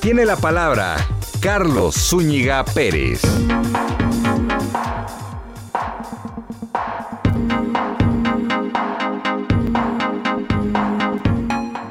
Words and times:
tiene 0.00 0.24
la 0.24 0.36
palabra 0.36 0.96
Carlos 1.40 1.94
Zúñiga 1.94 2.64
Pérez. 2.64 3.20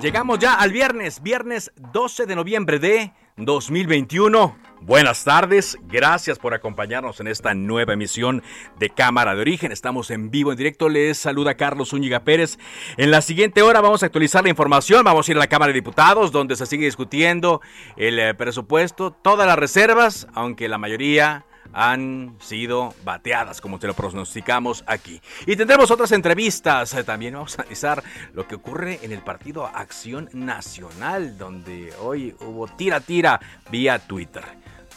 Llegamos 0.02 0.40
ya 0.40 0.54
al 0.54 0.72
viernes, 0.72 1.22
viernes 1.22 1.72
12 1.92 2.26
de 2.26 2.36
noviembre 2.36 2.80
de 2.80 3.14
2021. 3.38 4.58
Buenas 4.82 5.24
tardes, 5.24 5.78
gracias 5.88 6.38
por 6.38 6.54
acompañarnos 6.54 7.20
en 7.20 7.28
esta 7.28 7.56
nueva 7.56 7.94
emisión 7.94 8.44
de 8.78 8.92
Cámara 8.92 9.34
de 9.34 9.42
Origen. 9.42 9.72
Estamos 9.72 10.12
en 10.12 10.30
vivo, 10.30 10.52
en 10.52 10.58
directo. 10.58 10.88
Les 10.88 11.18
saluda 11.18 11.56
Carlos 11.56 11.90
Zúñiga 11.90 12.24
Pérez. 12.24 12.60
En 12.96 13.10
la 13.10 13.22
siguiente 13.22 13.64
hora 13.64 13.82
vamos 13.82 14.04
a 14.04 14.06
actualizar 14.06 14.44
la 14.44 14.50
información. 14.50 15.04
Vamos 15.04 15.28
a 15.28 15.32
ir 15.32 15.38
a 15.38 15.40
la 15.40 15.48
Cámara 15.48 15.70
de 15.70 15.80
Diputados, 15.80 16.32
donde 16.32 16.56
se 16.56 16.68
sigue 16.68 16.86
discutiendo 16.86 17.62
el 17.96 18.20
eh, 18.20 18.36
presupuesto, 18.36 19.12
todas 19.12 19.48
las 19.48 19.58
reservas, 19.58 20.28
aunque 20.34 20.68
la 20.68 20.78
mayoría 20.78 21.47
han 21.74 22.36
sido 22.40 22.94
bateadas, 23.04 23.62
como 23.62 23.80
te 23.80 23.88
lo 23.88 23.94
pronosticamos 23.94 24.84
aquí. 24.88 25.22
Y 25.46 25.56
tendremos 25.56 25.92
otras 25.92 26.12
entrevistas. 26.12 26.94
Eh, 26.94 27.04
también 27.04 27.34
vamos 27.34 27.58
a 27.58 27.62
analizar 27.62 28.04
lo 28.34 28.48
que 28.48 28.56
ocurre 28.56 29.00
en 29.02 29.12
el 29.12 29.22
partido 29.22 29.66
Acción 29.68 30.30
Nacional, 30.34 31.38
donde 31.38 31.94
hoy 32.02 32.36
hubo 32.40 32.68
tira-tira 32.68 33.40
vía 33.70 34.00
Twitter. 34.00 34.44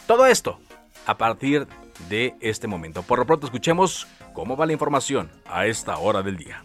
Todo 0.07 0.25
esto 0.25 0.59
a 1.05 1.17
partir 1.17 1.67
de 2.09 2.35
este 2.39 2.67
momento. 2.67 3.03
Por 3.03 3.19
lo 3.19 3.25
pronto 3.25 3.47
escuchemos 3.47 4.07
cómo 4.33 4.55
va 4.55 4.65
la 4.65 4.73
información 4.73 5.29
a 5.45 5.65
esta 5.65 5.97
hora 5.97 6.21
del 6.21 6.37
día. 6.37 6.63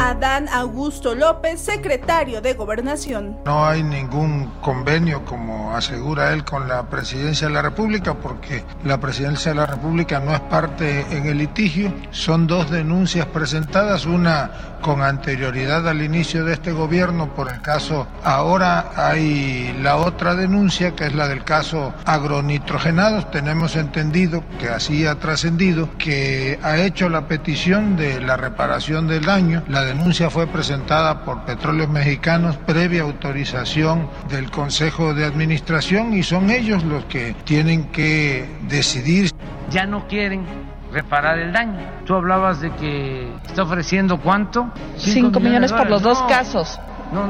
Adán 0.00 0.48
Augusto 0.48 1.14
López, 1.14 1.60
secretario 1.60 2.40
de 2.40 2.54
Gobernación. 2.54 3.36
No 3.44 3.66
hay 3.66 3.82
ningún 3.82 4.50
convenio, 4.62 5.26
como 5.26 5.76
asegura 5.76 6.32
él, 6.32 6.42
con 6.42 6.66
la 6.68 6.88
presidencia 6.88 7.48
de 7.48 7.52
la 7.52 7.60
República, 7.60 8.14
porque 8.14 8.64
la 8.82 8.98
presidencia 8.98 9.50
de 9.50 9.56
la 9.56 9.66
República 9.66 10.18
no 10.18 10.32
es 10.32 10.40
parte 10.40 11.04
en 11.10 11.26
el 11.26 11.36
litigio. 11.36 11.92
Son 12.12 12.46
dos 12.46 12.70
denuncias 12.70 13.26
presentadas, 13.26 14.06
una 14.06 14.69
con 14.80 15.02
anterioridad 15.02 15.88
al 15.88 16.02
inicio 16.02 16.44
de 16.44 16.54
este 16.54 16.72
gobierno 16.72 17.34
por 17.34 17.50
el 17.52 17.60
caso. 17.60 18.06
Ahora 18.24 18.90
hay 18.96 19.76
la 19.82 19.96
otra 19.96 20.34
denuncia, 20.34 20.94
que 20.94 21.06
es 21.06 21.14
la 21.14 21.28
del 21.28 21.44
caso 21.44 21.92
agronitrogenados. 22.04 23.30
Tenemos 23.30 23.76
entendido 23.76 24.42
que 24.58 24.68
así 24.68 25.06
ha 25.06 25.16
trascendido, 25.16 25.88
que 25.98 26.58
ha 26.62 26.78
hecho 26.78 27.08
la 27.08 27.28
petición 27.28 27.96
de 27.96 28.20
la 28.20 28.36
reparación 28.36 29.06
del 29.06 29.24
daño. 29.24 29.62
La 29.68 29.82
denuncia 29.82 30.30
fue 30.30 30.46
presentada 30.46 31.24
por 31.24 31.44
Petróleos 31.44 31.88
Mexicanos 31.88 32.56
previa 32.66 33.02
autorización 33.02 34.08
del 34.28 34.50
Consejo 34.50 35.14
de 35.14 35.24
Administración 35.24 36.14
y 36.14 36.22
son 36.22 36.50
ellos 36.50 36.84
los 36.84 37.04
que 37.06 37.34
tienen 37.44 37.84
que 37.84 38.48
decidir. 38.68 39.30
Ya 39.70 39.86
no 39.86 40.06
quieren 40.08 40.69
reparar 40.92 41.38
el 41.38 41.52
daño. 41.52 41.86
Tú 42.04 42.14
hablabas 42.14 42.60
de 42.60 42.70
que 42.72 43.32
está 43.46 43.62
ofreciendo 43.62 44.18
cuánto? 44.18 44.70
5 44.96 45.40
millones, 45.40 45.72
por 45.72 45.88
los 45.88 46.02
dos 46.02 46.22
casos, 46.22 46.78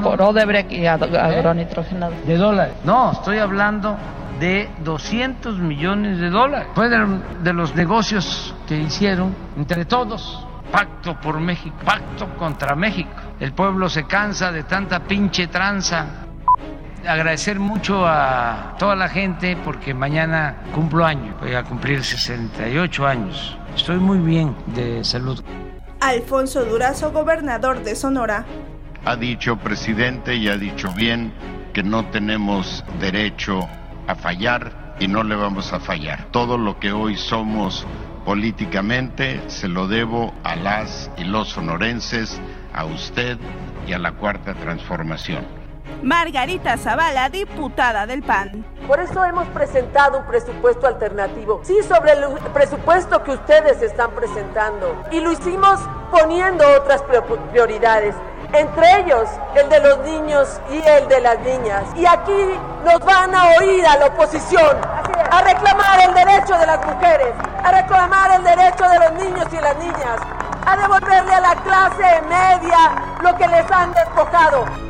por 0.02 0.20
Odebrecht 0.20 0.72
y 0.72 0.86
agronitrogenado. 0.86 2.12
De 2.26 2.36
dólares. 2.36 2.74
No, 2.84 3.12
estoy 3.12 3.38
hablando 3.38 3.96
de 4.38 4.70
200 4.84 5.58
millones 5.58 6.18
de 6.18 6.30
dólares. 6.30 6.68
Fue 6.74 6.88
de, 6.88 7.20
de 7.42 7.52
los 7.52 7.74
negocios 7.74 8.54
que 8.66 8.76
hicieron 8.76 9.34
entre 9.56 9.84
todos. 9.84 10.46
Pacto 10.72 11.20
por 11.20 11.40
México, 11.40 11.76
pacto 11.84 12.28
contra 12.36 12.76
México. 12.76 13.10
El 13.40 13.52
pueblo 13.52 13.88
se 13.88 14.04
cansa 14.04 14.52
de 14.52 14.62
tanta 14.62 15.00
pinche 15.00 15.48
tranza. 15.48 16.06
Agradecer 17.06 17.58
mucho 17.58 18.06
a 18.06 18.76
toda 18.78 18.94
la 18.94 19.08
gente 19.08 19.56
porque 19.64 19.94
mañana 19.94 20.56
cumplo 20.74 21.06
año, 21.06 21.34
voy 21.40 21.54
a 21.54 21.62
cumplir 21.62 22.04
68 22.04 23.06
años. 23.06 23.56
Estoy 23.74 23.96
muy 23.96 24.18
bien 24.18 24.54
de 24.66 25.02
salud. 25.04 25.42
Alfonso 26.00 26.64
Durazo, 26.64 27.12
gobernador 27.12 27.82
de 27.82 27.94
Sonora. 27.96 28.44
Ha 29.04 29.16
dicho 29.16 29.56
presidente 29.56 30.36
y 30.36 30.48
ha 30.48 30.56
dicho 30.56 30.92
bien 30.92 31.32
que 31.72 31.82
no 31.82 32.04
tenemos 32.06 32.84
derecho 33.00 33.66
a 34.06 34.14
fallar 34.14 34.94
y 34.98 35.08
no 35.08 35.22
le 35.22 35.36
vamos 35.36 35.72
a 35.72 35.80
fallar. 35.80 36.26
Todo 36.30 36.58
lo 36.58 36.78
que 36.78 36.92
hoy 36.92 37.16
somos 37.16 37.86
políticamente 38.24 39.40
se 39.48 39.68
lo 39.68 39.88
debo 39.88 40.34
a 40.44 40.54
las 40.56 41.10
y 41.16 41.24
los 41.24 41.48
sonorenses, 41.48 42.40
a 42.74 42.84
usted 42.84 43.38
y 43.86 43.94
a 43.94 43.98
la 43.98 44.12
Cuarta 44.12 44.54
Transformación. 44.54 45.59
Margarita 46.02 46.76
Zavala, 46.76 47.28
diputada 47.28 48.06
del 48.06 48.22
PAN. 48.22 48.64
Por 48.86 49.00
eso 49.00 49.24
hemos 49.24 49.46
presentado 49.48 50.18
un 50.18 50.26
presupuesto 50.26 50.86
alternativo. 50.86 51.60
Sí, 51.62 51.76
sobre 51.82 52.12
el 52.12 52.24
presupuesto 52.52 53.22
que 53.22 53.32
ustedes 53.32 53.82
están 53.82 54.10
presentando. 54.12 55.04
Y 55.10 55.20
lo 55.20 55.32
hicimos 55.32 55.78
poniendo 56.10 56.64
otras 56.76 57.02
prioridades. 57.52 58.14
Entre 58.52 59.00
ellos, 59.00 59.28
el 59.54 59.68
de 59.68 59.80
los 59.80 59.98
niños 60.00 60.60
y 60.70 60.82
el 60.88 61.06
de 61.08 61.20
las 61.20 61.38
niñas. 61.40 61.84
Y 61.94 62.04
aquí 62.04 62.58
nos 62.84 62.98
van 63.00 63.32
a 63.34 63.44
oír 63.58 63.86
a 63.86 63.96
la 63.96 64.06
oposición 64.06 64.76
a 65.30 65.42
reclamar 65.42 66.00
el 66.08 66.14
derecho 66.14 66.58
de 66.58 66.66
las 66.66 66.84
mujeres, 66.84 67.34
a 67.62 67.70
reclamar 67.70 68.32
el 68.36 68.42
derecho 68.42 68.84
de 68.88 68.98
los 68.98 69.12
niños 69.12 69.46
y 69.52 69.56
las 69.56 69.76
niñas, 69.76 70.20
a 70.66 70.76
devolverle 70.76 71.32
a 71.32 71.40
la 71.40 71.54
clase 71.62 72.22
media 72.28 72.78
lo 73.22 73.36
que 73.36 73.46
les 73.46 73.70
han 73.70 73.92
despojado. 73.92 74.89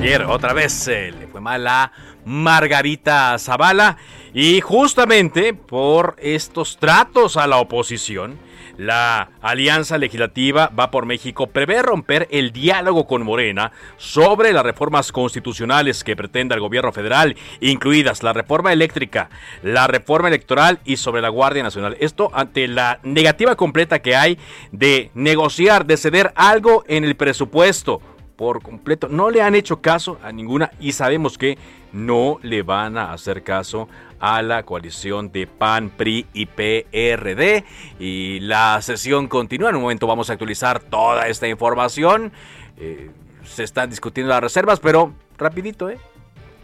Ayer 0.00 0.22
otra 0.22 0.52
vez 0.52 0.86
le 0.86 1.26
fue 1.26 1.40
mal 1.40 1.66
a 1.66 1.90
Margarita 2.24 3.36
Zavala 3.38 3.96
y 4.34 4.60
justamente 4.60 5.54
por 5.54 6.16
estos 6.18 6.76
tratos 6.76 7.36
a 7.36 7.46
la 7.46 7.56
oposición, 7.56 8.38
la 8.76 9.30
Alianza 9.40 9.96
Legislativa 9.96 10.70
Va 10.78 10.90
por 10.90 11.06
México 11.06 11.46
prevé 11.46 11.80
romper 11.82 12.28
el 12.30 12.52
diálogo 12.52 13.06
con 13.06 13.24
Morena 13.24 13.72
sobre 13.96 14.52
las 14.52 14.64
reformas 14.64 15.12
constitucionales 15.12 16.04
que 16.04 16.14
pretende 16.14 16.54
el 16.54 16.60
gobierno 16.60 16.92
federal, 16.92 17.34
incluidas 17.60 18.22
la 18.22 18.34
reforma 18.34 18.72
eléctrica, 18.72 19.30
la 19.62 19.86
reforma 19.86 20.28
electoral 20.28 20.78
y 20.84 20.98
sobre 20.98 21.22
la 21.22 21.30
Guardia 21.30 21.62
Nacional. 21.62 21.96
Esto 22.00 22.30
ante 22.34 22.68
la 22.68 23.00
negativa 23.02 23.56
completa 23.56 24.02
que 24.02 24.14
hay 24.14 24.38
de 24.72 25.10
negociar, 25.14 25.86
de 25.86 25.96
ceder 25.96 26.32
algo 26.36 26.84
en 26.86 27.04
el 27.04 27.16
presupuesto 27.16 28.02
por 28.36 28.62
completo. 28.62 29.08
No 29.08 29.30
le 29.30 29.42
han 29.42 29.54
hecho 29.54 29.80
caso 29.80 30.18
a 30.22 30.32
ninguna 30.32 30.70
y 30.78 30.92
sabemos 30.92 31.38
que 31.38 31.58
no 31.92 32.38
le 32.42 32.62
van 32.62 32.98
a 32.98 33.12
hacer 33.12 33.42
caso 33.42 33.88
a 34.20 34.42
la 34.42 34.64
coalición 34.64 35.32
de 35.32 35.46
PAN, 35.46 35.90
PRI 35.90 36.26
y 36.32 36.46
PRD. 36.46 37.64
Y 37.98 38.40
la 38.40 38.80
sesión 38.82 39.28
continúa. 39.28 39.70
En 39.70 39.76
un 39.76 39.82
momento 39.82 40.06
vamos 40.06 40.30
a 40.30 40.34
actualizar 40.34 40.80
toda 40.80 41.28
esta 41.28 41.48
información. 41.48 42.32
Eh, 42.76 43.10
se 43.44 43.64
están 43.64 43.90
discutiendo 43.90 44.30
las 44.30 44.40
reservas, 44.40 44.80
pero 44.80 45.12
rapidito, 45.38 45.88
¿eh? 45.88 45.98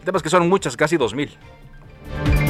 Temas 0.04 0.22
que 0.22 0.30
son 0.30 0.48
muchas, 0.48 0.76
casi 0.76 0.96
2.000. 0.96 2.41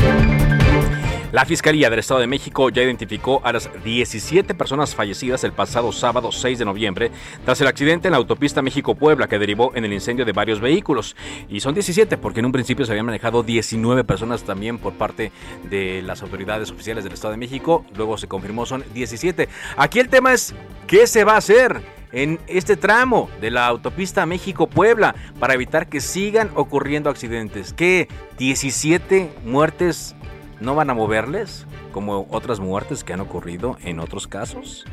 La 1.32 1.46
Fiscalía 1.46 1.88
del 1.88 2.00
Estado 2.00 2.20
de 2.20 2.26
México 2.26 2.68
ya 2.68 2.82
identificó 2.82 3.40
a 3.42 3.54
las 3.54 3.70
17 3.82 4.54
personas 4.54 4.94
fallecidas 4.94 5.42
el 5.44 5.52
pasado 5.52 5.90
sábado 5.90 6.30
6 6.30 6.58
de 6.58 6.66
noviembre 6.66 7.10
tras 7.46 7.58
el 7.62 7.68
accidente 7.68 8.08
en 8.08 8.12
la 8.12 8.18
autopista 8.18 8.60
México-Puebla 8.60 9.28
que 9.28 9.38
derivó 9.38 9.72
en 9.74 9.86
el 9.86 9.94
incendio 9.94 10.26
de 10.26 10.32
varios 10.32 10.60
vehículos. 10.60 11.16
Y 11.48 11.60
son 11.60 11.72
17 11.72 12.18
porque 12.18 12.40
en 12.40 12.46
un 12.46 12.52
principio 12.52 12.84
se 12.84 12.92
habían 12.92 13.06
manejado 13.06 13.42
19 13.42 14.04
personas 14.04 14.42
también 14.42 14.76
por 14.76 14.92
parte 14.92 15.32
de 15.70 16.02
las 16.02 16.20
autoridades 16.20 16.70
oficiales 16.70 17.02
del 17.02 17.14
Estado 17.14 17.32
de 17.32 17.38
México. 17.38 17.86
Luego 17.96 18.18
se 18.18 18.28
confirmó 18.28 18.66
son 18.66 18.84
17. 18.92 19.48
Aquí 19.78 20.00
el 20.00 20.10
tema 20.10 20.34
es, 20.34 20.54
¿qué 20.86 21.06
se 21.06 21.24
va 21.24 21.32
a 21.32 21.38
hacer? 21.38 21.80
en 22.12 22.38
este 22.46 22.76
tramo 22.76 23.30
de 23.40 23.50
la 23.50 23.66
autopista 23.66 24.26
México-Puebla 24.26 25.14
para 25.40 25.54
evitar 25.54 25.88
que 25.88 26.02
sigan 26.02 26.50
ocurriendo 26.56 27.08
accidentes. 27.08 27.72
¿Qué? 27.72 28.06
¿17 28.38 29.30
muertes 29.46 30.14
no 30.62 30.74
van 30.74 30.90
a 30.90 30.94
moverles 30.94 31.66
como 31.92 32.26
otras 32.30 32.60
muertes 32.60 33.04
que 33.04 33.12
han 33.12 33.20
ocurrido 33.20 33.76
en 33.82 34.00
otros 34.00 34.26
casos? 34.26 34.84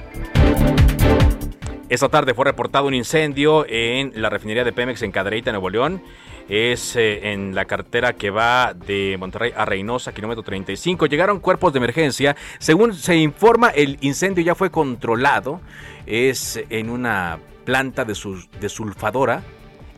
Esta 1.89 2.10
tarde 2.10 2.33
fue 2.33 2.45
reportado 2.45 2.88
un 2.88 2.94
incendio 2.94 3.66
en 3.68 4.12
la 4.16 4.30
refinería 4.30 4.63
de 4.63 4.71
Pemex 4.71 5.01
en 5.01 5.12
Cadereyta, 5.12 5.51
Nuevo 5.51 5.69
León. 5.69 6.04
Es 6.48 6.95
eh, 6.95 7.31
en 7.31 7.56
la 7.56 7.66
cartera 7.66 8.13
que 8.13 8.30
va 8.30 8.74
de 8.74 9.16
Monterrey 9.19 9.54
a 9.56 9.66
Reynosa, 9.66 10.13
kilómetro 10.13 10.44
35. 10.44 11.07
Llegaron 11.07 11.39
cuerpos 11.39 11.74
de 11.74 11.77
emergencia. 11.77 12.36
Según 12.60 12.94
se 12.94 13.16
informa, 13.18 13.69
el 13.69 13.98
incendio 14.01 14.44
ya 14.44 14.56
fue 14.56 14.69
controlado. 14.69 15.62
Es 16.06 16.60
en 16.69 16.89
una 16.89 17.39
planta 17.66 18.06
de, 18.06 18.16
de 18.60 18.69
sulfadora 18.69 19.44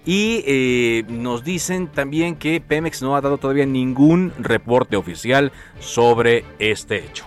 y 0.06 0.44
eh, 0.46 1.04
nos 1.08 1.44
dicen 1.44 1.88
también 1.88 2.36
que 2.36 2.62
Pemex 2.62 3.02
no 3.02 3.16
ha 3.16 3.22
dado 3.22 3.38
todavía 3.38 3.66
ningún 3.66 4.34
reporte 4.40 4.96
oficial 4.96 5.52
sobre 5.80 6.44
este 6.60 6.98
hecho. 6.98 7.26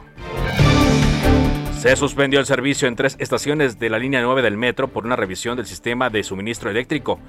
Se 1.78 1.94
suspendió 1.96 2.40
el 2.40 2.46
servicio 2.46 2.88
en 2.88 2.96
tres 2.96 3.16
estaciones 3.18 3.78
de 3.78 3.90
la 3.90 3.98
línea 3.98 4.22
9 4.22 4.40
del 4.40 4.56
metro 4.56 4.88
por 4.88 5.04
una 5.04 5.16
revisión 5.16 5.56
del 5.56 5.66
sistema 5.66 6.08
de 6.08 6.22
suministro 6.22 6.70
eléctrico. 6.70 7.20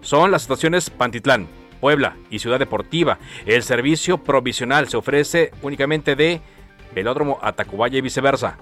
Son 0.00 0.30
las 0.30 0.42
estaciones 0.42 0.88
Pantitlán, 0.88 1.46
Puebla 1.78 2.16
y 2.30 2.38
Ciudad 2.38 2.58
Deportiva. 2.58 3.18
El 3.44 3.62
servicio 3.62 4.18
provisional 4.18 4.88
se 4.88 4.96
ofrece 4.96 5.50
únicamente 5.60 6.16
de 6.16 6.40
Velódromo 6.94 7.38
a 7.42 7.52
Tacubaya 7.52 7.98
y 7.98 8.00
viceversa. 8.00 8.56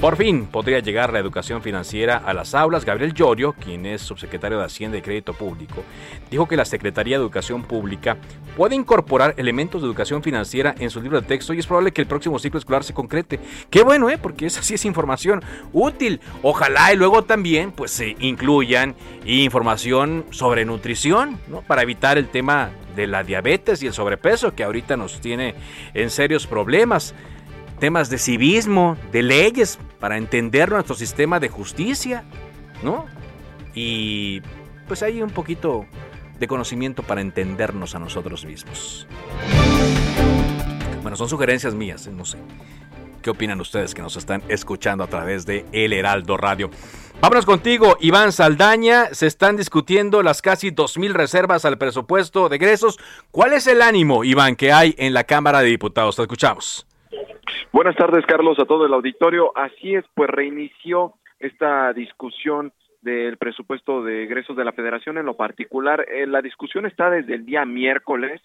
Por 0.00 0.16
fin 0.16 0.46
podría 0.46 0.78
llegar 0.78 1.12
la 1.12 1.18
educación 1.18 1.60
financiera 1.60 2.18
a 2.18 2.32
las 2.32 2.54
aulas. 2.54 2.84
Gabriel 2.84 3.12
Llorio, 3.14 3.54
quien 3.54 3.84
es 3.84 4.00
subsecretario 4.00 4.56
de 4.58 4.64
Hacienda 4.64 4.96
y 4.96 5.02
Crédito 5.02 5.34
Público, 5.34 5.82
dijo 6.30 6.46
que 6.46 6.56
la 6.56 6.64
Secretaría 6.64 7.16
de 7.16 7.22
Educación 7.24 7.64
Pública 7.64 8.16
puede 8.56 8.76
incorporar 8.76 9.34
elementos 9.38 9.82
de 9.82 9.88
educación 9.88 10.22
financiera 10.22 10.72
en 10.78 10.90
su 10.90 11.02
libro 11.02 11.20
de 11.20 11.26
texto 11.26 11.52
y 11.52 11.58
es 11.58 11.66
probable 11.66 11.90
que 11.90 12.00
el 12.00 12.06
próximo 12.06 12.38
ciclo 12.38 12.60
escolar 12.60 12.84
se 12.84 12.94
concrete. 12.94 13.40
Qué 13.70 13.82
bueno, 13.82 14.08
¿eh? 14.08 14.18
Porque 14.18 14.46
esa 14.46 14.62
sí 14.62 14.74
es 14.74 14.84
información 14.84 15.42
útil. 15.72 16.20
Ojalá 16.42 16.92
y 16.92 16.96
luego 16.96 17.24
también 17.24 17.72
pues 17.72 17.90
se 17.90 18.14
incluyan 18.20 18.94
información 19.26 20.26
sobre 20.30 20.64
nutrición, 20.64 21.40
¿no? 21.48 21.62
Para 21.62 21.82
evitar 21.82 22.18
el 22.18 22.28
tema 22.28 22.70
de 22.94 23.08
la 23.08 23.24
diabetes 23.24 23.82
y 23.82 23.88
el 23.88 23.92
sobrepeso 23.92 24.54
que 24.54 24.62
ahorita 24.62 24.96
nos 24.96 25.20
tiene 25.20 25.56
en 25.92 26.10
serios 26.10 26.46
problemas 26.46 27.16
temas 27.78 28.10
de 28.10 28.18
civismo, 28.18 28.96
de 29.12 29.22
leyes, 29.22 29.78
para 29.98 30.16
entender 30.16 30.70
nuestro 30.70 30.94
sistema 30.94 31.40
de 31.40 31.48
justicia, 31.48 32.24
¿no? 32.82 33.06
Y 33.74 34.40
pues 34.86 35.02
hay 35.02 35.22
un 35.22 35.30
poquito 35.30 35.86
de 36.38 36.46
conocimiento 36.46 37.02
para 37.02 37.20
entendernos 37.20 37.94
a 37.94 37.98
nosotros 37.98 38.44
mismos. 38.44 39.06
Bueno, 41.02 41.16
son 41.16 41.28
sugerencias 41.28 41.74
mías, 41.74 42.06
no 42.08 42.24
sé. 42.24 42.38
¿Qué 43.22 43.30
opinan 43.30 43.60
ustedes 43.60 43.94
que 43.94 44.02
nos 44.02 44.16
están 44.16 44.42
escuchando 44.48 45.04
a 45.04 45.08
través 45.08 45.44
de 45.44 45.66
El 45.72 45.92
Heraldo 45.92 46.36
Radio? 46.36 46.70
Vámonos 47.20 47.44
contigo, 47.44 47.96
Iván 48.00 48.30
Saldaña. 48.30 49.12
Se 49.12 49.26
están 49.26 49.56
discutiendo 49.56 50.22
las 50.22 50.40
casi 50.40 50.70
2.000 50.70 51.12
reservas 51.12 51.64
al 51.64 51.76
presupuesto 51.76 52.48
de 52.48 52.56
egresos. 52.56 52.98
¿Cuál 53.32 53.54
es 53.54 53.66
el 53.66 53.82
ánimo, 53.82 54.22
Iván, 54.22 54.54
que 54.54 54.72
hay 54.72 54.94
en 54.98 55.14
la 55.14 55.24
Cámara 55.24 55.60
de 55.60 55.66
Diputados? 55.66 56.14
Te 56.14 56.22
escuchamos. 56.22 56.87
Buenas 57.70 57.96
tardes, 57.96 58.24
Carlos, 58.24 58.58
a 58.58 58.64
todo 58.64 58.86
el 58.86 58.94
auditorio. 58.94 59.52
Así 59.54 59.94
es, 59.94 60.04
pues 60.14 60.30
reinició 60.30 61.14
esta 61.38 61.92
discusión 61.92 62.72
del 63.02 63.36
presupuesto 63.36 64.02
de 64.02 64.24
egresos 64.24 64.56
de 64.56 64.64
la 64.64 64.72
Federación 64.72 65.18
en 65.18 65.26
lo 65.26 65.36
particular. 65.36 66.06
Eh, 66.08 66.26
la 66.26 66.40
discusión 66.40 66.86
está 66.86 67.10
desde 67.10 67.34
el 67.34 67.44
día 67.44 67.66
miércoles, 67.66 68.40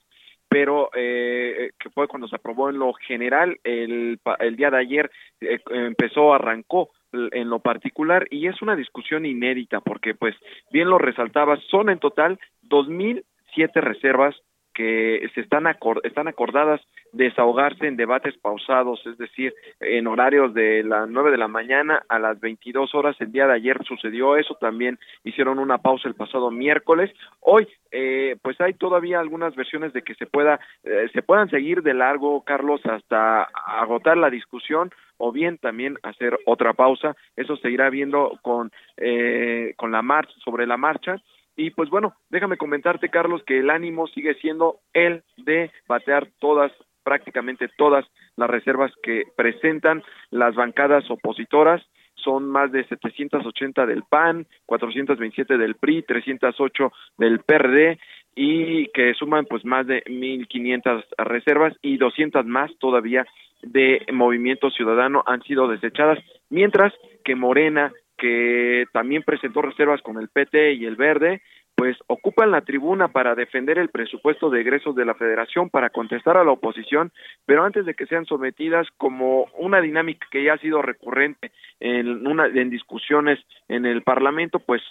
pero 0.50 0.90
eh, 0.94 1.72
que 1.80 1.90
fue 1.90 2.08
cuando 2.10 2.28
se 2.28 2.36
aprobó 2.36 2.70
en 2.70 2.78
lo 2.78 2.94
general. 2.94 3.58
El, 3.64 4.20
el 4.40 4.56
día 4.58 4.70
de 4.70 4.78
ayer 4.78 5.10
eh, 5.40 5.60
empezó, 5.70 6.34
arrancó 6.34 6.90
en 7.14 7.50
lo 7.50 7.60
particular 7.60 8.28
y 8.30 8.48
es 8.48 8.62
una 8.62 8.76
discusión 8.76 9.26
inédita 9.26 9.80
porque, 9.80 10.16
pues, 10.16 10.36
bien 10.72 10.90
lo 10.90 10.98
resaltaba, 10.98 11.58
son 11.72 11.90
en 11.90 12.00
total 12.00 12.40
dos 12.62 12.90
mil 12.90 13.24
siete 13.54 13.82
reservas 13.82 14.36
que 14.74 15.30
se 15.34 15.42
están, 15.42 15.66
están 16.04 16.28
acordadas 16.28 16.82
desahogarse 17.12 17.88
en 17.88 17.96
debates 17.96 18.36
pausados, 18.38 19.06
es 19.06 19.18
decir, 19.18 19.54
en 19.80 20.08
horarios 20.08 20.54
de 20.54 20.84
las 20.84 21.08
nueve 21.08 21.32
de 21.32 21.38
la 21.38 21.48
mañana 21.48 22.04
a 22.10 22.20
las 22.20 22.40
22 22.40 22.94
horas. 22.96 23.16
El 23.20 23.32
día 23.32 23.46
de 23.48 23.54
ayer 23.54 23.80
sucedió 23.86 24.36
eso, 24.36 24.56
también 24.56 25.00
hicieron 25.24 25.60
una 25.60 25.78
pausa 25.78 26.08
el 26.08 26.16
pasado 26.16 26.50
miércoles. 26.50 27.12
Hoy, 27.40 27.68
eh, 27.92 28.36
pues 28.42 28.60
hay 28.62 28.74
todavía 28.74 29.20
algunas 29.20 29.56
versiones 29.56 29.94
de 29.94 30.02
que 30.02 30.16
se 30.16 30.26
pueda, 30.26 30.60
eh, 30.84 31.08
se 31.14 31.22
puedan 31.22 31.50
seguir 31.50 31.84
de 31.84 31.94
largo, 31.94 32.42
Carlos, 32.44 32.82
hasta 32.86 33.44
agotar 33.44 34.18
la 34.18 34.30
discusión 34.30 34.92
o 35.18 35.32
bien 35.32 35.60
también 35.60 35.98
hacer 36.02 36.40
otra 36.46 36.74
pausa. 36.74 37.16
Eso 37.36 37.56
se 37.58 37.70
irá 37.70 37.90
viendo 37.90 38.40
con, 38.42 38.72
eh, 38.98 39.74
con 39.78 39.92
la 39.92 40.02
marcha, 40.02 40.34
sobre 40.44 40.66
la 40.66 40.78
marcha 40.78 41.22
y 41.56 41.72
pues 41.72 41.90
bueno, 41.90 42.16
déjame 42.30 42.58
comentarte, 42.58 43.10
Carlos, 43.10 43.44
que 43.46 43.60
el 43.60 43.70
ánimo 43.70 44.08
sigue 44.08 44.36
siendo 44.36 44.80
el 44.94 45.24
de 45.38 45.72
batear 45.88 46.28
todas, 46.40 46.72
prácticamente 47.04 47.70
todas 47.78 48.06
las 48.36 48.50
reservas 48.50 48.92
que 49.04 49.24
presentan 49.36 50.04
las 50.32 50.56
bancadas 50.56 51.10
opositoras. 51.10 51.82
Son 52.16 52.48
más 52.48 52.72
de 52.72 52.86
780 52.86 53.86
del 53.86 54.04
PAN, 54.04 54.48
427 54.66 55.58
del 55.58 55.76
PRI, 55.76 56.04
308 56.04 56.92
del 57.18 57.40
PRD 57.40 58.00
y 58.36 58.88
que 58.88 59.14
suman 59.14 59.46
pues 59.46 59.66
más 59.66 59.86
de 59.86 60.04
1.500 60.06 61.06
reservas 61.18 61.74
y 61.82 61.98
200 61.98 62.46
más 62.46 62.72
todavía 62.80 63.26
de 63.62 64.06
Movimiento 64.12 64.70
Ciudadano 64.72 65.24
han 65.26 65.42
sido 65.44 65.68
desechadas, 65.68 66.20
mientras 66.50 66.94
que 67.24 67.36
Morena 67.36 67.92
que 68.24 68.86
también 68.94 69.24
presentó 69.24 69.62
reservas 69.62 70.02
con 70.02 70.18
el 70.18 70.30
PT 70.30 70.76
y 70.76 70.86
el 70.86 70.96
Verde, 70.96 71.42
pues 71.76 71.98
ocupan 72.08 72.52
la 72.52 72.62
tribuna 72.62 73.10
para 73.10 73.36
defender 73.36 73.78
el 73.78 73.90
presupuesto 73.90 74.50
de 74.50 74.62
egresos 74.62 74.96
de 74.96 75.04
la 75.04 75.14
Federación, 75.14 75.70
para 75.70 75.90
contestar 75.90 76.38
a 76.38 76.46
la 76.46 76.52
oposición, 76.52 77.12
pero 77.46 77.66
antes 77.66 77.86
de 77.86 77.96
que 77.96 78.06
sean 78.06 78.26
sometidas 78.26 78.88
como 78.96 79.48
una 79.58 79.82
dinámica 79.82 80.26
que 80.32 80.42
ya 80.42 80.54
ha 80.54 80.58
sido 80.60 80.82
recurrente 80.82 81.52
en, 81.82 82.26
una, 82.26 82.46
en 82.46 82.70
discusiones 82.70 83.40
en 83.68 83.86
el 83.86 84.04
Parlamento, 84.04 84.60
pues 84.60 84.82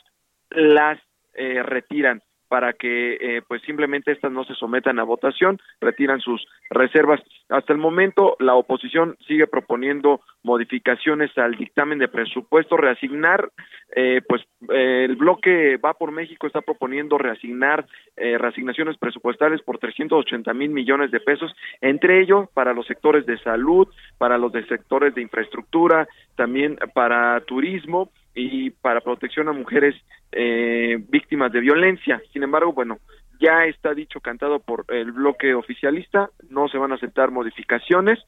las 0.51 0.99
eh, 1.33 1.63
retiran 1.63 2.21
para 2.53 2.75
que 2.75 3.15
eh, 3.15 3.41
pues 3.49 3.63
simplemente 3.63 4.13
estas 4.13 4.31
no 4.31 4.45
se 4.45 4.53
sometan 4.57 4.99
a 4.99 5.05
votación, 5.05 5.59
retiran 5.81 6.21
sus 6.21 6.47
reservas. 6.69 7.19
Hasta 7.49 7.73
el 7.73 7.79
momento 7.79 8.37
la 8.41 8.55
oposición 8.57 9.17
sigue 9.27 9.47
proponiendo 9.47 10.21
modificaciones 10.43 11.31
al 11.39 11.55
dictamen 11.55 11.99
de 11.99 12.09
presupuesto, 12.09 12.77
reasignar, 12.77 13.49
eh, 13.97 14.21
pues 14.29 14.43
eh, 14.69 15.07
el 15.09 15.17
bloque 15.17 15.79
Va 15.83 15.95
por 15.95 16.13
México 16.13 16.47
está 16.47 16.61
proponiendo 16.61 17.17
reasignar 17.17 17.87
reasignaciones 18.15 18.99
presupuestales 18.99 19.63
por 19.63 19.79
380 19.79 20.53
mil 20.53 20.69
millones 20.69 21.11
de 21.11 21.21
pesos, 21.21 21.51
entre 21.81 22.21
ellos 22.21 22.51
para 22.53 22.75
los 22.75 22.87
sectores 22.87 23.25
de 23.25 23.39
salud, 23.39 23.89
para 24.19 24.37
los 24.37 24.53
de 24.53 24.67
sectores 24.67 25.15
de 25.15 25.23
infraestructura, 25.23 26.07
también 26.37 26.79
para 26.93 27.41
turismo 27.41 28.11
y 28.35 28.71
para 28.71 29.01
protección 29.01 29.49
a 29.49 29.53
mujeres 29.53 29.95
eh, 30.33 30.99
víctimas 31.09 31.53
de 31.53 31.61
violencia. 31.61 32.23
Sin 32.33 32.43
embargo, 32.43 32.73
bueno, 32.73 32.99
ya 33.41 33.65
está 33.67 33.95
dicho 33.95 34.21
cantado 34.21 34.61
por 34.61 34.85
el 34.89 35.13
bloque 35.13 35.55
oficialista, 35.55 36.31
no 36.49 36.69
se 36.69 36.79
van 36.79 36.93
a 36.93 36.95
aceptar 36.95 37.31
modificaciones 37.31 38.19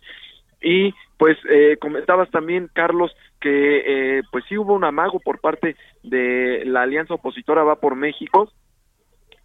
y 0.61 0.94
pues 1.18 1.37
eh, 1.49 1.76
comentabas 1.80 2.30
también 2.30 2.68
Carlos 2.73 3.14
que 3.40 4.18
eh, 4.18 4.23
pues 4.32 4.44
sí 4.49 4.56
hubo 4.58 4.75
un 4.75 4.84
amago 4.84 5.20
por 5.20 5.40
parte 5.40 5.76
de 6.02 6.64
la 6.64 6.82
alianza 6.82 7.14
opositora 7.14 7.62
va 7.62 7.76
por 7.76 7.94
México 7.94 8.50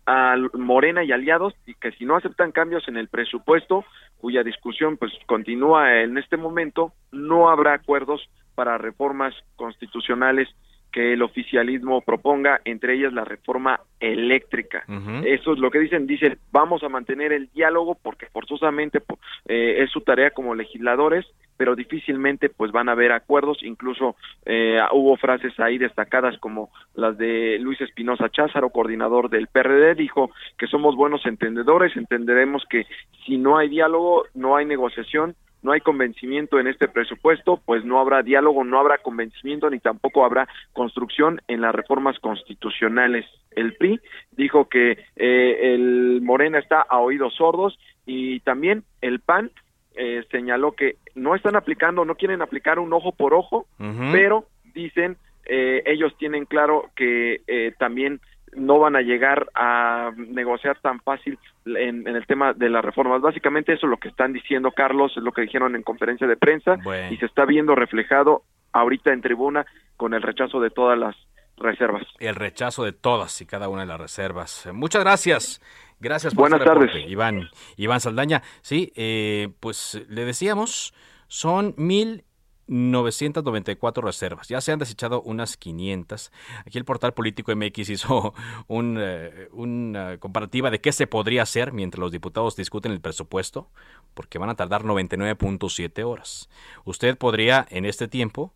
a 0.06 0.36
Morena 0.54 1.04
y 1.04 1.12
aliados 1.12 1.54
y 1.68 1.76
que 1.76 1.92
si 1.92 2.06
no 2.06 2.16
aceptan 2.16 2.52
cambios 2.52 2.88
en 2.88 2.98
el 2.98 3.10
presupuesto 3.10 3.86
cuya 4.18 4.44
discusión 4.44 4.98
pues 4.98 5.12
continúa 5.28 6.02
en 6.02 6.18
este 6.18 6.38
momento 6.38 6.94
no 7.12 7.50
habrá 7.50 7.74
acuerdos 7.74 8.28
para 8.60 8.78
reformas 8.78 9.34
constitucionales 9.56 10.50
que 10.92 11.14
el 11.14 11.22
oficialismo 11.22 12.02
proponga, 12.02 12.60
entre 12.66 12.96
ellas 12.96 13.14
la 13.14 13.24
reforma 13.24 13.80
eléctrica. 14.02 14.84
Eso 15.24 15.54
es 15.54 15.60
lo 15.60 15.72
que 15.72 15.80
dicen, 15.80 16.06
dicen, 16.06 16.38
vamos 16.52 16.84
a 16.84 16.90
mantener 16.90 17.32
el 17.32 17.50
diálogo 17.54 17.96
porque 17.96 18.26
forzosamente 18.26 19.02
eh, 19.48 19.78
es 19.80 19.92
su 19.92 20.02
tarea 20.02 20.32
como 20.32 20.56
legisladores, 20.56 21.26
pero 21.56 21.74
difícilmente 21.74 22.50
pues 22.50 22.74
van 22.74 22.90
a 22.90 22.92
haber 22.92 23.14
acuerdos, 23.14 23.64
incluso 23.64 24.18
eh, 24.46 24.82
hubo 24.92 25.16
frases 25.16 25.58
ahí 25.58 25.78
destacadas 25.78 26.38
como 26.40 26.70
las 26.96 27.18
de 27.18 27.60
Luis 27.62 27.80
Espinosa 27.80 28.28
Cházaro, 28.28 28.72
coordinador 28.72 29.30
del 29.30 29.48
PRD, 29.48 29.96
dijo 29.96 30.32
que 30.58 30.68
somos 30.68 30.98
buenos 30.98 31.26
entendedores, 31.26 31.96
entenderemos 31.96 32.66
que 32.70 32.86
si 33.26 33.38
no 33.38 33.58
hay 33.58 33.70
diálogo, 33.70 34.26
no 34.34 34.58
hay 34.58 34.66
negociación, 34.66 35.36
no 35.62 35.72
hay 35.72 35.82
convencimiento 35.82 36.60
en 36.60 36.68
este 36.68 36.88
presupuesto, 36.88 37.62
pues 37.66 37.84
no 37.84 38.00
habrá 38.00 38.24
diálogo, 38.24 38.64
no 38.64 38.80
habrá 38.80 39.00
convencimiento 39.00 39.70
ni 39.70 39.80
tampoco 39.80 40.24
habrá 40.24 40.48
construcción 40.74 41.42
en 41.48 41.62
las 41.62 41.76
reformas 41.76 42.18
constitucionales. 42.20 43.26
El 43.52 43.76
PRI 43.76 44.00
dijo 44.32 44.70
que 44.70 44.98
eh, 45.16 45.74
el 45.74 46.22
Morena 46.22 46.60
está 46.60 46.82
a 46.82 47.00
oídos 47.00 47.36
sordos 47.36 47.78
y 48.06 48.40
también 48.42 48.84
el 49.02 49.20
PAN 49.20 49.52
eh, 49.96 50.24
señaló 50.32 50.72
que 50.74 50.96
no 51.16 51.36
están 51.36 51.56
aplicando, 51.56 52.06
no 52.06 52.16
quieren 52.16 52.42
aplicar 52.42 52.80
un 52.80 52.94
ojo 52.94 53.12
por 53.12 53.34
ojo, 53.34 53.68
pero 54.12 54.46
dicen 54.74 55.18
eh, 55.46 55.84
ellos 55.86 56.16
tienen 56.18 56.46
claro 56.46 56.90
que 56.96 57.42
también 57.78 58.22
no 58.56 58.80
van 58.80 58.96
a 58.96 59.02
llegar 59.02 59.48
a 59.56 60.12
negociar 60.16 60.80
tan 60.82 61.00
fácil 61.02 61.38
en, 61.66 62.08
el 62.08 62.26
tema 62.26 62.54
de 62.54 62.70
las 62.70 62.84
reformas. 62.84 63.22
Básicamente 63.22 63.74
eso 63.74 63.86
es 63.86 63.90
lo 63.90 63.98
que 63.98 64.10
están 64.10 64.34
diciendo 64.34 64.72
Carlos, 64.72 65.14
es 65.16 65.24
lo 65.24 65.32
que 65.32 65.42
dijeron 65.42 65.76
en 65.76 65.84
conferencia 65.84 66.28
de 66.28 66.38
prensa 66.38 66.78
y 67.10 67.18
se 67.18 67.26
está 67.26 67.46
viendo 67.46 67.76
reflejado 67.76 68.44
ahorita 68.72 69.14
en 69.14 69.22
tribuna 69.22 69.66
con 69.98 70.14
el 70.14 70.22
rechazo 70.22 70.60
de 70.60 70.70
todas 70.70 70.98
las 70.98 71.16
reservas. 71.58 72.04
El 72.20 72.36
rechazo 72.36 72.84
de 72.84 72.94
todas 72.94 73.42
y 73.42 73.46
cada 73.46 73.70
una 73.70 73.82
de 73.82 73.88
las 73.88 74.00
reservas. 74.00 74.70
Muchas 74.74 75.04
gracias. 75.04 75.62
Gracias 76.00 76.34
por 76.34 76.50
Buenas 76.50 76.66
tardes. 76.66 76.92
Iván, 77.08 77.50
Iván 77.76 78.00
Saldaña. 78.00 78.42
Sí, 78.62 78.94
eh, 78.96 79.50
pues 79.60 80.02
le 80.08 80.24
decíamos, 80.24 80.94
son 81.28 81.74
mil 81.78 82.24
994 82.70 84.04
reservas. 84.04 84.48
Ya 84.48 84.62
se 84.62 84.72
han 84.72 84.80
desechado 84.80 85.22
unas 85.24 85.58
500. 85.58 86.32
Aquí 86.66 86.78
el 86.78 86.86
portal 86.86 87.14
Político 87.14 87.54
MX 87.56 87.90
hizo 87.90 88.34
un, 88.68 88.98
eh, 89.00 89.50
una 89.52 90.18
comparativa 90.20 90.70
de 90.70 90.80
qué 90.80 90.92
se 90.92 91.08
podría 91.08 91.44
hacer 91.44 91.74
mientras 91.74 92.00
los 92.00 92.12
diputados 92.12 92.56
discuten 92.56 92.92
el 92.92 93.02
presupuesto, 93.02 93.70
porque 94.14 94.38
van 94.38 94.50
a 94.50 94.56
tardar 94.56 94.84
99.7 94.84 96.04
horas. 96.04 96.50
Usted 96.86 97.18
podría 97.18 97.66
en 97.70 97.86
este 97.86 98.08
tiempo 98.08 98.54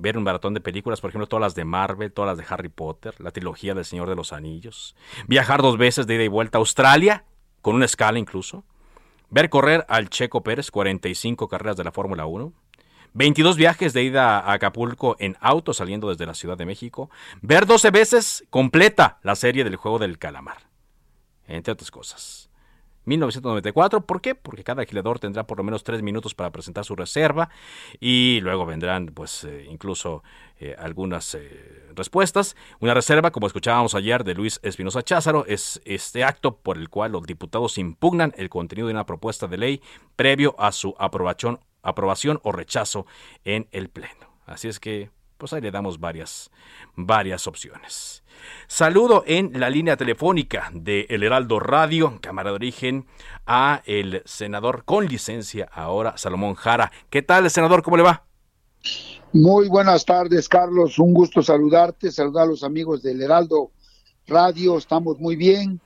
ver 0.00 0.16
un 0.16 0.24
maratón 0.24 0.54
de 0.54 0.60
películas, 0.60 1.00
por 1.00 1.10
ejemplo, 1.10 1.28
todas 1.28 1.42
las 1.42 1.54
de 1.54 1.64
Marvel, 1.64 2.12
todas 2.12 2.36
las 2.36 2.38
de 2.38 2.52
Harry 2.52 2.68
Potter, 2.68 3.14
la 3.18 3.30
trilogía 3.30 3.74
del 3.74 3.84
Señor 3.84 4.08
de 4.08 4.16
los 4.16 4.32
Anillos, 4.32 4.96
viajar 5.28 5.62
dos 5.62 5.76
veces 5.76 6.06
de 6.06 6.14
ida 6.14 6.24
y 6.24 6.28
vuelta 6.28 6.58
a 6.58 6.60
Australia, 6.60 7.24
con 7.60 7.74
una 7.76 7.84
escala 7.84 8.18
incluso, 8.18 8.64
ver 9.28 9.50
correr 9.50 9.84
al 9.88 10.08
Checo 10.08 10.42
Pérez 10.42 10.70
45 10.70 11.48
carreras 11.48 11.76
de 11.76 11.84
la 11.84 11.92
Fórmula 11.92 12.26
1, 12.26 12.52
22 13.14 13.56
viajes 13.56 13.92
de 13.92 14.04
ida 14.04 14.38
a 14.38 14.52
Acapulco 14.52 15.16
en 15.18 15.36
auto 15.40 15.72
saliendo 15.74 16.08
desde 16.08 16.26
la 16.26 16.34
Ciudad 16.34 16.56
de 16.56 16.66
México, 16.66 17.10
ver 17.42 17.66
12 17.66 17.90
veces 17.90 18.44
completa 18.50 19.18
la 19.22 19.34
serie 19.34 19.64
del 19.64 19.76
juego 19.76 19.98
del 19.98 20.18
calamar, 20.18 20.68
entre 21.46 21.72
otras 21.72 21.90
cosas. 21.90 22.50
1994, 23.06 24.02
¿por 24.02 24.20
qué? 24.20 24.34
Porque 24.34 24.62
cada 24.62 24.82
alquilador 24.82 25.18
tendrá 25.18 25.46
por 25.46 25.58
lo 25.58 25.64
menos 25.64 25.82
tres 25.82 26.02
minutos 26.02 26.34
para 26.34 26.50
presentar 26.50 26.84
su 26.84 26.94
reserva 26.94 27.48
y 27.98 28.40
luego 28.42 28.66
vendrán 28.66 29.06
pues 29.06 29.44
eh, 29.44 29.66
incluso 29.70 30.22
eh, 30.58 30.76
algunas 30.78 31.34
eh, 31.34 31.88
respuestas. 31.94 32.56
Una 32.78 32.94
reserva, 32.94 33.30
como 33.30 33.46
escuchábamos 33.46 33.94
ayer 33.94 34.22
de 34.22 34.34
Luis 34.34 34.60
Espinosa 34.62 35.02
Cházaro, 35.02 35.46
es 35.46 35.80
este 35.84 36.24
acto 36.24 36.56
por 36.56 36.76
el 36.76 36.90
cual 36.90 37.12
los 37.12 37.24
diputados 37.24 37.78
impugnan 37.78 38.34
el 38.36 38.50
contenido 38.50 38.88
de 38.88 38.94
una 38.94 39.06
propuesta 39.06 39.46
de 39.46 39.58
ley 39.58 39.82
previo 40.14 40.54
a 40.58 40.70
su 40.70 40.94
aprobación 40.98 41.60
aprobación 41.82 42.40
o 42.42 42.52
rechazo 42.52 43.06
en 43.44 43.68
el 43.72 43.88
Pleno. 43.88 44.34
Así 44.46 44.68
es 44.68 44.80
que, 44.80 45.10
pues 45.38 45.52
ahí 45.52 45.60
le 45.60 45.70
damos 45.70 46.00
varias, 46.00 46.50
varias 46.96 47.46
opciones. 47.46 48.22
Saludo 48.66 49.24
en 49.26 49.58
la 49.58 49.70
línea 49.70 49.96
telefónica 49.96 50.70
de 50.72 51.06
El 51.10 51.22
Heraldo 51.22 51.60
Radio, 51.60 52.18
Cámara 52.20 52.50
de 52.50 52.56
Origen, 52.56 53.06
a 53.46 53.82
el 53.84 54.22
senador 54.24 54.84
con 54.84 55.06
licencia 55.06 55.68
ahora, 55.72 56.16
Salomón 56.16 56.54
Jara. 56.54 56.90
¿Qué 57.10 57.22
tal, 57.22 57.50
senador? 57.50 57.82
¿Cómo 57.82 57.96
le 57.96 58.02
va? 58.02 58.24
Muy 59.32 59.68
buenas 59.68 60.04
tardes, 60.04 60.48
Carlos. 60.48 60.98
Un 60.98 61.14
gusto 61.14 61.42
saludarte, 61.42 62.10
saludar 62.10 62.44
a 62.44 62.50
los 62.50 62.64
amigos 62.64 63.02
del 63.02 63.22
Heraldo 63.22 63.70
Radio. 64.26 64.78
Estamos 64.78 65.18
muy 65.20 65.36
bien 65.36 65.80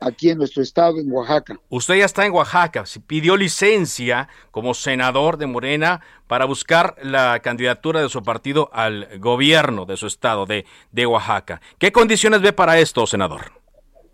aquí 0.00 0.30
en 0.30 0.38
nuestro 0.38 0.62
estado, 0.62 0.98
en 0.98 1.10
Oaxaca. 1.10 1.58
Usted 1.68 1.96
ya 1.96 2.04
está 2.04 2.26
en 2.26 2.32
Oaxaca, 2.32 2.84
pidió 3.06 3.36
licencia 3.36 4.28
como 4.50 4.74
senador 4.74 5.36
de 5.38 5.46
Morena 5.46 6.00
para 6.26 6.44
buscar 6.44 6.96
la 7.02 7.40
candidatura 7.40 8.00
de 8.00 8.08
su 8.08 8.22
partido 8.22 8.70
al 8.72 9.18
gobierno 9.18 9.86
de 9.86 9.96
su 9.96 10.06
estado, 10.06 10.46
de, 10.46 10.64
de 10.92 11.06
Oaxaca. 11.06 11.60
¿Qué 11.78 11.92
condiciones 11.92 12.42
ve 12.42 12.52
para 12.52 12.78
esto, 12.78 13.06
senador? 13.06 13.52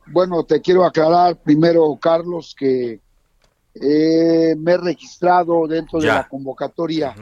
Bueno, 0.07 0.45
te 0.45 0.61
quiero 0.61 0.85
aclarar 0.85 1.37
primero, 1.37 1.97
Carlos, 2.01 2.55
que 2.59 3.01
eh, 3.75 4.55
me 4.57 4.73
he 4.73 4.77
registrado 4.77 5.67
dentro 5.67 6.01
de 6.01 6.09
la 6.09 6.29
convocatoria 6.29 7.15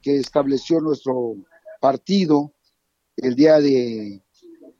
que 0.00 0.16
estableció 0.16 0.80
nuestro 0.80 1.34
partido 1.80 2.52
el 3.16 3.34
día 3.34 3.58
de 3.58 4.22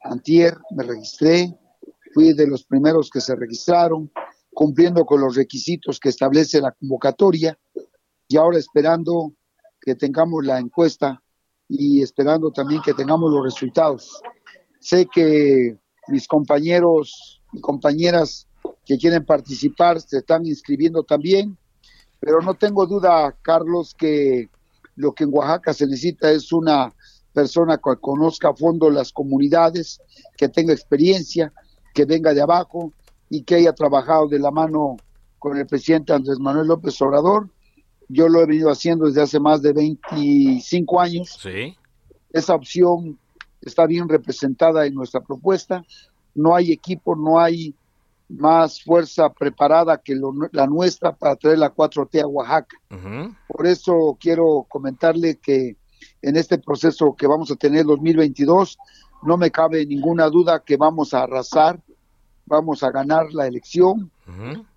antier, 0.03 0.57
me 0.71 0.85
registré, 0.85 1.59
fui 2.19 2.33
de 2.33 2.49
los 2.49 2.65
primeros 2.65 3.11
que 3.11 3.21
se 3.21 3.37
registraron, 3.37 4.11
cumpliendo 4.53 5.05
con 5.05 5.21
los 5.21 5.37
requisitos 5.37 6.01
que 6.01 6.09
establece 6.09 6.61
la 6.61 6.73
convocatoria 6.73 7.57
y 8.27 8.37
ahora 8.37 8.59
esperando 8.59 9.35
que 9.81 9.95
tengamos 9.95 10.45
la 10.45 10.59
encuesta 10.59 11.23
y 11.69 12.03
esperando 12.03 12.51
también 12.51 12.83
que 12.83 12.93
tengamos 12.93 13.31
los 13.31 13.45
resultados. 13.45 14.21
Sé 14.81 15.07
que 15.07 15.79
mis 16.09 16.27
compañeros 16.27 17.41
y 17.53 17.61
compañeras 17.61 18.49
que 18.85 18.99
quieren 18.99 19.25
participar 19.25 20.01
se 20.01 20.19
están 20.19 20.45
inscribiendo 20.45 21.05
también, 21.05 21.57
pero 22.19 22.41
no 22.41 22.55
tengo 22.55 22.85
duda, 22.85 23.39
Carlos, 23.43 23.95
que 23.97 24.51
lo 24.97 25.13
que 25.13 25.23
en 25.23 25.31
Oaxaca 25.33 25.73
se 25.73 25.87
necesita 25.87 26.33
es 26.33 26.53
una 26.53 26.93
persona 27.33 27.77
que 27.77 27.95
conozca 28.01 28.49
a 28.49 28.57
fondo 28.57 28.91
las 28.91 29.13
comunidades, 29.13 30.01
que 30.37 30.49
tenga 30.49 30.73
experiencia, 30.73 31.53
que 31.99 32.05
venga 32.05 32.33
de 32.33 32.41
abajo 32.41 32.93
y 33.29 33.43
que 33.43 33.57
haya 33.57 33.73
trabajado 33.73 34.29
de 34.29 34.39
la 34.39 34.53
mano 34.53 34.99
con 35.41 35.57
el 35.57 35.67
presidente 35.67 36.13
Andrés 36.13 36.39
Manuel 36.39 36.69
López 36.69 37.03
Obrador. 37.03 37.49
Yo 38.09 38.29
lo 38.29 38.41
he 38.41 38.47
venido 38.47 38.71
haciendo 38.71 39.07
desde 39.07 39.23
hace 39.23 39.41
más 39.41 39.63
de 39.63 39.73
25 39.73 41.01
años. 41.01 41.37
Sí. 41.43 41.77
Esa 42.33 42.55
opción 42.55 43.19
está 43.61 43.85
bien 43.87 44.09
representada 44.09 44.87
en 44.87 44.95
nuestra 44.95 45.21
propuesta. 45.23 45.85
No 46.37 46.55
hay 46.55 46.71
equipo, 46.71 47.17
no 47.17 47.41
hay 47.41 47.75
más 48.29 48.81
fuerza 48.81 49.29
preparada 49.31 49.99
que 49.99 50.15
la 50.53 50.69
nuestra 50.69 51.17
para 51.17 51.35
traer 51.35 51.59
la 51.59 51.75
4T 51.75 52.23
a 52.23 52.29
Oaxaca. 52.29 52.77
Por 53.49 53.67
eso 53.67 54.17
quiero 54.21 54.67
comentarle 54.69 55.35
que 55.39 55.77
en 56.23 56.37
este 56.37 56.59
proceso 56.59 57.17
que 57.17 57.27
vamos 57.27 57.51
a 57.51 57.57
tener 57.57 57.85
2022, 57.87 58.79
no 59.25 59.37
me 59.37 59.51
cabe 59.51 59.85
ninguna 59.85 60.29
duda 60.29 60.63
que 60.65 60.77
vamos 60.77 61.13
a 61.13 61.25
arrasar 61.25 61.81
vamos 62.49 62.83
a 62.83 62.91
ganar 62.91 63.33
la 63.33 63.47
elección 63.47 64.11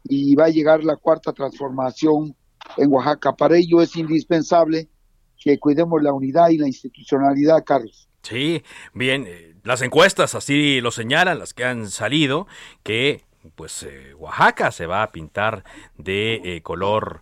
y 0.04 0.36
va 0.36 0.46
a 0.46 0.50
llegar 0.50 0.84
la 0.84 0.96
cuarta 0.96 1.34
transformación 1.34 2.36
en 2.78 2.92
Oaxaca. 2.92 3.34
Para 3.34 3.58
ello 3.58 3.82
es 3.82 3.96
indispensable 3.96 4.88
que 5.38 5.58
cuidemos 5.58 6.02
la 6.02 6.14
unidad 6.14 6.50
y 6.50 6.58
la 6.58 6.68
institucionalidad, 6.68 7.64
Carlos. 7.66 8.08
Sí, 8.22 8.64
bien, 8.94 9.26
eh, 9.28 9.56
las 9.64 9.82
encuestas 9.82 10.36
así 10.36 10.80
lo 10.80 10.92
señalan, 10.92 11.40
las 11.40 11.54
que 11.54 11.66
han 11.66 11.90
salido, 11.90 12.48
que 12.84 13.24
pues 13.56 13.84
eh, 13.84 14.14
Oaxaca 14.14 14.72
se 14.72 14.86
va 14.86 15.02
a 15.02 15.12
pintar 15.12 15.64
de 15.98 16.36
eh, 16.44 16.62
color 16.62 17.22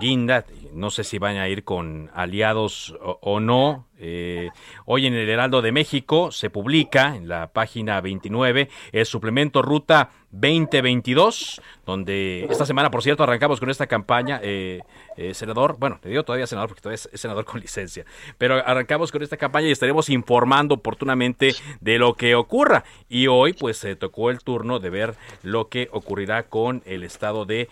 guinda, 0.00 0.44
no 0.72 0.90
sé 0.90 1.02
si 1.02 1.18
van 1.18 1.36
a 1.36 1.48
ir 1.48 1.64
con 1.64 2.10
aliados 2.14 2.94
o 3.00 3.40
no, 3.40 3.86
eh, 4.04 4.50
hoy 4.84 5.06
en 5.06 5.14
el 5.14 5.28
Heraldo 5.28 5.62
de 5.62 5.70
México 5.70 6.32
se 6.32 6.50
publica 6.50 7.14
en 7.14 7.28
la 7.28 7.52
página 7.52 8.00
29 8.00 8.68
el 8.90 9.06
suplemento 9.06 9.62
Ruta 9.62 10.10
2022, 10.32 11.62
donde 11.86 12.48
esta 12.50 12.66
semana, 12.66 12.90
por 12.90 13.02
cierto, 13.02 13.22
arrancamos 13.22 13.60
con 13.60 13.70
esta 13.70 13.86
campaña, 13.86 14.40
eh, 14.42 14.80
eh, 15.16 15.34
senador, 15.34 15.76
bueno, 15.78 16.00
le 16.02 16.10
digo 16.10 16.24
todavía 16.24 16.48
senador 16.48 16.70
porque 16.70 16.82
todavía 16.82 17.00
es 17.12 17.20
senador 17.20 17.44
con 17.44 17.60
licencia, 17.60 18.04
pero 18.38 18.54
arrancamos 18.66 19.12
con 19.12 19.22
esta 19.22 19.36
campaña 19.36 19.68
y 19.68 19.72
estaremos 19.72 20.08
informando 20.08 20.74
oportunamente 20.74 21.54
de 21.80 21.98
lo 21.98 22.14
que 22.14 22.34
ocurra. 22.34 22.82
Y 23.08 23.28
hoy, 23.28 23.52
pues, 23.52 23.76
se 23.76 23.94
tocó 23.94 24.30
el 24.30 24.40
turno 24.40 24.80
de 24.80 24.90
ver 24.90 25.14
lo 25.44 25.68
que 25.68 25.88
ocurrirá 25.92 26.44
con 26.48 26.82
el 26.86 27.04
estado 27.04 27.44
de 27.44 27.68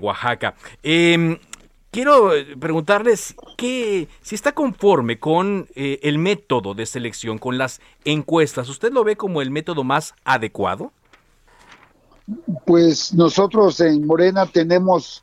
Oaxaca. 0.00 0.54
Quiero 1.96 2.34
eh, 2.34 2.58
preguntarles 2.60 3.34
que 3.56 4.06
si 4.20 4.34
está 4.34 4.52
conforme 4.52 5.18
con 5.18 5.66
eh, 5.74 5.98
el 6.02 6.18
método 6.18 6.74
de 6.74 6.84
selección, 6.84 7.38
con 7.38 7.56
las 7.56 7.80
encuestas, 8.04 8.68
¿usted 8.68 8.92
lo 8.92 9.02
ve 9.02 9.16
como 9.16 9.40
el 9.40 9.50
método 9.50 9.82
más 9.82 10.12
adecuado? 10.22 10.92
Pues 12.66 13.14
nosotros 13.14 13.80
en 13.80 14.06
Morena 14.06 14.44
tenemos 14.44 15.22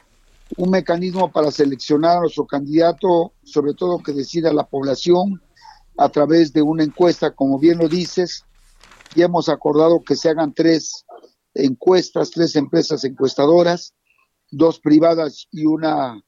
un 0.58 0.72
mecanismo 0.72 1.32
para 1.32 1.52
seleccionar 1.52 2.18
a 2.18 2.22
nuestro 2.22 2.48
candidato, 2.48 3.34
sobre 3.44 3.76
todo 3.76 4.02
que 4.02 4.12
decida 4.12 4.52
la 4.52 4.66
población, 4.66 5.44
a 5.96 6.10
través 6.10 6.54
de 6.54 6.64
una 6.64 6.84
encuesta, 6.84 7.36
como 7.36 7.60
bien 7.60 7.78
lo 7.78 7.88
dices, 7.88 8.46
y 9.14 9.22
hemos 9.22 9.48
acordado 9.48 10.02
que 10.04 10.16
se 10.16 10.30
hagan 10.30 10.56
tres 10.56 11.06
encuestas, 11.54 12.32
tres 12.32 12.56
empresas 12.56 13.04
encuestadoras, 13.04 13.94
dos 14.50 14.80
privadas 14.80 15.48
y 15.52 15.68
una 15.68 16.20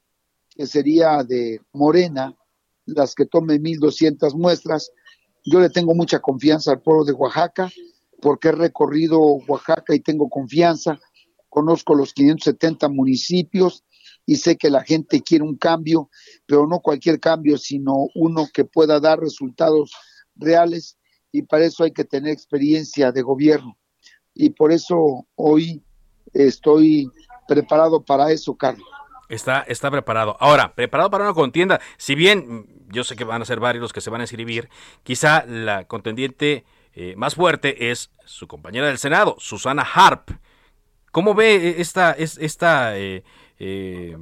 que 0.56 0.66
sería 0.66 1.24
de 1.24 1.62
Morena, 1.74 2.36
las 2.86 3.14
que 3.14 3.26
tomen 3.26 3.62
1.200 3.64 4.36
muestras. 4.36 4.92
Yo 5.44 5.60
le 5.60 5.70
tengo 5.70 5.94
mucha 5.94 6.20
confianza 6.20 6.72
al 6.72 6.82
pueblo 6.82 7.04
de 7.04 7.14
Oaxaca 7.14 7.70
porque 8.22 8.50
he 8.50 8.52
recorrido 8.54 9.20
Oaxaca 9.20 9.94
y 9.94 10.00
tengo 10.00 10.30
confianza, 10.30 11.00
conozco 11.50 11.94
los 11.94 12.14
570 12.14 12.90
municipios 12.90 13.84
y 14.26 14.38
sé 14.38 14.56
que 14.56 14.70
la 14.70 14.84
gente 14.84 15.22
quiere 15.22 15.44
un 15.44 15.58
cambio, 15.58 16.10
pero 16.46 16.66
no 16.66 16.80
cualquier 16.80 17.20
cambio, 17.20 17.58
sino 17.58 18.08
uno 18.16 18.48
que 18.54 18.66
pueda 18.66 19.00
dar 19.00 19.20
resultados 19.20 19.92
reales 20.36 20.98
y 21.32 21.44
para 21.44 21.66
eso 21.66 21.84
hay 21.84 21.92
que 21.92 22.06
tener 22.06 22.32
experiencia 22.32 23.12
de 23.12 23.22
gobierno. 23.22 23.78
Y 24.34 24.50
por 24.52 24.72
eso 24.72 25.28
hoy 25.36 25.84
estoy 26.34 27.10
preparado 27.48 28.04
para 28.04 28.32
eso, 28.32 28.56
Carlos. 28.56 28.88
Está, 29.30 29.62
está 29.62 29.90
preparado. 29.90 30.38
Ahora, 30.40 30.74
preparado 30.76 31.10
para 31.10 31.24
una 31.24 31.34
contienda. 31.34 31.80
Si 31.98 32.16
bien 32.16 32.68
yo 32.90 33.04
sé 33.04 33.16
que 33.16 33.24
van 33.24 33.42
a 33.42 33.46
ser 33.46 33.60
varios 33.60 33.82
los 33.82 33.94
que 33.94 34.02
se 34.02 34.10
van 34.10 34.22
a 34.22 34.26
inscribir, 34.26 34.70
quizá 35.04 35.46
la 35.46 35.86
contendiente 35.86 36.66
eh, 36.94 37.16
más 37.18 37.36
fuerte 37.36 37.92
es 37.92 38.12
su 38.26 38.48
compañera 38.48 38.88
del 38.88 38.98
Senado, 38.98 39.36
Susana 39.40 39.84
Harp. 39.84 40.30
¿Cómo 41.12 41.34
ve 41.34 41.76
esta, 41.80 42.12
esta 42.12 42.98
eh, 42.98 43.24
eh, 43.60 44.18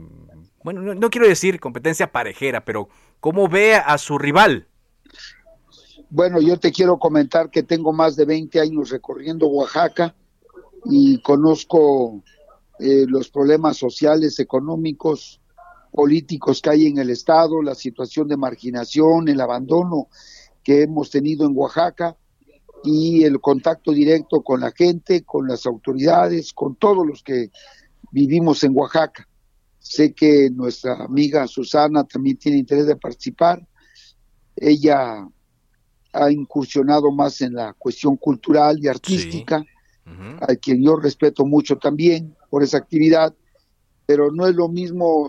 bueno, 0.63 0.81
no, 0.95 1.09
quiero 1.09 1.27
decir 1.27 1.59
competencia 1.59 2.11
parejera, 2.11 2.63
pero 2.63 2.87
cómo 3.19 3.47
ve 3.47 3.75
a 3.75 3.97
su 3.97 4.17
rival? 4.17 4.67
Bueno, 6.09 6.39
yo 6.39 6.57
te 6.57 6.71
quiero 6.71 6.97
comentar 6.97 7.49
que 7.49 7.63
tengo 7.63 7.91
más 7.91 8.15
de 8.15 8.25
20 8.25 8.59
años 8.59 8.89
recorriendo 8.89 9.47
Oaxaca 9.47 10.15
y 10.85 11.19
conozco 11.21 12.23
eh, 12.79 13.05
los 13.07 13.29
problemas 13.29 13.77
sociales, 13.77 14.39
económicos, 14.39 15.39
políticos 15.91 16.61
que 16.61 16.71
hay 16.71 16.87
en 16.87 16.97
el 16.97 17.11
Estado, 17.11 17.61
la 17.61 17.75
situación 17.75 18.27
de 18.27 18.35
marginación, 18.35 19.29
el 19.29 19.39
abandono 19.39 20.07
que 20.63 20.83
hemos 20.83 21.11
tenido 21.11 21.45
en 21.45 21.53
Oaxaca 21.55 22.17
y 22.83 23.23
el 23.23 23.39
contacto 23.39 23.91
directo 23.91 24.41
con 24.41 24.61
la 24.61 24.71
gente, 24.71 25.23
con 25.23 25.47
las 25.47 25.65
autoridades, 25.65 26.51
con 26.51 26.75
todos 26.75 27.05
los 27.05 27.21
que 27.21 27.51
vivimos 28.11 28.63
en 28.63 28.75
Oaxaca. 28.75 29.27
Sé 29.79 30.13
que 30.13 30.49
nuestra 30.49 30.95
amiga 30.95 31.45
Susana 31.47 32.03
también 32.05 32.37
tiene 32.37 32.57
interés 32.57 32.87
de 32.87 32.95
participar. 32.95 33.65
Ella 34.55 35.27
ha 36.13 36.31
incursionado 36.31 37.11
más 37.11 37.41
en 37.41 37.53
la 37.53 37.73
cuestión 37.73 38.17
cultural 38.17 38.79
y 38.81 38.87
artística, 38.87 39.63
a 40.41 40.55
quien 40.55 40.83
yo 40.83 40.97
respeto 40.97 41.45
mucho 41.45 41.77
también 41.77 42.35
por 42.53 42.61
esa 42.61 42.77
actividad, 42.77 43.33
pero 44.05 44.31
no 44.31 44.45
es 44.45 44.53
lo 44.53 44.69
mismo 44.69 45.27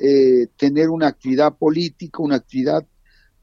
eh, 0.00 0.46
tener 0.56 0.90
una 0.90 1.08
actividad 1.08 1.58
política, 1.58 2.22
una 2.22 2.36
actividad 2.36 2.86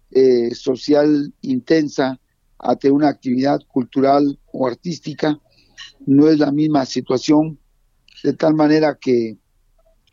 eh, 0.09 0.55
social 0.55 1.33
intensa, 1.41 2.17
a 2.59 2.77
tener 2.77 2.93
una 2.93 3.09
actividad 3.09 3.59
cultural 3.67 4.39
o 4.53 4.65
artística. 4.65 5.37
No 6.05 6.29
es 6.29 6.39
la 6.39 6.53
misma 6.53 6.85
situación, 6.85 7.59
de 8.23 8.31
tal 8.31 8.53
manera 8.53 8.97
que 8.97 9.37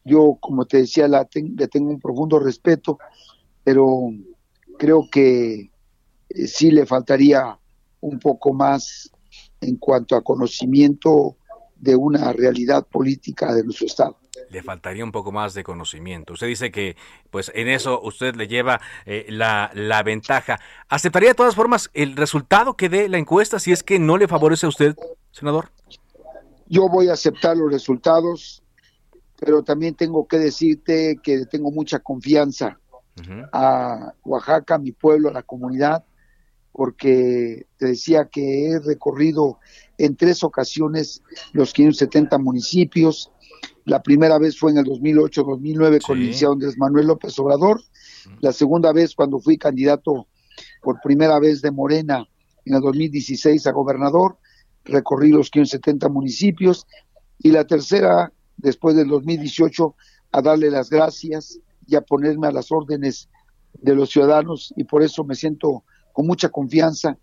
yo, 0.05 0.37
como 0.41 0.67
te 0.67 0.79
decía, 0.79 1.07
la 1.07 1.29
le 1.33 1.69
tengo 1.69 1.91
un 1.91 2.01
profundo 2.01 2.41
respeto, 2.41 2.99
pero 3.63 4.11
creo 4.79 5.07
que 5.09 5.71
eh, 6.29 6.47
sí 6.49 6.73
le 6.73 6.87
faltaría 6.87 7.57
un 8.01 8.19
poco 8.19 8.53
más 8.53 9.13
en 9.61 9.77
cuanto 9.77 10.17
a 10.17 10.25
conocimiento 10.25 11.37
de 11.81 11.97
una 11.97 12.33
realidad 12.33 12.87
política 12.87 13.55
de 13.55 13.65
nuestro 13.65 13.87
Estado. 13.87 14.17
Le 14.51 14.63
faltaría 14.63 15.05
un 15.05 15.13
poco 15.13 15.33
más 15.33 15.55
de 15.55 15.65
conocimiento. 15.65 16.35
Usted 16.35 16.47
dice 16.47 16.71
que, 16.71 16.97
pues, 17.31 17.51
en 17.55 17.69
eso 17.69 18.01
usted 18.03 18.35
le 18.37 18.49
lleva 18.49 18.81
eh, 19.07 19.27
la, 19.29 19.71
la 19.75 20.03
ventaja. 20.03 20.61
¿Aceptaría 20.89 21.31
de 21.31 21.35
todas 21.35 21.55
formas 21.55 21.91
el 21.95 22.17
resultado 22.17 22.75
que 22.75 22.89
dé 22.89 23.09
la 23.09 23.19
encuesta 23.19 23.59
si 23.59 23.73
es 23.73 23.83
que 23.83 23.99
no 23.99 24.19
le 24.19 24.29
favorece 24.29 24.67
a 24.67 24.69
usted, 24.69 24.97
senador? 25.31 25.71
Yo 26.69 26.89
voy 26.89 27.09
a 27.09 27.15
aceptar 27.15 27.57
los 27.57 27.73
resultados, 27.73 28.63
pero 29.39 29.63
también 29.63 29.95
tengo 29.95 30.27
que 30.27 30.39
decirte 30.39 31.19
que 31.23 31.47
tengo 31.47 31.71
mucha 31.71 31.99
confianza 31.99 32.79
a 33.53 34.15
Oaxaca, 34.25 34.77
a 34.77 34.79
mi 34.79 34.93
pueblo, 34.93 35.29
a 35.29 35.33
la 35.33 35.43
comunidad, 35.43 36.05
porque 36.73 37.67
te 37.77 37.87
decía 37.87 38.29
que 38.31 38.69
he 38.69 38.79
recorrido 38.79 39.59
en 39.99 40.17
tres 40.17 40.43
ocasiones 40.45 41.23
los 41.53 41.73
570 41.73 42.39
municipios. 42.39 43.31
La 43.85 44.03
primera 44.03 44.39
vez 44.39 44.59
fue 44.59 44.71
en 44.71 44.79
el 44.79 44.85
2008-2009 44.85 46.03
con 46.03 46.19
el 46.19 46.25
licenciado 46.25 46.55
Andrés 46.55 46.79
Manuel 46.79 47.09
López 47.09 47.39
Obrador. 47.39 47.83
La 48.41 48.53
segunda 48.53 48.93
vez 48.93 49.15
cuando 49.15 49.41
fui 49.41 49.59
candidato 49.59 50.27
por 50.83 51.01
primera 51.03 51.39
vez 51.39 51.63
de 51.63 51.71
Morena 51.71 52.27
en 52.65 52.75
el 52.75 52.81
2016 52.81 53.67
a 53.67 53.73
gobernador, 53.73 54.39
recorrí 54.85 55.31
los 55.31 55.51
570 55.51 56.09
municipios. 56.09 56.87
Y 57.39 57.51
la 57.51 57.67
tercera, 57.67 58.33
después 58.57 58.95
del 58.97 59.09
2018, 59.09 59.95
a 60.33 60.43
darle 60.43 60.71
las 60.71 60.91
gracias 60.91 61.59
y 61.87 61.97
a 61.97 62.03
ponerme 62.03 62.47
a 62.47 62.53
las 62.53 62.71
órdenes 62.71 63.29
de 63.75 63.95
los 63.95 64.11
ciudadanos 64.11 64.73
y 64.77 64.85
por 64.85 65.03
eso 65.03 65.25
me 65.25 65.35
siento 65.35 65.85
con 66.13 66.27
mucha 66.27 66.49
confianza. 66.49 67.17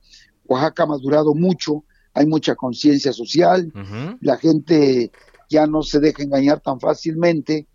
Oaxaca 0.46 0.84
ha 0.84 0.88
madurado 0.88 1.34
mucho, 1.34 1.84
hay 2.14 2.26
mucha 2.26 2.56
conciencia 2.56 3.12
social, 3.14 3.72
la 4.22 4.38
gente 4.38 5.12
ya 5.50 5.68
no 5.68 5.84
se 5.84 6.00
deja 6.00 6.24
engañar 6.24 6.62
tan 6.62 6.80
fácilmente 6.80 7.68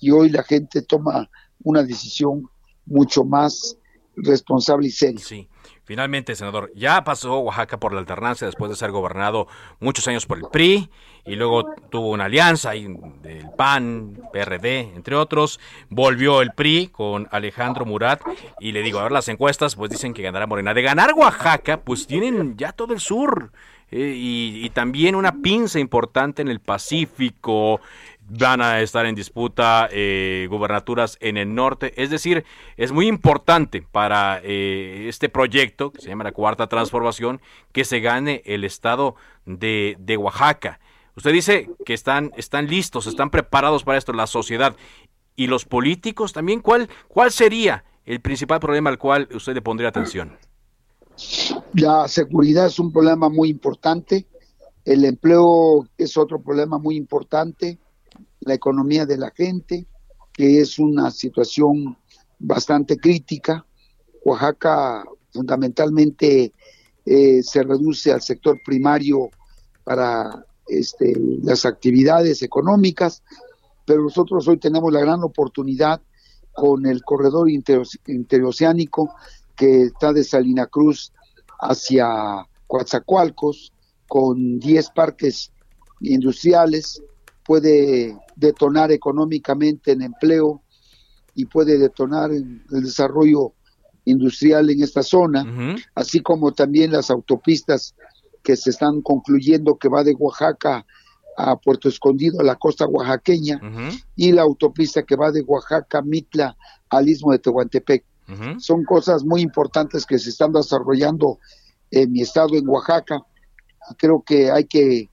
y 0.00 0.10
hoy 0.10 0.30
la 0.30 0.42
gente 0.42 0.82
toma 0.82 1.30
una 1.62 1.82
decisión 1.82 2.48
mucho 2.84 3.24
más 3.24 3.76
responsable 4.16 4.88
y 4.88 4.90
seria. 4.90 5.24
Sí. 5.24 5.48
Finalmente, 5.86 6.34
senador, 6.34 6.72
ya 6.74 7.04
pasó 7.04 7.38
Oaxaca 7.38 7.78
por 7.78 7.92
la 7.92 8.00
alternancia 8.00 8.44
después 8.44 8.68
de 8.68 8.76
ser 8.76 8.90
gobernado 8.90 9.46
muchos 9.78 10.08
años 10.08 10.26
por 10.26 10.38
el 10.38 10.44
PRI 10.50 10.90
y 11.24 11.36
luego 11.36 11.76
tuvo 11.90 12.10
una 12.10 12.24
alianza 12.24 12.70
ahí 12.70 12.88
del 13.22 13.48
PAN, 13.56 14.20
PRD, 14.32 14.80
entre 14.96 15.14
otros. 15.14 15.60
Volvió 15.88 16.42
el 16.42 16.50
PRI 16.50 16.88
con 16.88 17.28
Alejandro 17.30 17.86
Murat 17.86 18.20
y 18.58 18.72
le 18.72 18.82
digo, 18.82 18.98
ahora 18.98 19.14
las 19.14 19.28
encuestas 19.28 19.76
pues 19.76 19.92
dicen 19.92 20.12
que 20.12 20.22
ganará 20.22 20.48
Morena. 20.48 20.74
De 20.74 20.82
ganar 20.82 21.12
Oaxaca, 21.14 21.80
pues 21.80 22.08
tienen 22.08 22.56
ya 22.56 22.72
todo 22.72 22.92
el 22.92 22.98
sur. 22.98 23.52
Eh, 23.92 24.14
y, 24.16 24.70
también 24.70 25.14
una 25.14 25.40
pinza 25.40 25.78
importante 25.78 26.42
en 26.42 26.48
el 26.48 26.58
Pacífico, 26.58 27.80
van 28.28 28.60
a 28.60 28.80
estar 28.80 29.06
en 29.06 29.14
disputa 29.14 29.88
eh, 29.90 30.46
gubernaturas 30.50 31.16
en 31.20 31.36
el 31.36 31.54
norte. 31.54 31.92
Es 32.02 32.10
decir, 32.10 32.44
es 32.76 32.92
muy 32.92 33.06
importante 33.06 33.82
para 33.82 34.40
eh, 34.42 35.06
este 35.08 35.28
proyecto, 35.28 35.92
que 35.92 36.00
se 36.00 36.08
llama 36.08 36.24
la 36.24 36.32
Cuarta 36.32 36.68
Transformación, 36.68 37.40
que 37.72 37.84
se 37.84 38.00
gane 38.00 38.42
el 38.44 38.64
estado 38.64 39.14
de, 39.44 39.96
de, 40.00 40.16
Oaxaca. 40.16 40.80
Usted 41.16 41.32
dice 41.32 41.70
que 41.84 41.94
están, 41.94 42.32
están 42.36 42.66
listos, 42.66 43.06
están 43.06 43.30
preparados 43.30 43.84
para 43.84 43.98
esto, 43.98 44.12
la 44.12 44.26
sociedad 44.26 44.76
y 45.36 45.46
los 45.46 45.64
políticos 45.64 46.32
también. 46.32 46.60
¿Cuál, 46.60 46.88
cuál 47.08 47.30
sería 47.30 47.84
el 48.04 48.20
principal 48.20 48.60
problema 48.60 48.90
al 48.90 48.98
cual 48.98 49.28
usted 49.32 49.54
le 49.54 49.62
pondría 49.62 49.88
atención? 49.88 50.36
La 51.74 52.08
seguridad 52.08 52.66
es 52.66 52.78
un 52.78 52.92
problema 52.92 53.28
muy 53.28 53.48
importante, 53.48 54.26
el 54.84 55.04
empleo 55.04 55.86
es 55.96 56.16
otro 56.16 56.40
problema 56.40 56.78
muy 56.78 56.96
importante, 56.96 57.78
la 58.46 58.54
economía 58.54 59.04
de 59.04 59.18
la 59.18 59.30
gente, 59.30 59.86
que 60.32 60.60
es 60.60 60.78
una 60.78 61.10
situación 61.10 61.98
bastante 62.38 62.96
crítica. 62.96 63.66
Oaxaca 64.24 65.04
fundamentalmente 65.30 66.52
eh, 67.04 67.42
se 67.42 67.62
reduce 67.62 68.12
al 68.12 68.22
sector 68.22 68.60
primario 68.64 69.30
para 69.84 70.44
este, 70.68 71.14
las 71.42 71.66
actividades 71.66 72.42
económicas, 72.42 73.22
pero 73.84 74.02
nosotros 74.02 74.46
hoy 74.48 74.58
tenemos 74.58 74.92
la 74.92 75.00
gran 75.00 75.22
oportunidad 75.22 76.00
con 76.52 76.86
el 76.86 77.02
corredor 77.02 77.48
interoceánico 77.50 79.12
que 79.56 79.82
está 79.82 80.12
de 80.12 80.24
Salina 80.24 80.66
Cruz 80.66 81.12
hacia 81.60 82.46
Coatzacoalcos, 82.66 83.72
con 84.08 84.58
10 84.60 84.90
parques 84.90 85.50
industriales, 86.00 87.02
puede 87.46 88.16
detonar 88.34 88.90
económicamente 88.92 89.92
en 89.92 90.02
empleo 90.02 90.62
y 91.34 91.46
puede 91.46 91.78
detonar 91.78 92.32
el 92.32 92.62
desarrollo 92.68 93.52
industrial 94.04 94.70
en 94.70 94.82
esta 94.82 95.02
zona, 95.02 95.76
así 95.94 96.20
como 96.20 96.52
también 96.52 96.92
las 96.92 97.10
autopistas 97.10 97.94
que 98.42 98.56
se 98.56 98.70
están 98.70 99.02
concluyendo 99.02 99.76
que 99.76 99.88
va 99.88 100.04
de 100.04 100.14
Oaxaca 100.14 100.86
a 101.36 101.56
Puerto 101.56 101.88
Escondido, 101.88 102.40
a 102.40 102.44
la 102.44 102.56
costa 102.56 102.86
oaxaqueña, 102.86 103.60
y 104.14 104.32
la 104.32 104.42
autopista 104.42 105.02
que 105.02 105.16
va 105.16 105.32
de 105.32 105.42
Oaxaca, 105.42 106.00
Mitla, 106.02 106.56
al 106.88 107.08
istmo 107.08 107.32
de 107.32 107.40
Tehuantepec. 107.40 108.04
Son 108.58 108.84
cosas 108.84 109.24
muy 109.24 109.42
importantes 109.42 110.06
que 110.06 110.18
se 110.18 110.30
están 110.30 110.52
desarrollando 110.52 111.38
en 111.90 112.12
mi 112.12 112.22
estado, 112.22 112.54
en 112.54 112.68
Oaxaca, 112.68 113.20
creo 113.98 114.22
que 114.26 114.50
hay 114.50 114.64
que 114.64 115.10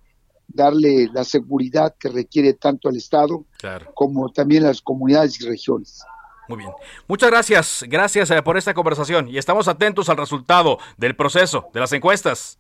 darle 0.54 1.10
la 1.14 1.24
seguridad 1.24 1.96
que 2.00 2.10
requiere 2.10 2.54
tanto 2.54 2.90
el 2.90 2.98
estado 2.98 3.46
como 3.94 4.30
también 4.32 4.64
las 4.64 4.82
comunidades 4.82 5.40
y 5.42 5.46
regiones. 5.46 6.04
Muy 6.48 6.60
bien. 6.60 6.72
Muchas 7.08 7.30
gracias. 7.30 7.86
Gracias 7.88 8.30
eh, 8.32 8.42
por 8.42 8.58
esta 8.58 8.74
conversación 8.74 9.30
y 9.30 9.38
estamos 9.38 9.68
atentos 9.68 10.10
al 10.10 10.18
resultado 10.18 10.78
del 10.98 11.16
proceso, 11.16 11.70
de 11.74 11.80
las 11.80 11.94
encuestas. 11.94 12.60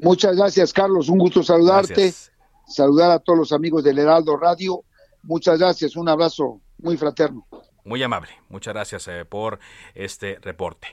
Muchas 0.00 0.36
gracias, 0.36 0.72
Carlos. 0.72 1.08
Un 1.08 1.18
gusto 1.18 1.42
saludarte. 1.42 2.12
Saludar 2.66 3.10
a 3.10 3.18
todos 3.18 3.38
los 3.38 3.52
amigos 3.52 3.84
del 3.84 3.98
Heraldo 3.98 4.36
Radio. 4.36 4.84
Muchas 5.22 5.58
gracias. 5.58 5.96
Un 5.96 6.08
abrazo 6.08 6.60
muy 6.78 6.96
fraterno. 6.96 7.46
Muy 7.84 8.02
amable. 8.02 8.30
Muchas 8.48 8.74
gracias 8.74 9.08
eh, 9.08 9.24
por 9.24 9.58
este 9.94 10.38
reporte. 10.40 10.88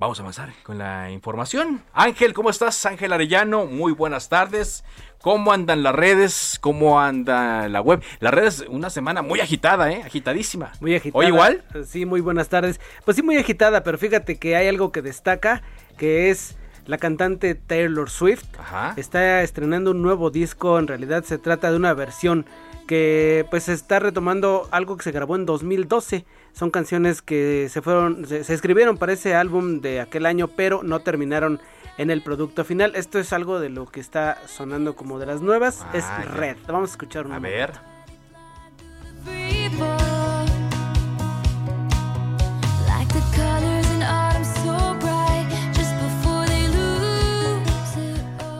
Vamos 0.00 0.18
a 0.18 0.22
avanzar 0.22 0.48
con 0.62 0.78
la 0.78 1.10
información. 1.10 1.82
Ángel, 1.92 2.32
¿cómo 2.32 2.48
estás? 2.48 2.86
Ángel 2.86 3.12
Arellano, 3.12 3.66
muy 3.66 3.92
buenas 3.92 4.30
tardes. 4.30 4.82
¿Cómo 5.20 5.52
andan 5.52 5.82
las 5.82 5.94
redes? 5.94 6.56
¿Cómo 6.58 6.98
anda 6.98 7.68
la 7.68 7.82
web? 7.82 8.02
Las 8.18 8.32
redes, 8.32 8.64
una 8.66 8.88
semana 8.88 9.20
muy 9.20 9.40
agitada, 9.40 9.92
¿eh? 9.92 10.02
Agitadísima. 10.02 10.72
Muy 10.80 10.94
agitada. 10.94 11.22
¿O 11.22 11.28
igual? 11.28 11.64
Sí, 11.86 12.06
muy 12.06 12.22
buenas 12.22 12.48
tardes. 12.48 12.80
Pues 13.04 13.18
sí, 13.18 13.22
muy 13.22 13.36
agitada, 13.36 13.82
pero 13.82 13.98
fíjate 13.98 14.38
que 14.38 14.56
hay 14.56 14.68
algo 14.68 14.90
que 14.90 15.02
destaca, 15.02 15.60
que 15.98 16.30
es 16.30 16.56
la 16.90 16.98
cantante 16.98 17.54
Taylor 17.54 18.10
Swift. 18.10 18.44
Ajá. 18.58 18.94
Está 18.96 19.42
estrenando 19.42 19.92
un 19.92 20.02
nuevo 20.02 20.30
disco, 20.30 20.78
en 20.78 20.88
realidad 20.88 21.22
se 21.22 21.38
trata 21.38 21.70
de 21.70 21.76
una 21.76 21.94
versión 21.94 22.44
que 22.88 23.46
pues 23.50 23.68
está 23.68 24.00
retomando 24.00 24.68
algo 24.72 24.96
que 24.96 25.04
se 25.04 25.12
grabó 25.12 25.36
en 25.36 25.46
2012. 25.46 26.26
Son 26.52 26.72
canciones 26.72 27.22
que 27.22 27.68
se 27.70 27.80
fueron, 27.80 28.26
se, 28.26 28.40
escribieron 28.52 28.98
para 28.98 29.12
ese 29.12 29.36
álbum 29.36 29.80
de 29.80 30.00
aquel 30.00 30.26
año, 30.26 30.48
pero 30.48 30.82
no 30.82 30.98
terminaron 30.98 31.60
en 31.96 32.10
el 32.10 32.22
producto 32.22 32.64
final. 32.64 32.96
Esto 32.96 33.20
es 33.20 33.32
algo 33.32 33.60
de 33.60 33.68
lo 33.68 33.86
que 33.86 34.00
está 34.00 34.38
sonando 34.48 34.96
como 34.96 35.20
de 35.20 35.26
las 35.26 35.40
nuevas. 35.40 35.86
es 35.94 36.04
ah, 36.04 36.24
Red. 36.34 36.56
Vamos 36.66 36.90
a 36.90 36.92
escuchar 36.94 37.26
una. 37.26 37.36
A 37.36 37.38
ver. 37.38 37.89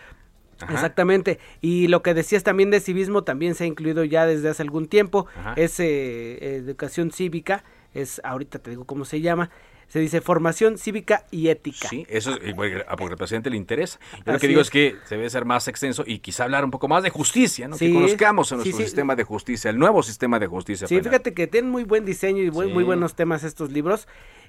Exactamente. 0.69 1.39
Y 1.61 1.87
lo 1.87 2.03
que 2.03 2.13
decías 2.13 2.43
también 2.43 2.71
de 2.71 2.79
civismo 2.79 3.23
también 3.23 3.55
se 3.55 3.65
ha 3.65 3.67
incluido 3.67 4.03
ya 4.03 4.25
desde 4.25 4.49
hace 4.49 4.61
algún 4.61 4.87
tiempo. 4.87 5.27
Es 5.55 5.79
eh, 5.79 6.57
educación 6.57 7.11
cívica 7.11 7.63
es 7.93 8.21
ahorita 8.23 8.59
te 8.59 8.69
digo 8.71 8.85
cómo 8.85 9.05
se 9.05 9.21
llama, 9.21 9.49
se 9.87 9.99
dice 9.99 10.21
formación 10.21 10.77
cívica 10.77 11.25
y 11.29 11.49
ética. 11.49 11.87
Sí, 11.87 12.05
eso 12.09 12.39
es 12.41 12.53
porque 12.55 12.83
al 12.87 13.17
presidente 13.17 13.49
le 13.49 13.57
interesa. 13.57 13.99
Yo 14.25 14.33
lo 14.33 14.39
que 14.39 14.47
digo 14.47 14.61
es. 14.61 14.69
que 14.69 14.95
se 15.05 15.15
debe 15.15 15.29
ser 15.29 15.45
más 15.45 15.67
extenso 15.67 16.03
y 16.05 16.19
quizá 16.19 16.45
hablar 16.45 16.65
un 16.65 16.71
poco 16.71 16.87
más 16.87 17.03
de 17.03 17.09
justicia, 17.09 17.67
¿no? 17.67 17.77
que 17.77 17.93
conozcamos 17.93 18.51
nuestro 18.51 18.77
sistema 18.77 19.15
de 19.15 19.23
justicia, 19.23 19.69
el 19.69 19.77
nuevo 19.77 20.01
sistema 20.01 20.39
de 20.39 20.47
justicia. 20.47 20.87
Sí, 20.87 20.99
fíjate 20.99 21.33
que 21.33 21.47
tienen 21.47 21.71
muy 21.71 21.83
buen 21.83 22.05
diseño 22.05 22.43
y 22.43 22.51
muy 22.51 22.83
buenos 22.83 23.15
temas 23.15 23.43
estos 23.43 23.71
libros. 23.71 24.07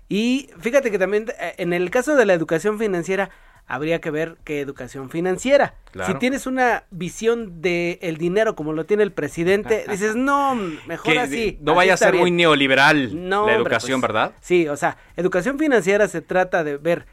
Y 0.09 0.51
fíjate 0.61 0.91
que 0.91 0.99
también 0.99 1.27
eh, 1.41 1.55
en 1.59 1.73
el 1.73 1.91
caso 1.91 2.15
de 2.15 2.27
la 2.27 2.35
educación 2.35 2.79
financiera 2.79 3.31
habría 3.67 4.01
que 4.01 4.11
ver 4.11 4.37
qué 4.45 4.61
educación 4.61 5.11
financiera. 5.11 5.75
Si 6.07 6.15
tienes 6.15 6.47
una 6.47 6.85
visión 6.91 7.63
de 7.63 7.99
el 8.03 8.19
dinero 8.19 8.55
como 8.57 8.73
lo 8.73 8.85
tiene 8.85 9.03
el 9.03 9.13
presidente, 9.13 9.85
dices, 9.91 10.17
no, 10.17 10.55
mejor 10.87 11.19
así. 11.19 11.59
No 11.61 11.75
vaya 11.75 11.95
a 11.95 11.97
ser 11.97 12.15
muy 12.15 12.31
neoliberal 12.31 13.29
la 13.31 13.55
educación, 13.55 14.01
pues, 14.01 14.13
¿verdad? 14.13 14.33
Sí, 14.41 14.69
o 14.69 14.77
sea, 14.77 14.97
educación 15.17 15.59
financiera 15.59 16.09
se 16.09 16.21
trata 16.21 16.65
de 16.65 16.77
ver 16.77 17.07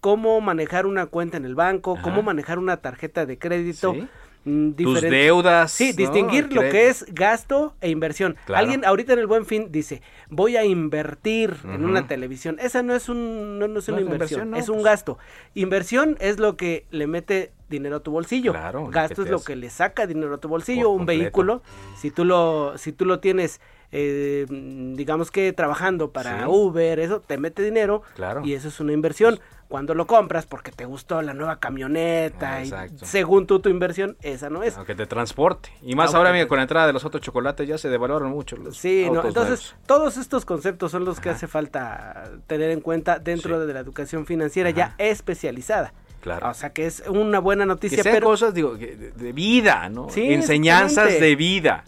cómo 0.00 0.40
manejar 0.40 0.86
una 0.86 1.06
cuenta 1.06 1.36
en 1.36 1.44
el 1.44 1.54
banco, 1.54 1.98
cómo 2.02 2.22
manejar 2.22 2.58
una 2.58 2.78
tarjeta 2.78 3.26
de 3.26 3.38
crédito. 3.38 3.94
Mm, 3.94 4.08
Tus 4.44 5.00
deudas. 5.00 5.72
Sí, 5.72 5.92
distinguir 5.92 6.52
lo 6.52 6.62
que 6.62 6.88
es 6.88 7.04
gasto 7.12 7.74
e 7.80 7.90
inversión. 7.90 8.36
Alguien 8.54 8.84
ahorita 8.84 9.12
en 9.12 9.18
el 9.18 9.26
Buen 9.26 9.46
Fin 9.46 9.70
dice, 9.70 10.02
voy 10.30 10.56
a 10.56 10.64
invertir 10.64 11.56
en 11.64 11.84
una 11.84 12.06
televisión. 12.06 12.56
Esa 12.60 12.82
no 12.82 12.94
es, 12.94 13.08
un, 13.08 13.58
no, 13.58 13.78
es 13.78 13.88
una 13.88 14.00
inversión, 14.00 14.54
es 14.54 14.68
un 14.68 14.76
pues. 14.76 14.84
gasto. 14.84 15.18
Inversión 15.54 16.16
es 16.20 16.38
lo 16.38 16.56
que 16.56 16.86
le 16.90 17.06
mete 17.06 17.52
dinero 17.68 17.96
a 17.96 18.00
tu 18.00 18.10
bolsillo. 18.10 18.52
gasto 18.90 19.22
es 19.22 19.30
lo 19.30 19.40
que 19.40 19.56
le 19.56 19.70
saca 19.70 20.06
dinero 20.06 20.34
a 20.34 20.38
tu 20.38 20.48
bolsillo. 20.48 20.90
un 20.90 21.06
vehículo, 21.06 21.62
si 21.96 22.10
tú 22.10 22.24
lo, 22.24 22.76
si 22.76 22.92
tú 22.92 23.04
lo 23.04 23.20
tienes... 23.20 23.60
Eh, 23.90 24.44
digamos 24.96 25.30
que 25.30 25.50
trabajando 25.54 26.10
para 26.10 26.46
Uber, 26.50 27.00
eso 27.00 27.20
te 27.20 27.38
mete 27.38 27.62
dinero 27.62 28.02
y 28.44 28.52
eso 28.52 28.68
es 28.68 28.80
una 28.80 28.92
inversión 28.92 29.40
cuando 29.68 29.94
lo 29.94 30.06
compras 30.06 30.46
porque 30.46 30.72
te 30.72 30.86
gustó 30.86 31.20
la 31.20 31.34
nueva 31.34 31.58
camioneta 31.60 32.64
y 32.64 32.72
según 33.02 33.46
tú 33.46 33.60
tu 33.60 33.68
inversión, 33.68 34.16
esa 34.22 34.48
no 34.48 34.62
es. 34.62 34.76
Aunque 34.78 34.94
te 34.94 35.06
transporte. 35.06 35.70
Y 35.82 35.94
más 35.94 36.14
ahora 36.14 36.46
con 36.48 36.56
la 36.56 36.62
entrada 36.62 36.86
de 36.86 36.94
los 36.94 37.04
otros 37.04 37.22
chocolates 37.22 37.68
ya 37.68 37.76
se 37.76 37.88
devaluaron 37.88 38.30
mucho. 38.30 38.56
Los 38.56 38.78
sí, 38.78 39.04
entonces 39.04 39.74
todos 39.86 40.16
estos 40.16 40.44
conceptos 40.44 40.90
son 40.90 41.04
los 41.04 41.20
que 41.20 41.28
hace 41.28 41.46
falta 41.46 42.30
tener 42.46 42.70
en 42.70 42.80
cuenta 42.80 43.18
dentro 43.18 43.64
de 43.64 43.72
la 43.72 43.80
educación 43.80 44.24
financiera 44.24 44.70
ya 44.70 44.94
especializada. 44.98 45.92
Claro. 46.20 46.48
O 46.48 46.54
sea 46.54 46.70
que 46.70 46.86
es 46.86 47.04
una 47.06 47.38
buena 47.38 47.64
noticia. 47.66 48.02
Que 48.02 48.20
cosas 48.20 48.54
digo, 48.54 48.74
de 48.76 49.32
vida, 49.32 49.88
¿no? 49.88 50.08
Sí, 50.08 50.32
Enseñanzas 50.32 51.20
de 51.20 51.36
vida. 51.36 51.84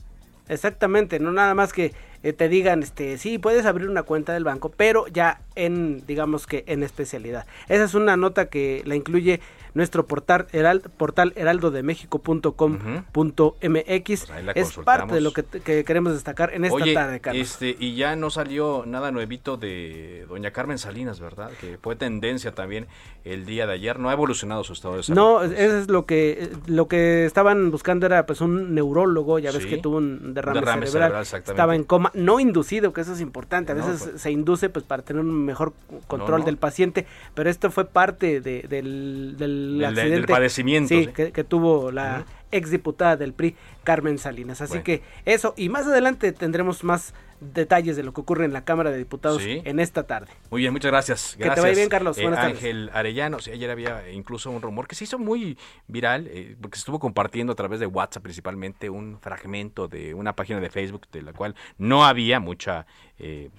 Exactamente, 0.49 1.21
no 1.21 1.33
nada 1.33 1.55
más 1.55 1.73
que 1.73 1.95
eh, 2.22 2.33
te 2.33 2.48
digan, 2.48 2.83
este, 2.83 3.18
sí, 3.18 3.38
puedes 3.38 3.64
abrir 3.64 3.88
una 3.88 4.02
cuenta 4.02 4.33
del 4.33 4.44
banco, 4.44 4.70
pero 4.70 5.06
ya 5.09 5.40
en, 5.54 6.04
digamos 6.06 6.46
que 6.46 6.64
en 6.66 6.83
especialidad. 6.83 7.46
Esa 7.68 7.85
es 7.85 7.94
una 7.94 8.16
nota 8.16 8.46
que 8.46 8.83
la 8.85 8.94
incluye 8.94 9.40
nuestro 9.74 10.06
portal, 10.06 10.46
herald, 10.52 10.88
portal 10.90 11.33
heraldodemexico.com.mx. 11.37 14.04
Pues 14.04 14.30
es 14.54 14.72
parte 14.85 15.14
de 15.14 15.20
lo 15.20 15.33
que, 15.33 15.44
queremos 15.85 16.12
destacar 16.12 16.52
en 16.54 16.64
esta 16.64 16.85
tarde, 16.92 17.20
Carlos. 17.20 17.50
Este, 17.50 17.76
y 17.78 17.94
ya 17.94 18.16
no 18.16 18.30
salió 18.30 18.85
nada 18.87 19.12
nuevito 19.12 19.56
de 19.56 20.26
doña 20.28 20.50
Carmen 20.50 20.78
Salinas, 20.78 21.20
¿verdad? 21.20 21.50
Que 21.61 21.78
fue 21.78 21.96
tendencia 21.96 22.52
también 22.52 22.87
el 23.24 23.46
día 23.46 23.66
de 23.66 23.74
ayer. 23.74 23.98
No 23.98 24.11
ha 24.11 24.12
evolucionado 24.12 24.64
su 24.64 24.72
estado 24.72 24.96
de 24.96 25.04
salud. 25.04 25.16
No, 25.16 25.42
eso 25.42 25.78
es 25.78 25.88
lo 25.88 26.06
que, 26.06 26.50
lo 26.66 26.88
que 26.88 27.24
estaban 27.24 27.70
buscando 27.70 28.06
era 28.06 28.26
pues 28.26 28.40
un 28.40 28.74
neurólogo, 28.74 29.38
ya 29.38 29.52
ves 29.52 29.66
que 29.66 29.78
tuvo 29.78 29.98
un 29.98 30.35
derrame, 30.35 30.87
cerebral, 30.87 31.22
estaba 31.22 31.74
en 31.74 31.85
coma 31.85 32.10
no 32.14 32.40
inducido, 32.40 32.92
que 32.92 33.01
eso 33.01 33.12
es 33.12 33.20
importante. 33.20 33.73
A 33.73 33.75
veces 33.75 34.03
pues. 34.03 34.20
se 34.20 34.31
induce 34.31 34.68
pues 34.68 34.85
para 34.85 35.03
tener 35.03 35.20
un 35.20 35.44
mejor 35.44 35.73
control 36.07 36.44
del 36.44 36.57
paciente, 36.57 37.07
pero 37.35 37.51
esto 37.51 37.70
fue 37.70 37.85
parte 37.87 38.40
de, 38.40 38.62
del, 38.62 39.35
del, 39.38 39.85
accidente. 39.85 40.16
Del 40.16 40.27
padecimiento. 40.27 40.88
Sí, 40.88 41.07
Que, 41.09 41.44
tuvo 41.44 41.90
la 41.90 42.25
exdiputada 42.51 43.17
del 43.17 43.33
PRI, 43.33 43.57
Carmen 43.85 44.19
Salinas. 44.19 44.61
Así 44.61 44.81
que 44.81 45.03
eso, 45.25 45.55
y 45.57 45.69
más 45.69 45.87
adelante 45.87 46.33
tendremos 46.33 46.85
más 46.85 47.15
detalles 47.41 47.97
de 47.97 48.03
lo 48.03 48.13
que 48.13 48.21
ocurre 48.21 48.45
en 48.45 48.53
la 48.53 48.65
Cámara 48.65 48.91
de 48.91 48.99
Diputados 48.99 49.43
en 49.45 49.81
esta 49.81 50.07
tarde. 50.07 50.29
Muy 50.51 50.61
bien, 50.61 50.73
muchas 50.73 50.91
gracias. 50.91 51.37
Que 51.37 51.51
te 51.51 51.61
vaya 51.61 51.75
bien, 51.75 51.89
Carlos. 51.89 52.19
Eh, 52.19 52.27
Ángel 52.27 52.91
Arellano, 52.93 53.39
sí, 53.41 53.51
ayer 53.51 53.71
había 53.71 54.11
incluso 54.11 54.51
un 54.51 54.61
rumor 54.61 54.87
que 54.87 54.95
se 54.95 55.05
hizo 55.05 55.19
muy 55.19 55.57
viral, 55.89 56.29
eh, 56.29 56.57
porque 56.61 56.77
se 56.77 56.81
estuvo 56.81 56.99
compartiendo 56.99 57.53
a 57.53 57.57
través 57.57 57.81
de 57.81 57.87
WhatsApp 57.87 58.23
principalmente 58.23 58.91
un 58.91 59.19
fragmento 59.21 59.89
de 59.89 60.15
una 60.15 60.37
página 60.37 60.61
de 60.61 60.71
Facebook 60.71 61.09
de 61.11 61.23
la 61.23 61.33
cual 61.33 61.55
no 61.79 62.05
había 62.05 62.41
mucha 62.41 62.87
eh, 63.19 63.51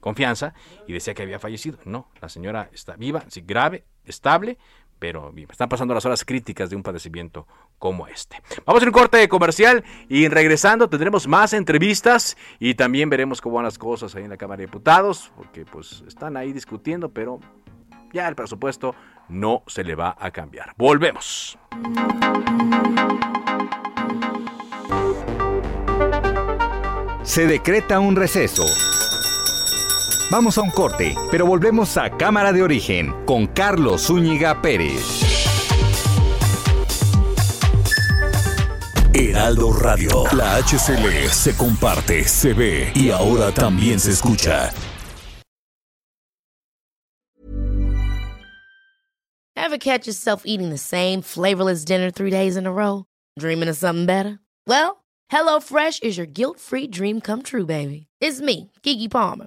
confianza 0.00 0.54
y 0.86 0.92
decía 0.92 1.14
que 1.14 1.22
había 1.22 1.38
fallecido. 1.38 1.78
No, 1.84 2.08
la 2.20 2.28
señora 2.28 2.70
está 2.72 2.96
viva, 2.96 3.24
sí, 3.28 3.42
grave, 3.44 3.84
estable, 4.04 4.58
pero 4.98 5.32
están 5.50 5.68
pasando 5.68 5.94
las 5.94 6.04
horas 6.04 6.24
críticas 6.24 6.70
de 6.70 6.76
un 6.76 6.82
padecimiento 6.82 7.46
como 7.78 8.06
este. 8.06 8.40
Vamos 8.64 8.82
a 8.82 8.86
un 8.86 8.92
corte 8.92 9.28
comercial 9.28 9.84
y 10.08 10.28
regresando 10.28 10.88
tendremos 10.88 11.26
más 11.26 11.52
entrevistas 11.52 12.36
y 12.58 12.74
también 12.74 13.10
veremos 13.10 13.40
cómo 13.40 13.56
van 13.56 13.64
las 13.64 13.78
cosas 13.78 14.14
ahí 14.14 14.24
en 14.24 14.30
la 14.30 14.36
Cámara 14.36 14.58
de 14.58 14.66
Diputados, 14.66 15.30
porque 15.36 15.64
pues 15.64 16.02
están 16.06 16.36
ahí 16.36 16.52
discutiendo, 16.52 17.10
pero 17.10 17.40
ya 18.12 18.28
el 18.28 18.34
presupuesto 18.34 18.94
no 19.28 19.62
se 19.66 19.84
le 19.84 19.94
va 19.94 20.16
a 20.18 20.30
cambiar. 20.30 20.74
Volvemos. 20.76 21.58
Se 27.22 27.46
decreta 27.46 28.00
un 28.00 28.16
receso. 28.16 28.64
Vamos 30.30 30.58
a 30.58 30.60
un 30.60 30.70
corte, 30.70 31.14
pero 31.30 31.46
volvemos 31.46 31.96
a 31.96 32.10
Cámara 32.10 32.52
de 32.52 32.62
Origen 32.62 33.14
con 33.24 33.46
Carlos 33.46 34.08
Zúñiga 34.08 34.60
Pérez. 34.60 35.22
Heraldo 39.14 39.72
Radio, 39.72 40.24
la 40.36 40.56
HCL 40.58 41.30
se 41.30 41.56
comparte, 41.56 42.24
se 42.24 42.52
ve 42.52 42.92
y 42.94 43.08
ahora 43.08 43.52
también 43.52 43.98
se 43.98 44.10
escucha. 44.10 44.70
Ever 49.56 49.78
catch 49.78 50.06
yourself 50.06 50.42
eating 50.44 50.68
the 50.68 50.76
same 50.76 51.22
flavorless 51.22 51.86
dinner 51.86 52.10
three 52.10 52.30
days 52.30 52.56
in 52.56 52.66
a 52.66 52.72
row? 52.72 53.06
Dreaming 53.38 53.70
of 53.70 53.78
something 53.78 54.04
better? 54.04 54.38
Well, 54.66 55.04
HelloFresh 55.32 56.02
is 56.02 56.18
your 56.18 56.26
guilt-free 56.26 56.88
dream 56.88 57.22
come 57.22 57.42
true, 57.42 57.64
baby. 57.64 58.08
It's 58.20 58.42
me, 58.42 58.70
Kiki 58.82 59.08
Palmer. 59.08 59.46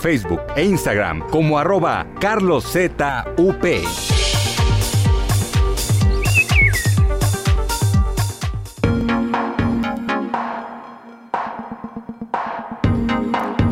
Facebook 0.00 0.40
e 0.54 0.64
Instagram 0.64 1.28
como 1.28 1.58
arroba 1.58 2.06
carloszup. 2.20 3.02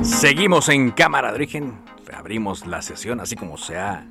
Seguimos 0.02 0.68
en 0.68 0.90
Cámara 0.90 1.28
de 1.28 1.34
Origen, 1.34 1.78
abrimos 2.12 2.66
la 2.66 2.82
sesión, 2.82 3.20
así 3.20 3.36
como 3.36 3.56
se 3.58 3.76
ha 3.76 4.08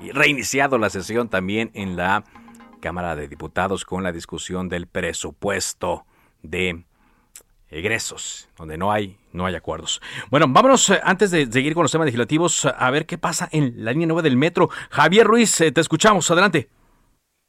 eh, 0.00 0.10
reiniciado 0.12 0.78
la 0.78 0.88
sesión 0.88 1.28
también 1.28 1.70
en 1.74 1.96
la 1.96 2.24
Cámara 2.80 3.16
de 3.16 3.28
Diputados 3.28 3.84
con 3.84 4.02
la 4.02 4.12
discusión 4.12 4.68
del 4.68 4.86
presupuesto 4.86 6.06
de 6.42 6.84
egresos, 7.68 8.48
donde 8.56 8.78
no 8.78 8.92
hay, 8.92 9.18
no 9.34 9.44
hay 9.44 9.54
acuerdos. 9.54 10.00
Bueno, 10.30 10.46
vámonos 10.48 10.88
eh, 10.90 11.00
antes 11.02 11.30
de 11.30 11.44
seguir 11.46 11.74
con 11.74 11.82
los 11.82 11.92
temas 11.92 12.06
legislativos 12.06 12.66
a 12.66 12.90
ver 12.90 13.04
qué 13.04 13.18
pasa 13.18 13.48
en 13.52 13.84
la 13.84 13.92
línea 13.92 14.06
9 14.06 14.22
del 14.22 14.36
metro. 14.36 14.68
Javier 14.90 15.26
Ruiz, 15.26 15.60
eh, 15.60 15.72
te 15.72 15.80
escuchamos, 15.80 16.30
adelante. 16.30 16.68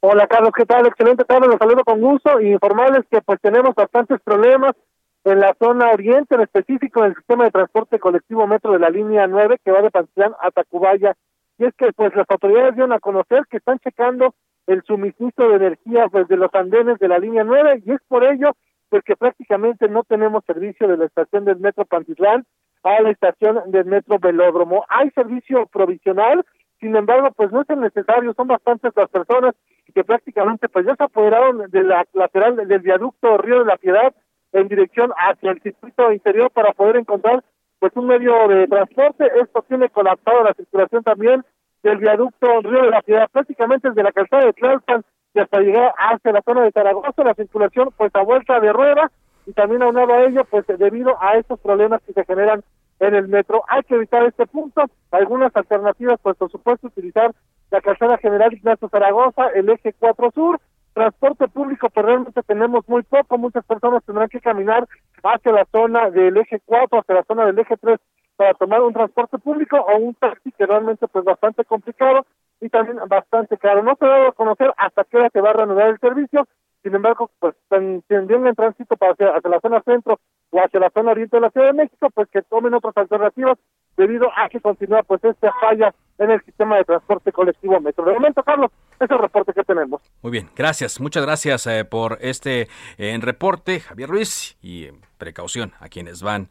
Hola 0.02 0.28
Carlos, 0.28 0.52
¿qué 0.56 0.66
tal? 0.66 0.86
Excelente 0.86 1.24
tarde, 1.24 1.48
los 1.48 1.58
saludo 1.58 1.84
con 1.84 2.00
gusto 2.00 2.40
y 2.40 2.52
informarles 2.52 3.06
que 3.10 3.22
pues 3.22 3.40
tenemos 3.42 3.74
bastantes 3.74 4.20
problemas 4.22 4.76
en 5.24 5.40
la 5.40 5.56
zona 5.58 5.90
oriente, 5.90 6.36
en 6.36 6.42
específico 6.42 7.00
en 7.00 7.12
el 7.12 7.16
sistema 7.16 7.46
de 7.46 7.52
transporte 7.52 7.98
colectivo 7.98 8.46
metro 8.46 8.72
de 8.74 8.80
la 8.80 8.90
línea 8.90 9.26
9 9.26 9.58
que 9.64 9.72
va 9.72 9.82
de 9.82 9.90
Pantlán 9.90 10.34
a 10.40 10.52
Tacubaya. 10.52 11.16
Y 11.58 11.66
es 11.66 11.74
que 11.76 11.92
pues 11.94 12.16
las 12.16 12.30
autoridades 12.30 12.76
dieron 12.76 12.94
a 12.94 13.00
conocer 13.00 13.44
que 13.50 13.58
están 13.58 13.80
checando 13.80 14.36
el 14.68 14.84
suministro 14.84 15.50
de 15.50 15.56
energía 15.56 16.08
pues 16.10 16.28
de 16.28 16.38
los 16.38 16.54
andenes 16.54 17.00
de 17.00 17.08
la 17.08 17.18
línea 17.18 17.44
9 17.44 17.82
y 17.86 17.92
es 17.92 18.02
por 18.08 18.24
ello 18.24 18.52
porque 18.96 19.18
prácticamente 19.18 19.90
no 19.90 20.04
tenemos 20.04 20.46
servicio 20.46 20.88
de 20.88 20.96
la 20.96 21.04
estación 21.04 21.44
del 21.44 21.58
metro 21.58 21.84
Pantitlán 21.84 22.46
a 22.82 23.02
la 23.02 23.10
estación 23.10 23.60
del 23.68 23.84
metro 23.84 24.20
Velódromo. 24.20 24.86
Hay 24.88 25.10
servicio 25.10 25.66
provisional, 25.66 26.46
sin 26.80 26.96
embargo, 26.96 27.30
pues 27.36 27.52
no 27.52 27.64
es 27.68 27.78
necesario, 27.78 28.34
son 28.36 28.48
bastantes 28.48 28.94
las 28.96 29.10
personas 29.10 29.54
que 29.94 30.06
prácticamente 30.06 30.70
pues 30.70 30.86
ya 30.86 30.96
se 30.96 31.04
apoderaron 31.04 31.70
de 31.70 31.84
la 31.84 32.06
lateral 32.14 32.56
del 32.56 32.80
viaducto 32.80 33.38
Río 33.38 33.60
de 33.60 33.66
la 33.66 33.76
Piedad 33.76 34.16
en 34.54 34.70
dirección 34.70 35.12
hacia 35.18 35.52
el 35.52 35.62
circuito 35.62 36.14
interior 36.14 36.50
para 36.52 36.72
poder 36.72 36.96
encontrar 36.96 37.44
pues 37.80 37.92
un 37.98 38.08
medio 38.08 38.48
de 38.48 38.66
transporte. 38.68 39.30
Esto 39.42 39.62
tiene 39.68 39.90
colapsado 39.90 40.42
la 40.42 40.54
circulación 40.54 41.04
también 41.04 41.44
del 41.84 41.98
viaducto 41.98 42.62
Río 42.62 42.84
de 42.84 42.92
la 42.92 43.02
Piedad, 43.02 43.28
prácticamente 43.30 43.90
desde 43.90 44.04
la 44.04 44.14
calzada 44.14 44.46
de 44.46 44.54
Tlalpan 44.54 45.04
y 45.36 45.40
hasta 45.40 45.60
llegar 45.60 45.94
hacia 45.98 46.32
la 46.32 46.42
zona 46.42 46.64
de 46.64 46.72
Zaragoza, 46.72 47.24
la 47.24 47.34
circulación 47.34 47.90
pues 47.98 48.16
a 48.16 48.24
vuelta 48.24 48.60
de 48.62 48.72
rueda 48.72 49.12
y 49.46 49.52
también 49.52 49.84
aunado 49.84 50.14
a 50.14 50.24
ello 50.24 50.46
pues 50.46 50.66
debido 50.66 51.22
a 51.22 51.36
estos 51.36 51.60
problemas 51.60 52.02
que 52.04 52.14
se 52.14 52.24
generan 52.24 52.64
en 53.02 53.16
el 53.16 53.28
metro. 53.28 53.64
Hay 53.68 53.84
que 53.84 53.96
evitar 53.96 54.24
este 54.24 54.48
punto, 54.48 54.86
algunas 55.12 55.54
alternativas 55.54 56.20
pues 56.24 56.38
por 56.38 56.50
supuesto 56.50 56.88
utilizar 56.88 57.32
la 57.70 57.82
calzada 57.82 58.18
general 58.18 58.54
Ignacio 58.54 58.88
Zaragoza, 58.88 59.48
el 59.54 59.68
eje 59.70 59.94
4 60.00 60.32
sur, 60.32 60.60
transporte 60.94 61.50
público 61.50 61.90
pues 61.90 62.06
realmente 62.06 62.42
tenemos 62.44 62.88
muy 62.88 63.04
poco, 63.04 63.38
muchas 63.38 63.66
personas 63.66 64.06
tendrán 64.06 64.30
que 64.30 64.40
caminar 64.40 64.88
hacia 65.22 65.52
la 65.52 65.66
zona 65.70 66.10
del 66.12 66.38
eje 66.38 66.62
4, 66.66 66.98
hacia 66.98 67.16
la 67.16 67.24
zona 67.24 67.46
del 67.46 67.60
eje 67.60 67.76
3 67.76 68.00
para 68.38 68.54
tomar 68.54 68.82
un 68.82 68.94
transporte 68.94 69.38
público 69.38 69.78
o 69.78 69.98
un 69.98 70.14
taxi 70.14 70.52
que 70.54 70.66
realmente 70.66 71.08
pues 71.10 71.26
bastante 71.26 71.66
complicado 71.66 72.26
y 72.62 72.70
también 72.70 72.98
bastante 73.08 73.58
caro. 73.58 73.84
No 73.84 73.96
se 74.00 74.06
va 74.06 74.30
a 74.30 74.32
conocer 74.32 74.74
hasta 74.78 75.04
qué 75.04 75.18
hora 75.18 75.30
se 75.32 75.42
va 75.42 75.52
a 75.52 75.54
reanudar 75.54 75.90
el 75.90 76.00
servicio, 76.00 76.48
sin 76.86 76.94
embargo, 76.94 77.32
pues 77.40 77.56
tendrían 77.68 78.46
en 78.46 78.54
tránsito 78.54 78.96
para 78.96 79.14
hacia, 79.14 79.30
hacia, 79.30 79.50
la 79.50 79.60
zona 79.60 79.82
centro 79.82 80.20
o 80.52 80.60
hacia 80.60 80.80
la 80.80 80.92
zona 80.92 81.12
oriente 81.12 81.38
de 81.38 81.42
la 81.42 81.50
Ciudad 81.50 81.68
de 81.68 81.74
México, 81.74 82.10
pues 82.14 82.30
que 82.30 82.44
tomen 82.44 82.76
otras 82.76 82.96
alternativas 82.96 83.58
debido 83.98 84.30
a 84.36 84.48
que 84.50 84.62
continúa 84.62 85.02
pues 85.02 85.24
esta 85.24 85.52
falla 85.60 85.96
en 86.20 86.30
el 86.30 86.44
sistema 86.44 86.78
de 86.78 86.84
transporte 86.84 87.32
colectivo 87.32 87.80
metro. 87.80 88.06
De 88.06 88.14
momento, 88.14 88.44
Carlos, 88.44 88.72
es 89.00 89.10
el 89.10 89.18
reporte 89.18 89.54
que 89.54 89.64
tenemos. 89.64 90.00
Muy 90.22 90.32
bien, 90.32 90.50
gracias, 90.56 91.00
muchas 91.02 91.26
gracias 91.26 91.66
eh, 91.66 91.86
por 91.86 92.20
este 92.22 92.68
eh, 93.00 93.18
reporte, 93.20 93.80
Javier 93.80 94.10
Ruiz, 94.10 94.56
y 94.62 94.90
precaución 95.18 95.74
a 95.80 95.90
quienes 95.90 96.22
van 96.22 96.50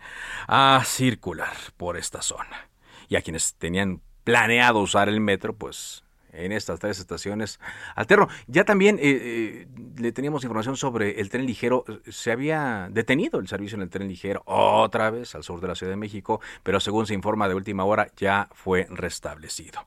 a 0.49 0.81
circular 0.85 1.55
por 1.77 1.97
esta 1.97 2.23
zona 2.23 2.69
y 3.09 3.14
a 3.14 3.23
quienes 3.23 3.57
tenían 3.57 4.01
planeado 4.24 4.80
usar 4.80 5.08
el 5.08 5.20
metro, 5.20 5.54
pues 5.54 6.02
en 6.32 6.52
estas 6.52 6.80
tres 6.80 6.98
estaciones 6.98 7.60
alterno. 7.94 8.28
Ya 8.46 8.64
también 8.64 8.98
eh, 8.98 9.02
eh, 9.02 9.66
le 9.96 10.12
teníamos 10.12 10.42
información 10.42 10.76
sobre 10.76 11.20
el 11.20 11.30
tren 11.30 11.46
ligero. 11.46 11.84
Se 12.08 12.32
había 12.32 12.88
detenido 12.90 13.38
el 13.38 13.48
servicio 13.48 13.76
en 13.76 13.82
el 13.82 13.90
tren 13.90 14.08
ligero 14.08 14.42
otra 14.46 15.10
vez 15.10 15.34
al 15.34 15.44
sur 15.44 15.60
de 15.60 15.68
la 15.68 15.74
Ciudad 15.74 15.92
de 15.92 15.96
México, 15.96 16.40
pero 16.62 16.80
según 16.80 17.06
se 17.06 17.14
informa 17.14 17.48
de 17.48 17.54
última 17.54 17.84
hora 17.84 18.08
ya 18.16 18.48
fue 18.52 18.87
restablecido. 18.90 19.87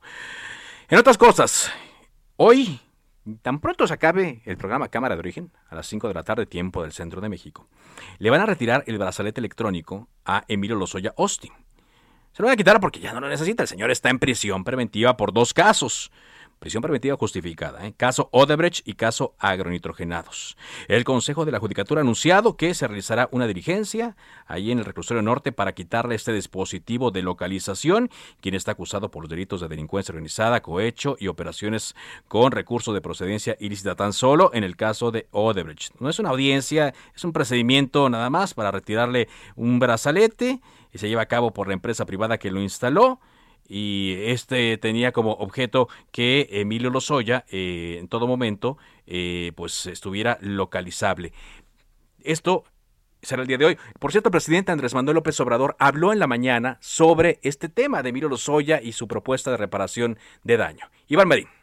En 0.88 0.98
otras 0.98 1.18
cosas, 1.18 1.70
hoy 2.36 2.80
Tan 3.42 3.60
pronto 3.60 3.86
se 3.86 3.92
acabe 3.92 4.40
el 4.46 4.56
programa 4.56 4.88
Cámara 4.88 5.14
de 5.14 5.18
Origen, 5.18 5.52
a 5.68 5.74
las 5.74 5.86
5 5.86 6.08
de 6.08 6.14
la 6.14 6.22
tarde, 6.22 6.46
tiempo 6.46 6.82
del 6.82 6.92
centro 6.92 7.20
de 7.20 7.28
México, 7.28 7.68
le 8.18 8.30
van 8.30 8.40
a 8.40 8.46
retirar 8.46 8.84
el 8.86 8.96
brazalete 8.96 9.40
electrónico 9.40 10.08
a 10.24 10.44
Emilio 10.48 10.76
Lozoya 10.76 11.12
Austin. 11.18 11.52
Se 12.38 12.42
lo 12.42 12.46
van 12.46 12.52
a 12.52 12.56
quitar 12.56 12.78
porque 12.78 13.00
ya 13.00 13.12
no 13.12 13.18
lo 13.18 13.28
necesita. 13.28 13.64
El 13.64 13.68
señor 13.68 13.90
está 13.90 14.10
en 14.10 14.20
prisión 14.20 14.62
preventiva 14.62 15.16
por 15.16 15.32
dos 15.32 15.52
casos. 15.52 16.12
Prisión 16.60 16.82
preventiva 16.82 17.16
justificada, 17.16 17.84
¿eh? 17.84 17.94
caso 17.96 18.28
Odebrecht 18.30 18.86
y 18.86 18.94
caso 18.94 19.34
agronitrogenados. 19.40 20.56
El 20.86 21.02
Consejo 21.02 21.44
de 21.44 21.50
la 21.50 21.58
Judicatura 21.58 22.00
ha 22.00 22.02
anunciado 22.02 22.56
que 22.56 22.74
se 22.74 22.86
realizará 22.86 23.28
una 23.32 23.48
diligencia 23.48 24.16
ahí 24.46 24.70
en 24.70 24.78
el 24.78 24.84
reclusorio 24.84 25.20
norte 25.20 25.50
para 25.50 25.72
quitarle 25.72 26.14
este 26.14 26.32
dispositivo 26.32 27.10
de 27.10 27.22
localización, 27.22 28.08
quien 28.40 28.54
está 28.54 28.70
acusado 28.70 29.10
por 29.10 29.24
los 29.24 29.30
delitos 29.30 29.60
de 29.60 29.68
delincuencia 29.68 30.12
organizada, 30.12 30.62
cohecho 30.62 31.16
y 31.18 31.26
operaciones 31.26 31.96
con 32.28 32.52
recursos 32.52 32.94
de 32.94 33.00
procedencia 33.00 33.56
ilícita 33.58 33.96
tan 33.96 34.12
solo 34.12 34.52
en 34.54 34.62
el 34.62 34.76
caso 34.76 35.10
de 35.10 35.26
Odebrecht. 35.32 35.94
No 35.98 36.08
es 36.08 36.20
una 36.20 36.30
audiencia, 36.30 36.94
es 37.16 37.24
un 37.24 37.32
procedimiento 37.32 38.08
nada 38.08 38.30
más 38.30 38.54
para 38.54 38.70
retirarle 38.70 39.28
un 39.56 39.80
brazalete 39.80 40.60
y 40.92 40.98
se 40.98 41.08
lleva 41.08 41.22
a 41.22 41.26
cabo 41.26 41.52
por 41.52 41.68
la 41.68 41.74
empresa 41.74 42.06
privada 42.06 42.38
que 42.38 42.50
lo 42.50 42.60
instaló 42.60 43.20
y 43.68 44.14
este 44.18 44.78
tenía 44.78 45.12
como 45.12 45.32
objeto 45.32 45.88
que 46.10 46.48
Emilio 46.50 46.90
Lozoya 46.90 47.44
eh, 47.50 47.96
en 47.98 48.08
todo 48.08 48.26
momento 48.26 48.78
eh, 49.06 49.52
pues 49.56 49.86
estuviera 49.86 50.38
localizable. 50.40 51.32
Esto 52.20 52.64
será 53.20 53.42
el 53.42 53.48
día 53.48 53.58
de 53.58 53.66
hoy. 53.66 53.78
Por 53.98 54.10
cierto, 54.10 54.28
el 54.28 54.32
presidente 54.32 54.72
Andrés 54.72 54.94
Manuel 54.94 55.16
López 55.16 55.38
Obrador 55.40 55.76
habló 55.78 56.12
en 56.12 56.18
la 56.18 56.26
mañana 56.26 56.78
sobre 56.80 57.38
este 57.42 57.68
tema 57.68 58.02
de 58.02 58.08
Emilio 58.08 58.28
Lozoya 58.28 58.80
y 58.80 58.92
su 58.92 59.06
propuesta 59.06 59.50
de 59.50 59.58
reparación 59.58 60.18
de 60.44 60.56
daño. 60.56 60.86
Iván 61.08 61.28
Marín. 61.28 61.57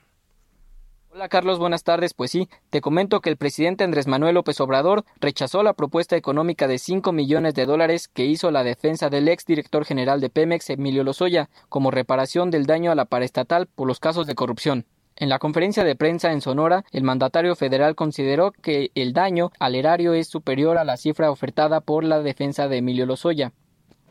Hola 1.16 1.30
Carlos, 1.30 1.60
buenas 1.60 1.86
tardes. 1.86 2.14
Pues 2.14 2.30
sí, 2.30 2.50
te 2.70 2.82
comento 2.82 3.22
que 3.22 3.30
el 3.30 3.38
presidente 3.38 3.86
Andrés 3.86 4.06
Manuel 4.06 4.36
López 4.36 4.60
Obrador 4.60 5.06
rechazó 5.22 5.64
la 5.64 5.72
propuesta 5.72 6.18
económica 6.18 6.68
de 6.68 6.78
5 6.78 7.14
millones 7.14 7.54
de 7.54 7.66
dólares 7.66 8.10
que 8.10 8.26
hizo 8.26 8.52
la 8.52 8.66
defensa 8.66 9.10
del 9.10 9.30
ex 9.30 9.46
director 9.46 9.86
general 9.86 10.20
de 10.20 10.30
Pemex, 10.30 10.70
Emilio 10.72 11.06
Lozoya, 11.06 11.50
como 11.70 11.90
reparación 11.90 12.52
del 12.52 12.66
daño 12.66 12.92
a 12.92 12.96
la 12.96 13.06
paraestatal 13.06 13.66
por 13.68 13.88
los 13.88 14.02
casos 14.02 14.28
de 14.28 14.36
corrupción. 14.36 14.88
En 15.16 15.30
la 15.30 15.40
conferencia 15.40 15.86
de 15.86 15.96
prensa 15.96 16.34
en 16.34 16.42
Sonora, 16.42 16.84
el 16.92 17.04
mandatario 17.04 17.56
federal 17.56 17.96
consideró 17.96 18.52
que 18.52 18.92
el 18.94 19.14
daño 19.14 19.54
al 19.58 19.76
erario 19.76 20.14
es 20.16 20.28
superior 20.28 20.78
a 20.78 20.84
la 20.84 20.98
cifra 20.98 21.32
ofertada 21.32 21.80
por 21.80 22.04
la 22.04 22.20
defensa 22.20 22.68
de 22.68 22.80
Emilio 22.80 23.06
Lozoya. 23.06 23.54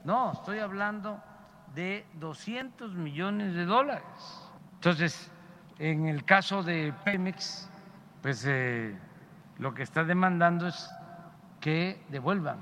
No, 0.04 0.32
estoy 0.32 0.60
hablando 0.60 1.20
de 1.74 2.06
200 2.14 2.94
millones 2.94 3.52
de 3.52 3.66
dólares. 3.66 4.04
Entonces, 4.76 5.30
en 5.78 6.06
el 6.06 6.24
caso 6.24 6.62
de 6.62 6.92
Pemex, 7.04 7.68
pues 8.22 8.44
eh, 8.46 8.96
lo 9.58 9.74
que 9.74 9.82
está 9.82 10.04
demandando 10.04 10.68
es 10.68 10.90
que 11.60 12.04
devuelvan 12.08 12.58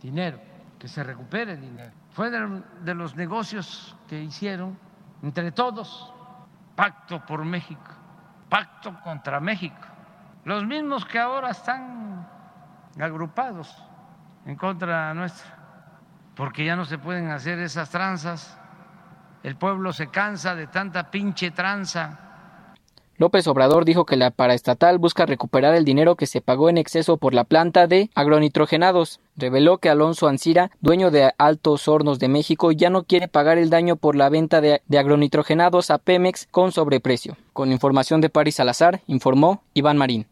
dinero, 0.00 0.38
que 0.78 0.88
se 0.88 1.02
recupere 1.02 1.56
dinero. 1.56 1.92
Fue 2.10 2.30
de, 2.30 2.94
los 2.94 3.16
negocios 3.16 3.96
que 4.08 4.22
hicieron 4.22 4.78
entre 5.22 5.52
todos, 5.52 6.12
pacto 6.74 7.24
por 7.26 7.44
México, 7.44 7.92
pacto 8.48 8.98
contra 9.02 9.40
México. 9.40 9.76
Los 10.44 10.64
mismos 10.64 11.04
que 11.04 11.18
ahora 11.18 11.50
están 11.50 12.28
agrupados 13.00 13.76
en 14.44 14.54
contra 14.56 15.12
nuestra, 15.14 15.50
porque 16.36 16.64
ya 16.64 16.76
no 16.76 16.84
se 16.84 16.98
pueden 16.98 17.30
hacer 17.30 17.58
esas 17.58 17.90
tranzas. 17.90 18.58
El 19.42 19.56
pueblo 19.56 19.92
se 19.92 20.08
cansa 20.08 20.54
de 20.54 20.68
tanta 20.68 21.10
pinche 21.10 21.50
tranza 21.50 22.25
López 23.18 23.46
Obrador 23.46 23.86
dijo 23.86 24.04
que 24.04 24.16
la 24.16 24.30
paraestatal 24.30 24.98
busca 24.98 25.24
recuperar 25.24 25.74
el 25.74 25.86
dinero 25.86 26.16
que 26.16 26.26
se 26.26 26.42
pagó 26.42 26.68
en 26.68 26.76
exceso 26.76 27.16
por 27.16 27.32
la 27.32 27.44
planta 27.44 27.86
de 27.86 28.10
agronitrogenados. 28.14 29.20
Reveló 29.36 29.78
que 29.78 29.88
Alonso 29.88 30.28
Ancira, 30.28 30.70
dueño 30.80 31.10
de 31.10 31.32
Altos 31.38 31.88
Hornos 31.88 32.18
de 32.18 32.28
México, 32.28 32.72
ya 32.72 32.90
no 32.90 33.04
quiere 33.04 33.28
pagar 33.28 33.56
el 33.56 33.70
daño 33.70 33.96
por 33.96 34.16
la 34.16 34.28
venta 34.28 34.60
de, 34.60 34.82
agronitrogenados 34.96 35.90
a 35.90 35.98
Pemex 35.98 36.46
con 36.50 36.72
sobreprecio. 36.72 37.38
Con 37.54 37.72
información 37.72 38.20
de 38.20 38.28
París 38.28 38.56
Salazar, 38.56 39.00
informó 39.06 39.62
Iván 39.72 39.96
Marín. 39.96 40.26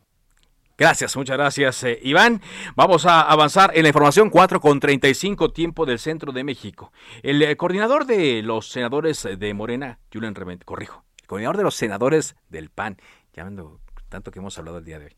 Gracias, 0.77 1.17
muchas 1.17 1.39
gracias, 1.39 1.85
eh, 1.85 2.01
Iván. 2.03 2.43
Vamos 2.75 3.07
a 3.07 3.23
avanzar 3.23 3.71
en 3.75 3.85
la 3.85 3.89
información 3.89 4.29
4 4.29 4.61
con 4.61 4.81
35 4.81 5.53
tiempo 5.53 5.87
del 5.87 6.01
centro 6.01 6.33
de 6.33 6.43
México. 6.43 6.93
El 7.23 7.41
eh, 7.43 7.57
coordinador 7.57 8.07
de 8.07 8.43
los 8.43 8.69
senadores 8.69 9.27
de 9.39 9.55
Morena, 9.55 10.01
Julian 10.13 10.35
Revent, 10.35 10.65
corrijo, 10.65 11.05
el 11.25 11.29
coordinador 11.29 11.57
de 11.57 11.63
los 11.63 11.75
senadores 11.75 12.37
del 12.51 12.69
PAN, 12.69 12.99
llamando 13.33 13.81
tanto 14.11 14.31
que 14.31 14.41
hemos 14.41 14.59
hablado 14.59 14.79
el 14.79 14.85
día 14.85 14.99
de 14.99 15.07
hoy. 15.07 15.13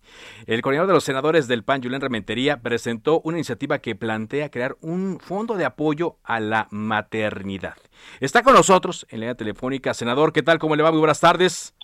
El 0.46 0.62
coordinador 0.62 0.86
de 0.86 0.94
los 0.94 1.02
senadores 1.02 1.48
del 1.48 1.64
PAN, 1.64 1.82
Julián 1.82 2.00
Rementería, 2.00 2.62
presentó 2.62 3.20
una 3.24 3.38
iniciativa 3.38 3.80
que 3.80 3.96
plantea 3.96 4.48
crear 4.48 4.76
un 4.80 5.18
fondo 5.18 5.56
de 5.56 5.64
apoyo 5.64 6.16
a 6.22 6.38
la 6.38 6.68
maternidad. 6.70 7.74
Está 8.20 8.44
con 8.44 8.54
nosotros 8.54 9.04
en 9.10 9.18
la 9.18 9.24
línea 9.24 9.34
telefónica. 9.34 9.94
Senador, 9.94 10.32
¿qué 10.32 10.44
tal? 10.44 10.60
¿Cómo 10.60 10.76
le 10.76 10.84
va? 10.84 10.92
Muy 10.92 11.00
buenas 11.00 11.20
tardes. 11.20 11.74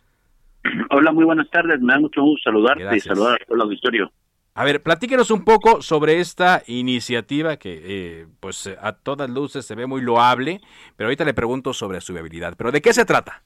Hola, 0.91 1.11
muy 1.11 1.25
buenas 1.25 1.51
tardes. 1.51 1.81
Me 1.81 1.93
da 1.93 1.99
mucho 1.99 2.23
gusto 2.23 2.51
saludarte 2.51 2.97
y 2.97 3.01
saludar 3.01 3.43
a 3.43 3.45
todo 3.45 3.57
el 3.57 3.63
auditorio. 3.63 4.13
A 4.55 4.65
ver, 4.65 4.85
platíquenos 4.85 5.33
un 5.33 5.45
poco 5.45 5.83
sobre 5.83 6.21
esta 6.21 6.63
iniciativa 6.69 7.57
que, 7.57 7.81
eh, 7.85 8.27
pues, 8.39 8.71
a 8.81 8.93
todas 8.93 9.29
luces 9.29 9.67
se 9.67 9.75
ve 9.75 9.87
muy 9.87 10.01
loable, 10.01 10.61
pero 10.95 11.09
ahorita 11.09 11.25
le 11.25 11.35
pregunto 11.35 11.75
sobre 11.75 12.01
su 12.01 12.13
viabilidad. 12.13 12.55
¿Pero 12.57 12.71
de 12.71 12.81
qué 12.81 12.93
se 12.93 13.05
trata? 13.05 13.43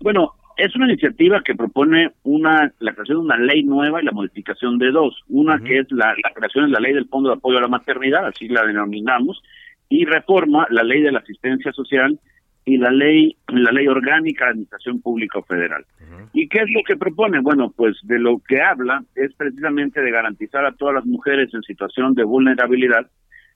Bueno, 0.00 0.34
es 0.56 0.74
una 0.76 0.86
iniciativa 0.86 1.42
que 1.42 1.54
propone 1.54 2.12
una 2.22 2.72
la 2.78 2.92
creación 2.92 3.18
de 3.18 3.24
una 3.24 3.36
ley 3.36 3.62
nueva 3.62 4.00
y 4.00 4.04
la 4.04 4.12
modificación 4.12 4.78
de 4.78 4.90
dos. 4.90 5.22
Una 5.28 5.58
que 5.58 5.80
es 5.80 5.86
la, 5.90 6.14
creación 6.34 6.66
de 6.66 6.72
la 6.72 6.80
ley 6.80 6.94
del 6.94 7.08
Fondo 7.08 7.28
de 7.30 7.36
Apoyo 7.36 7.58
a 7.58 7.62
la 7.62 7.68
Maternidad, 7.68 8.26
así 8.26 8.48
la 8.48 8.64
denominamos, 8.64 9.42
y 9.88 10.04
reforma 10.04 10.66
la 10.70 10.82
ley 10.82 11.02
de 11.02 11.12
la 11.12 11.20
asistencia 11.20 11.72
social 11.72 12.18
y 12.64 12.78
la 12.78 12.90
ley 12.90 13.36
la 13.48 13.72
ley 13.72 13.88
orgánica 13.88 14.46
de 14.46 14.50
administración 14.52 15.00
pública 15.00 15.42
federal. 15.42 15.84
¿Y 16.32 16.48
qué 16.48 16.60
es 16.60 16.70
lo 16.70 16.82
que 16.86 16.96
propone? 16.96 17.40
Bueno, 17.40 17.72
pues 17.74 17.96
de 18.02 18.18
lo 18.18 18.40
que 18.46 18.60
habla 18.62 19.02
es 19.14 19.34
precisamente 19.34 20.00
de 20.00 20.10
garantizar 20.10 20.64
a 20.64 20.72
todas 20.72 20.94
las 20.94 21.06
mujeres 21.06 21.52
en 21.52 21.62
situación 21.62 22.14
de 22.14 22.24
vulnerabilidad, 22.24 23.06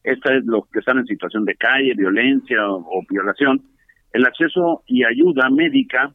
esta 0.02 0.34
es 0.34 0.44
los 0.44 0.68
que 0.68 0.80
están 0.80 0.98
en 0.98 1.06
situación 1.06 1.46
de 1.46 1.54
calle, 1.54 1.94
violencia 1.94 2.58
o 2.68 3.02
violación, 3.08 3.62
el 4.12 4.26
acceso 4.26 4.82
y 4.86 5.04
ayuda 5.04 5.48
médica 5.48 6.12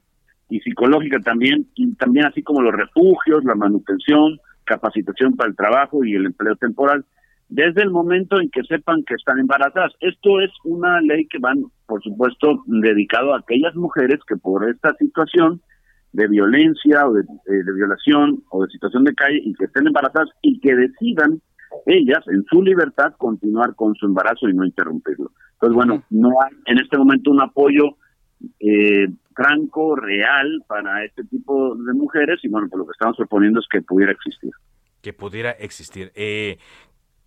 y 0.50 0.60
psicológica 0.62 1.20
también, 1.20 1.68
y 1.76 1.94
también 1.96 2.26
así 2.26 2.42
como 2.42 2.62
los 2.62 2.74
refugios, 2.74 3.44
la 3.44 3.56
manutención, 3.56 4.40
capacitación 4.66 5.36
para 5.36 5.50
el 5.50 5.56
trabajo 5.56 6.04
y 6.04 6.16
el 6.16 6.26
empleo 6.26 6.56
temporal, 6.56 7.06
desde 7.50 7.82
el 7.82 7.90
momento 7.90 8.40
en 8.40 8.50
que 8.50 8.64
sepan 8.64 9.04
que 9.04 9.16
están 9.16 9.40
embarazadas. 9.40 9.94
Esto 10.00 10.40
es 10.40 10.52
una 10.64 11.02
ley 11.02 11.28
que 11.28 11.40
van, 11.40 11.64
por 11.88 12.02
supuesto, 12.04 12.64
dedicado 12.68 13.34
a 13.34 13.40
aquellas 13.40 13.76
mujeres 13.76 14.20
que 14.28 14.38
por 14.38 14.70
esta 14.70 14.96
situación 14.98 15.62
de 16.14 16.28
violencia 16.28 17.08
o 17.08 17.14
de, 17.14 17.24
de, 17.46 17.74
violación 17.74 18.44
o 18.50 18.64
de 18.64 18.72
situación 18.72 19.04
de 19.04 19.14
calle 19.14 19.42
y 19.44 19.54
que 19.54 19.66
estén 19.66 19.88
embarazadas 19.88 20.30
y 20.42 20.60
que 20.60 20.76
decidan 20.76 21.42
ellas 21.86 22.24
en 22.28 22.44
su 22.46 22.64
libertad 22.64 23.14
continuar 23.18 23.76
con 23.76 23.94
su 23.96 24.08
embarazo 24.08 24.50
y 24.50 24.54
no 24.54 24.66
interrumpirlo. 24.66 25.32
Entonces, 25.54 25.76
bueno, 25.76 26.04
no 26.10 26.30
hay 26.42 26.56
en 26.66 26.80
este 26.80 26.98
momento 26.98 27.32
un 27.32 27.42
apoyo 27.42 27.96
eh, 28.60 29.08
franco, 29.36 29.96
real 29.96 30.64
para 30.68 31.06
este 31.06 31.24
tipo 31.26 31.76
de 31.76 31.94
mujeres 31.94 32.40
y 32.44 32.50
bueno, 32.50 32.68
pues 32.70 32.80
lo 32.80 32.86
que 32.86 32.92
estamos 32.92 33.18
proponiendo 33.18 33.60
es 33.60 33.68
que 33.72 33.82
pudiera 33.82 34.12
existir. 34.12 34.52
Que 35.02 35.14
pudiera 35.14 35.52
existir. 35.52 36.12
Eh, 36.16 36.58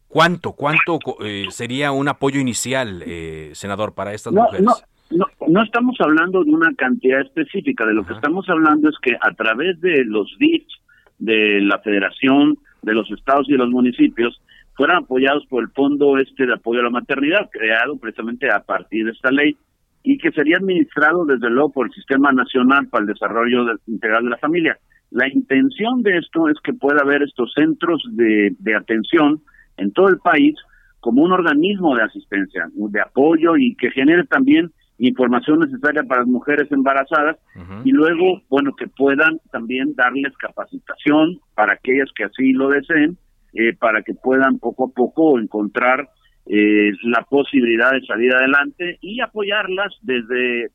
¿Cuánto, 0.08 0.52
cuánto 0.52 0.98
eh, 1.24 1.46
sería 1.48 1.90
un 1.90 2.06
apoyo 2.06 2.38
inicial, 2.38 3.02
eh, 3.06 3.52
senador, 3.54 3.94
para 3.94 4.12
estas 4.12 4.34
mujeres? 4.34 4.66
No, 5.10 5.26
no, 5.48 5.62
estamos 5.62 5.96
hablando 6.00 6.44
de 6.44 6.50
una 6.50 6.74
cantidad 6.74 7.22
específica, 7.22 7.86
de 7.86 7.94
lo 7.94 8.04
que 8.04 8.12
estamos 8.12 8.46
hablando 8.50 8.90
es 8.90 8.96
que 9.00 9.16
a 9.18 9.32
través 9.32 9.80
de 9.80 10.04
los 10.04 10.36
DIFs, 10.38 10.82
de 11.18 11.62
la 11.62 11.78
federación, 11.78 12.58
de 12.82 12.92
los 12.92 13.10
estados 13.10 13.48
y 13.48 13.52
de 13.52 13.58
los 13.58 13.70
municipios, 13.70 14.38
fueran 14.74 15.04
apoyados 15.04 15.46
por 15.46 15.62
el 15.62 15.70
Fondo 15.70 16.18
Este 16.18 16.44
de 16.44 16.54
Apoyo 16.54 16.80
a 16.80 16.84
la 16.84 16.90
Maternidad, 16.90 17.48
creado 17.50 17.96
precisamente 17.96 18.50
a 18.50 18.60
partir 18.60 19.06
de 19.06 19.12
esta 19.12 19.30
ley, 19.30 19.56
y 20.02 20.18
que 20.18 20.32
sería 20.32 20.56
administrado 20.56 21.24
desde 21.24 21.50
luego 21.50 21.72
por 21.72 21.86
el 21.86 21.92
Sistema 21.92 22.32
Nacional 22.32 22.88
para 22.88 23.02
el 23.02 23.08
Desarrollo 23.08 23.64
Integral 23.86 24.24
de 24.24 24.30
la 24.30 24.38
Familia. 24.38 24.78
La 25.10 25.28
intención 25.28 26.02
de 26.02 26.18
esto 26.18 26.48
es 26.48 26.56
que 26.64 26.72
pueda 26.72 27.02
haber 27.02 27.22
estos 27.22 27.52
centros 27.54 28.02
de, 28.12 28.54
atención 28.74 29.42
en 29.76 29.92
todo 29.92 30.08
el 30.08 30.18
país 30.18 30.54
como 31.00 31.22
un 31.22 31.32
organismo 31.32 31.94
de 31.96 32.02
asistencia, 32.02 32.68
de 32.72 33.00
apoyo 33.00 33.56
y 33.56 33.74
que 33.76 33.90
genere 33.90 34.24
también 34.24 34.70
información 34.98 35.58
necesaria 35.58 36.02
para 36.04 36.20
las 36.20 36.28
mujeres 36.28 36.70
embarazadas 36.70 37.36
y 37.84 37.90
luego, 37.90 38.40
bueno, 38.48 38.72
que 38.76 38.86
puedan 38.86 39.38
también 39.50 39.94
darles 39.94 40.32
capacitación 40.38 41.40
para 41.54 41.74
aquellas 41.74 42.08
que 42.14 42.24
así 42.24 42.52
lo 42.52 42.68
deseen, 42.68 43.18
eh, 43.54 43.74
para 43.78 44.02
que 44.02 44.14
puedan 44.14 44.58
poco 44.58 44.86
a 44.86 44.92
poco 44.94 45.38
encontrar 45.38 46.08
eh, 46.46 46.92
la 47.04 47.22
posibilidad 47.22 47.92
de 47.92 48.04
salir 48.06 48.34
adelante 48.34 48.98
y 49.00 49.20
apoyarlas 49.20 49.94
desde 50.02 50.70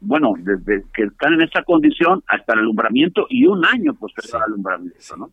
bueno, 0.00 0.34
desde 0.38 0.84
que 0.92 1.04
están 1.04 1.34
en 1.34 1.42
esta 1.42 1.62
condición 1.62 2.22
hasta 2.26 2.54
el 2.54 2.60
alumbramiento 2.60 3.26
y 3.28 3.46
un 3.46 3.64
año 3.64 3.94
posterior 3.94 4.36
al 4.36 4.50
alumbramiento, 4.50 5.16
¿no? 5.16 5.30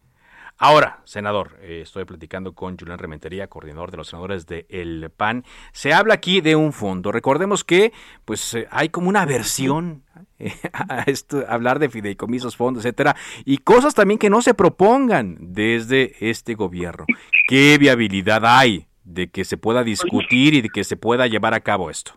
Ahora, 0.59 1.01
senador, 1.03 1.55
eh, 1.61 1.81
estoy 1.83 2.05
platicando 2.05 2.53
con 2.53 2.77
Julián 2.79 2.97
Rementería, 2.97 3.45
coordinador 3.45 3.91
de 3.91 3.97
los 3.97 4.07
senadores 4.07 4.47
del 4.47 4.65
el 4.69 5.09
PAN. 5.11 5.43
Se 5.71 5.93
habla 5.93 6.15
aquí 6.15 6.41
de 6.41 6.55
un 6.55 6.73
fondo. 6.73 7.11
Recordemos 7.11 7.63
que 7.63 7.93
pues 8.25 8.55
eh, 8.55 8.67
hay 8.71 8.89
como 8.89 9.07
una 9.07 9.23
versión 9.27 10.01
a 10.73 11.03
esto, 11.03 11.45
hablar 11.47 11.77
de 11.77 11.89
fideicomisos, 11.89 12.57
fondos, 12.57 12.85
etcétera, 12.85 13.15
y 13.45 13.59
cosas 13.59 13.93
también 13.93 14.17
que 14.17 14.31
no 14.31 14.41
se 14.41 14.55
propongan 14.55 15.37
desde 15.39 16.15
este 16.27 16.55
gobierno. 16.55 17.05
¿Qué 17.47 17.77
viabilidad 17.77 18.43
hay 18.43 18.87
de 19.07 19.27
que 19.27 19.45
se 19.45 19.57
pueda 19.57 19.83
discutir 19.83 20.53
y 20.53 20.61
de 20.61 20.69
que 20.69 20.83
se 20.83 20.97
pueda 20.97 21.27
llevar 21.27 21.53
a 21.53 21.61
cabo 21.61 21.89
esto? 21.89 22.11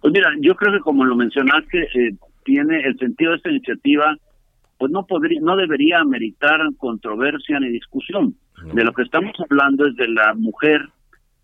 Pues 0.00 0.12
mira, 0.12 0.30
yo 0.40 0.54
creo 0.54 0.72
que 0.72 0.80
como 0.80 1.04
lo 1.04 1.16
mencionaste, 1.16 1.88
tiene 2.44 2.80
el 2.80 2.98
sentido 2.98 3.30
de 3.30 3.36
esta 3.38 3.50
iniciativa 3.50 4.16
pues 4.78 4.90
no 4.90 5.06
podría, 5.06 5.40
no 5.40 5.54
debería 5.56 6.00
ameritar 6.00 6.60
controversia 6.76 7.60
ni 7.60 7.68
discusión. 7.68 8.34
De 8.74 8.82
lo 8.82 8.92
que 8.92 9.02
estamos 9.02 9.32
hablando 9.38 9.86
es 9.86 9.94
de 9.94 10.08
la 10.08 10.34
mujer 10.34 10.88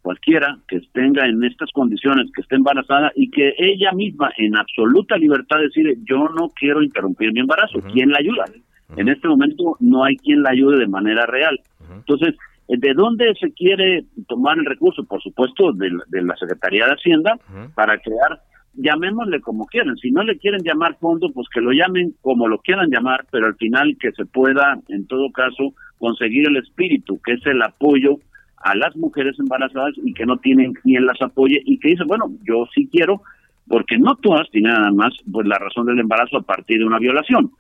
cualquiera 0.03 0.59
que 0.67 0.81
tenga 0.93 1.25
en 1.25 1.45
estas 1.45 1.71
condiciones, 1.73 2.31
que 2.35 2.41
esté 2.41 2.57
embarazada 2.57 3.13
y 3.15 3.31
que 3.31 3.55
ella 3.59 3.93
misma 3.93 4.33
en 4.39 4.57
absoluta 4.57 5.17
libertad 5.17 5.59
decide 5.61 5.99
yo 6.05 6.29
no 6.31 6.49
quiero 6.49 6.83
interrumpir 6.83 7.33
mi 7.33 7.41
embarazo, 7.41 7.81
¿quién 7.93 8.11
la 8.11 8.19
ayuda? 8.19 8.45
En 8.97 9.09
este 9.09 9.29
momento 9.29 9.77
no 9.79 10.03
hay 10.03 10.17
quien 10.17 10.43
la 10.43 10.51
ayude 10.51 10.79
de 10.79 10.89
manera 10.89 11.25
real. 11.27 11.61
Entonces, 11.95 12.35
¿de 12.69 12.95
dónde 12.95 13.35
se 13.41 13.53
quiere 13.53 14.05
tomar 14.29 14.59
el 14.59 14.67
recurso? 14.67 15.05
Por 15.05 15.23
supuesto, 15.23 15.73
de, 15.73 15.91
de 16.09 16.23
la 16.23 16.37
Secretaría 16.37 16.87
de 16.87 16.93
Hacienda 16.93 17.39
para 17.75 17.99
crear 17.99 18.41
llamémosle 18.75 19.41
como 19.41 19.67
quieran. 19.67 19.97
Si 19.97 20.11
no 20.11 20.23
le 20.23 20.39
quieren 20.39 20.63
llamar 20.63 20.97
fondo, 20.99 21.31
pues 21.33 21.49
que 21.53 21.61
lo 21.61 21.73
llamen 21.73 22.15
como 22.21 22.47
lo 22.47 22.59
quieran 22.59 22.91
llamar, 22.91 23.27
pero 23.31 23.47
al 23.47 23.57
final 23.57 23.97
que 23.99 24.13
se 24.13 24.25
pueda, 24.25 24.79
en 24.89 25.07
todo 25.07 25.33
caso, 25.33 25.75
conseguir 25.99 26.47
el 26.49 26.59
espíritu, 26.59 27.21
que 27.25 27.33
es 27.33 27.47
el 27.47 27.61
apoyo 27.63 28.19
a 28.59 28.75
las 28.77 28.95
mujeres 28.97 29.37
embarazadas 29.39 29.95
y 30.05 30.15
que 30.15 30.27
no 30.27 30.37
tienen 30.39 30.75
quien 30.75 31.07
las 31.07 31.21
apoye 31.21 31.61
y 31.65 31.79
que 31.79 31.89
dice, 31.89 32.05
bueno, 32.07 32.27
yo 32.45 32.67
sí 32.75 32.89
quiero, 32.91 33.23
porque 33.67 33.99
no 33.99 34.15
todas 34.17 34.49
tienen 34.51 34.73
nada 34.73 34.93
más 34.93 35.13
pues 35.31 35.47
la 35.47 35.59
razón 35.59 35.87
del 35.87 35.99
embarazo 35.99 36.39
a 36.39 36.43
partir 36.43 36.79
de 36.79 36.87
una 36.87 36.99
violación. 36.99 37.51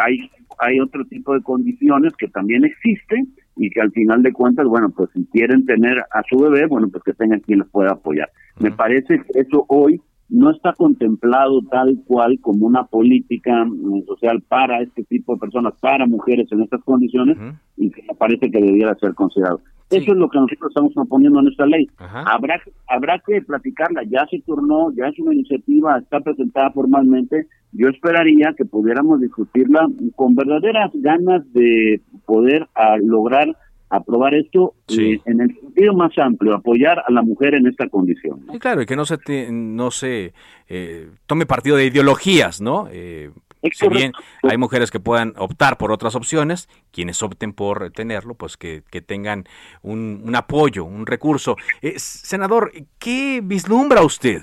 Hay 0.00 0.30
hay 0.58 0.80
otro 0.80 1.04
tipo 1.04 1.34
de 1.34 1.42
condiciones 1.42 2.14
que 2.16 2.28
también 2.28 2.64
existen 2.64 3.34
y 3.56 3.70
que 3.70 3.80
al 3.80 3.92
final 3.92 4.22
de 4.22 4.32
cuentas, 4.32 4.66
bueno, 4.66 4.90
pues 4.90 5.10
si 5.12 5.24
quieren 5.26 5.64
tener 5.64 5.98
a 5.98 6.22
su 6.28 6.38
bebé, 6.38 6.66
bueno, 6.66 6.88
pues 6.88 7.02
que 7.04 7.12
tengan 7.12 7.40
quien 7.40 7.60
les 7.60 7.68
pueda 7.68 7.92
apoyar. 7.92 8.30
Me 8.58 8.70
parece 8.70 9.20
que 9.20 9.40
eso 9.40 9.64
hoy 9.68 10.00
no 10.28 10.50
está 10.50 10.72
contemplado 10.72 11.60
tal 11.70 11.98
cual 12.06 12.38
como 12.40 12.66
una 12.66 12.84
política 12.84 13.64
mm, 13.64 14.04
social 14.06 14.42
para 14.48 14.82
este 14.82 15.04
tipo 15.04 15.34
de 15.34 15.40
personas, 15.40 15.74
para 15.80 16.06
mujeres 16.06 16.50
en 16.50 16.62
estas 16.62 16.82
condiciones, 16.82 17.36
y 17.76 17.90
que 17.90 18.02
me 18.02 18.14
parece 18.14 18.50
que 18.50 18.60
debiera 18.60 18.94
ser 18.96 19.14
considerado. 19.14 19.60
Eso 19.90 20.12
es 20.12 20.18
lo 20.18 20.28
que 20.28 20.38
nosotros 20.38 20.70
estamos 20.70 20.94
proponiendo 20.94 21.40
en 21.40 21.48
esta 21.48 21.66
ley. 21.66 21.88
Habrá, 21.98 22.60
habrá 22.88 23.18
que 23.24 23.42
platicarla, 23.42 24.02
ya 24.04 24.26
se 24.30 24.40
turnó, 24.40 24.90
ya 24.92 25.06
es 25.06 25.18
una 25.18 25.34
iniciativa, 25.34 25.98
está 25.98 26.20
presentada 26.20 26.70
formalmente. 26.70 27.46
Yo 27.72 27.88
esperaría 27.88 28.54
que 28.56 28.64
pudiéramos 28.64 29.20
discutirla 29.20 29.86
con 30.16 30.34
verdaderas 30.34 30.90
ganas 30.94 31.44
de 31.52 32.00
poder 32.24 32.66
ah, 32.74 32.96
lograr 33.02 33.54
aprobar 33.96 34.34
esto 34.34 34.74
eh, 34.88 35.20
en 35.24 35.40
el 35.40 35.54
sentido 35.60 35.94
más 35.94 36.16
amplio, 36.18 36.54
apoyar 36.54 37.02
a 37.06 37.12
la 37.12 37.22
mujer 37.22 37.54
en 37.54 37.66
esta 37.66 37.88
condición. 37.88 38.46
Y 38.52 38.58
claro, 38.58 38.82
y 38.82 38.86
que 38.86 38.96
no 38.96 39.04
se, 39.04 39.18
no 39.50 39.90
se 39.90 40.32
eh, 40.68 41.10
tome 41.26 41.46
partido 41.46 41.76
de 41.76 41.86
ideologías, 41.86 42.60
¿no? 42.60 42.88
Eh, 42.90 43.30
si 43.72 43.88
bien 43.88 44.12
hay 44.42 44.58
mujeres 44.58 44.90
que 44.90 45.00
puedan 45.00 45.32
optar 45.38 45.78
por 45.78 45.90
otras 45.90 46.14
opciones, 46.14 46.68
quienes 46.90 47.22
opten 47.22 47.54
por 47.54 47.90
tenerlo, 47.92 48.34
pues 48.34 48.58
que, 48.58 48.82
tengan 49.06 49.44
un, 49.80 50.30
apoyo, 50.36 50.84
un 50.84 51.06
recurso. 51.06 51.56
senador, 51.96 52.72
¿qué 52.98 53.40
vislumbra 53.42 54.02
usted 54.02 54.42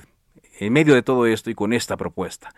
en 0.60 0.74
medio 0.74 0.96
de 0.96 1.04
todo 1.04 1.28
esto 1.28 1.52
y 1.52 1.56
con 1.56 1.72
esta 1.72 1.98
propuesta? 1.98 2.50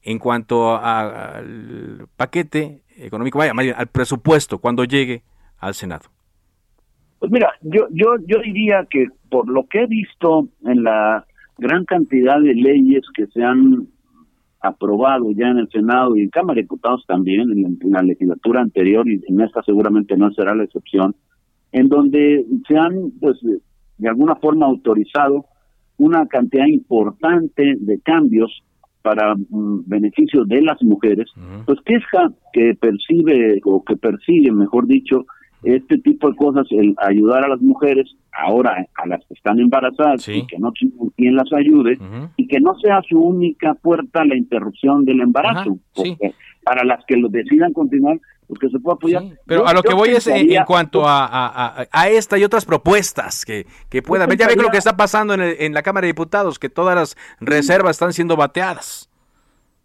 En 0.00 0.20
cuanto 0.20 0.76
al 0.76 2.06
paquete 2.16 2.82
económico, 2.96 3.38
vaya, 3.38 3.74
al 3.76 3.88
presupuesto 3.88 4.58
cuando 4.58 4.84
llegue 4.84 5.24
al 5.58 5.74
Senado. 5.74 6.10
Pues 7.22 7.30
mira, 7.30 7.52
yo, 7.60 7.86
yo, 7.92 8.16
yo 8.26 8.40
diría 8.42 8.84
que 8.90 9.06
por 9.30 9.48
lo 9.48 9.68
que 9.68 9.82
he 9.82 9.86
visto 9.86 10.48
en 10.64 10.82
la 10.82 11.24
gran 11.56 11.84
cantidad 11.84 12.40
de 12.40 12.52
leyes 12.52 13.04
que 13.14 13.28
se 13.28 13.44
han 13.44 13.86
aprobado 14.60 15.30
ya 15.30 15.46
en 15.46 15.58
el 15.58 15.68
Senado 15.68 16.16
y 16.16 16.22
en 16.22 16.30
Cámara 16.30 16.56
de 16.56 16.62
Diputados 16.62 17.04
también, 17.06 17.42
en 17.52 17.92
la, 17.92 18.02
legislatura 18.02 18.62
anterior, 18.62 19.08
y 19.08 19.20
en 19.24 19.40
esta 19.40 19.62
seguramente 19.62 20.16
no 20.16 20.32
será 20.32 20.56
la 20.56 20.64
excepción, 20.64 21.14
en 21.70 21.88
donde 21.88 22.44
se 22.66 22.76
han, 22.76 23.12
pues, 23.20 23.38
de 23.98 24.08
alguna 24.08 24.34
forma 24.34 24.66
autorizado 24.66 25.44
una 25.98 26.26
cantidad 26.26 26.66
importante 26.66 27.76
de 27.78 28.00
cambios 28.00 28.64
para 29.02 29.36
mm, 29.36 29.84
beneficio 29.86 30.44
de 30.44 30.60
las 30.60 30.82
mujeres, 30.82 31.30
pues 31.66 31.78
queja 31.84 32.32
que 32.52 32.74
percibe 32.74 33.60
o 33.62 33.84
que 33.84 33.94
persigue, 33.96 34.50
mejor 34.50 34.88
dicho, 34.88 35.24
este 35.62 35.98
tipo 35.98 36.30
de 36.30 36.36
cosas, 36.36 36.66
el 36.70 36.94
ayudar 36.98 37.44
a 37.44 37.48
las 37.48 37.60
mujeres, 37.60 38.14
ahora 38.32 38.86
a 38.94 39.06
las 39.06 39.24
que 39.26 39.34
están 39.34 39.60
embarazadas 39.60 40.26
y 40.28 40.46
que 40.46 40.58
no 40.58 40.72
tienen 40.72 40.98
quien 41.16 41.36
las 41.36 41.52
ayude, 41.52 41.98
y 42.36 42.46
que 42.46 42.60
no 42.60 42.76
sea 42.78 43.00
su 43.08 43.18
única 43.18 43.74
puerta 43.74 44.24
la 44.24 44.36
interrupción 44.36 45.04
del 45.04 45.20
embarazo, 45.20 45.78
porque 45.94 46.34
para 46.64 46.84
las 46.84 47.04
que 47.06 47.16
lo 47.16 47.28
decidan 47.28 47.72
continuar, 47.72 48.20
pues 48.46 48.58
que 48.58 48.68
se 48.70 48.80
pueda 48.80 48.94
apoyar. 48.96 49.22
pero 49.46 49.66
a 49.66 49.72
lo 49.72 49.82
que 49.82 49.94
voy 49.94 50.10
es 50.10 50.26
en, 50.26 50.64
cuanto 50.66 51.06
a, 51.06 51.86
a, 51.90 52.08
esta 52.08 52.38
y 52.38 52.44
otras 52.44 52.64
propuestas 52.64 53.44
que, 53.44 53.66
que 53.88 54.02
pueda 54.02 54.24
haber. 54.24 54.38
Ya 54.38 54.48
ve 54.48 54.56
lo 54.56 54.70
que 54.70 54.78
está 54.78 54.96
pasando 54.96 55.34
en, 55.34 55.42
en 55.42 55.74
la 55.74 55.82
Cámara 55.82 56.06
de 56.06 56.08
Diputados, 56.08 56.58
que 56.58 56.68
todas 56.68 56.94
las 56.96 57.16
reservas 57.40 57.96
están 57.96 58.12
siendo 58.12 58.36
bateadas. 58.36 59.11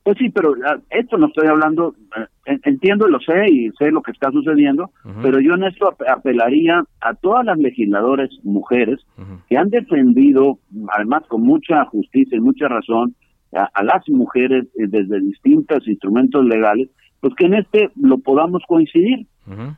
Pues 0.08 0.20
sí, 0.20 0.30
pero 0.30 0.55
ah, 0.66 0.78
esto 0.89 1.18
no 1.18 1.28
estoy 1.28 1.49
hablando, 1.49 1.93
eh, 2.45 2.58
entiendo 2.64 3.10
lo 3.10 3.20
sé 3.20 3.45
y 3.51 3.70
sé 3.72 3.91
lo 3.91 4.01
que 4.01 4.12
está 4.12 4.32
sucediendo, 4.32 4.89
pero 5.22 5.41
yo 5.41 5.55
en 5.55 5.66
esto 5.66 5.93
apelaría 6.08 6.82
a 7.01 7.14
todas 7.16 7.43
las 7.43 7.58
legisladoras 7.58 8.30
mujeres 8.43 9.05
que 9.49 9.58
han 9.58 9.68
defendido, 9.70 10.60
además 10.95 11.24
con 11.28 11.41
mucha 11.41 11.84
justicia 11.88 12.38
y 12.38 12.39
mucha 12.39 12.70
razón, 12.70 13.16
a, 13.51 13.84
las 13.84 14.08
mujeres 14.08 14.68
eh, 14.80 14.88
desde 14.88 15.20
distintos 15.20 15.86
instrumentos 15.86 16.45
legales, 16.45 16.88
pues 17.20 17.34
que 17.36 17.47
en 17.47 17.55
este 17.55 17.89
lo 18.01 18.18
podamos 18.20 18.64
coincidir. 18.66 19.28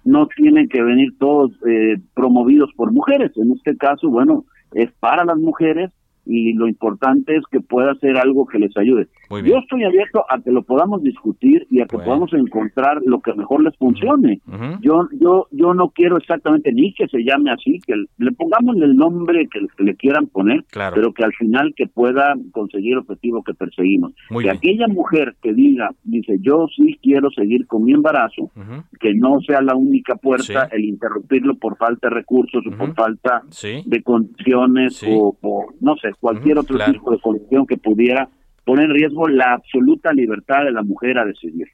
No 0.05 0.27
tienen 0.27 0.69
que 0.69 0.83
venir 0.83 1.17
todos 1.17 1.53
eh, 1.67 1.97
promovidos 2.13 2.69
por 2.75 2.91
mujeres. 2.91 3.31
En 3.35 3.51
este 3.53 3.75
caso, 3.77 4.09
bueno, 4.09 4.45
es 4.73 4.91
para 4.99 5.25
las 5.25 5.37
mujeres 5.37 5.89
y 6.29 6.53
lo 6.53 6.67
importante 6.67 7.35
es 7.35 7.43
que 7.51 7.59
pueda 7.59 7.95
ser 7.95 8.17
algo 8.17 8.45
que 8.45 8.59
les 8.59 8.75
ayude. 8.77 9.07
Yo 9.43 9.57
estoy 9.57 9.83
abierto 9.83 10.23
a 10.29 10.39
que 10.39 10.51
lo 10.51 10.61
podamos 10.61 11.01
discutir 11.01 11.65
y 11.71 11.81
a 11.81 11.85
que 11.85 11.97
podamos 11.97 12.31
encontrar 12.33 13.01
lo 13.03 13.19
que 13.19 13.33
mejor 13.33 13.63
les 13.63 13.75
funcione. 13.77 14.39
Yo 14.81 15.07
yo 15.19 15.47
yo 15.51 15.73
no 15.73 15.89
quiero 15.89 16.17
exactamente 16.17 16.71
ni 16.71 16.93
que 16.93 17.07
se 17.07 17.23
llame 17.23 17.51
así, 17.51 17.79
que 17.85 17.95
le 18.17 18.31
pongamos 18.33 18.75
el 18.77 18.95
nombre 18.95 19.47
que, 19.47 19.59
le 19.83 19.95
quieran 19.95 20.27
poner, 20.27 20.63
pero 20.71 21.13
que 21.13 21.23
al 21.23 21.33
final 21.33 21.73
que 21.75 21.87
pueda 21.87 22.35
conseguir 22.51 22.93
el 22.93 22.99
objetivo 22.99 23.43
que 23.43 23.53
perseguimos. 23.53 24.13
que 24.39 24.49
aquella 24.49 24.87
mujer 24.87 25.35
que 25.41 25.53
diga, 25.53 25.89
dice, 26.03 26.37
yo 26.41 26.67
sí 26.75 26.99
quiero 27.01 27.31
seguir 27.31 27.65
con 27.65 27.85
mi 27.85 27.93
embarazo, 27.93 28.51
que 28.99 29.15
no 29.15 29.39
sea 29.41 29.61
la 29.61 29.75
única 29.75 30.15
puerta 30.15 30.69
el 30.71 30.85
interrumpirlo 30.85 31.55
por 31.55 31.77
falta 31.77 32.09
de 32.09 32.15
recursos 32.15 32.63
o 32.67 32.77
por 32.77 32.93
falta 32.93 33.41
de 33.85 34.03
condiciones 34.03 35.03
o 35.07 35.35
por, 35.39 35.73
no 35.81 35.95
sé, 35.95 36.11
cualquier 36.19 36.57
otro 36.57 36.77
tipo 36.85 37.11
de 37.11 37.19
condición 37.19 37.65
que 37.65 37.77
pudiera 37.77 38.29
pone 38.65 38.83
en 38.83 38.91
riesgo 38.91 39.27
la 39.27 39.53
absoluta 39.53 40.13
libertad 40.13 40.63
de 40.63 40.71
la 40.71 40.83
mujer 40.83 41.17
a 41.17 41.25
decidir. 41.25 41.67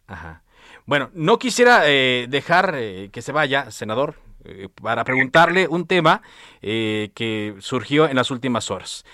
Bueno, 0.86 1.10
no 1.14 1.40
quisiera 1.40 1.82
eh, 1.86 2.28
dejar 2.30 2.76
eh, 2.76 3.10
que 3.12 3.24
se 3.24 3.32
vaya, 3.32 3.72
senador, 3.72 4.16
eh, 4.44 4.70
para 4.82 5.04
preguntarle 5.04 5.68
un 5.68 5.88
tema 5.88 6.22
que 6.62 7.56
surgió 7.60 8.08
en 8.08 8.16
las 8.16 8.32
últimas 8.32 8.72
horas. 8.72 9.06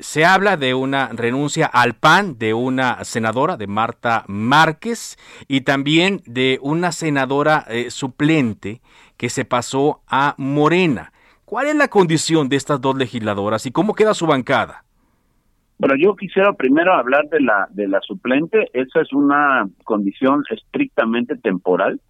se 0.00 0.24
habla 0.24 0.56
de 0.56 0.74
una 0.74 1.08
renuncia 1.08 1.66
al 1.66 1.94
PAN 1.94 2.38
de 2.38 2.54
una 2.54 3.02
senadora, 3.04 3.56
de 3.56 3.66
Marta 3.66 4.24
Márquez, 4.28 5.16
y 5.48 5.62
también 5.62 6.22
de 6.26 6.58
una 6.62 6.92
senadora 6.92 7.66
suplente 7.88 8.82
que 9.16 9.30
se 9.30 9.44
pasó 9.44 10.02
a 10.06 10.34
Morena. 10.38 11.12
¿Cuál 11.52 11.66
es 11.66 11.76
la 11.76 11.88
condición 11.88 12.48
de 12.48 12.56
estas 12.56 12.80
dos 12.80 12.96
legisladoras 12.96 13.66
y 13.66 13.72
cómo 13.72 13.92
queda 13.92 14.14
su 14.14 14.26
bancada? 14.26 14.84
Bueno, 15.76 15.96
yo 15.98 16.16
quisiera 16.16 16.54
primero 16.54 16.94
hablar 16.94 17.28
de 17.28 17.42
la 17.42 17.68
de 17.68 17.88
la 17.88 18.00
suplente. 18.00 18.70
Esa 18.72 19.02
es 19.02 19.12
una 19.12 19.68
condición 19.84 20.44
estrictamente 20.48 21.36
temporal, 21.36 22.00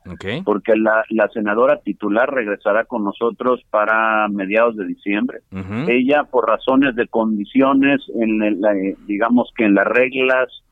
porque 0.45 0.77
la, 0.77 1.03
la 1.11 1.29
senadora 1.31 1.81
titular 1.81 2.33
regresará 2.33 2.85
con 2.85 3.03
nosotros 3.03 3.61
para 3.69 4.29
mediados 4.29 4.77
de 4.77 4.87
diciembre. 4.87 5.41
Ella, 5.89 6.23
por 6.23 6.47
razones 6.47 6.95
de 6.95 7.09
condiciones, 7.09 8.01
en 8.15 8.43
el, 8.45 8.61
digamos 9.09 9.53
que 9.57 9.65
en 9.65 9.75
las 9.75 9.89
reglas 9.89 10.63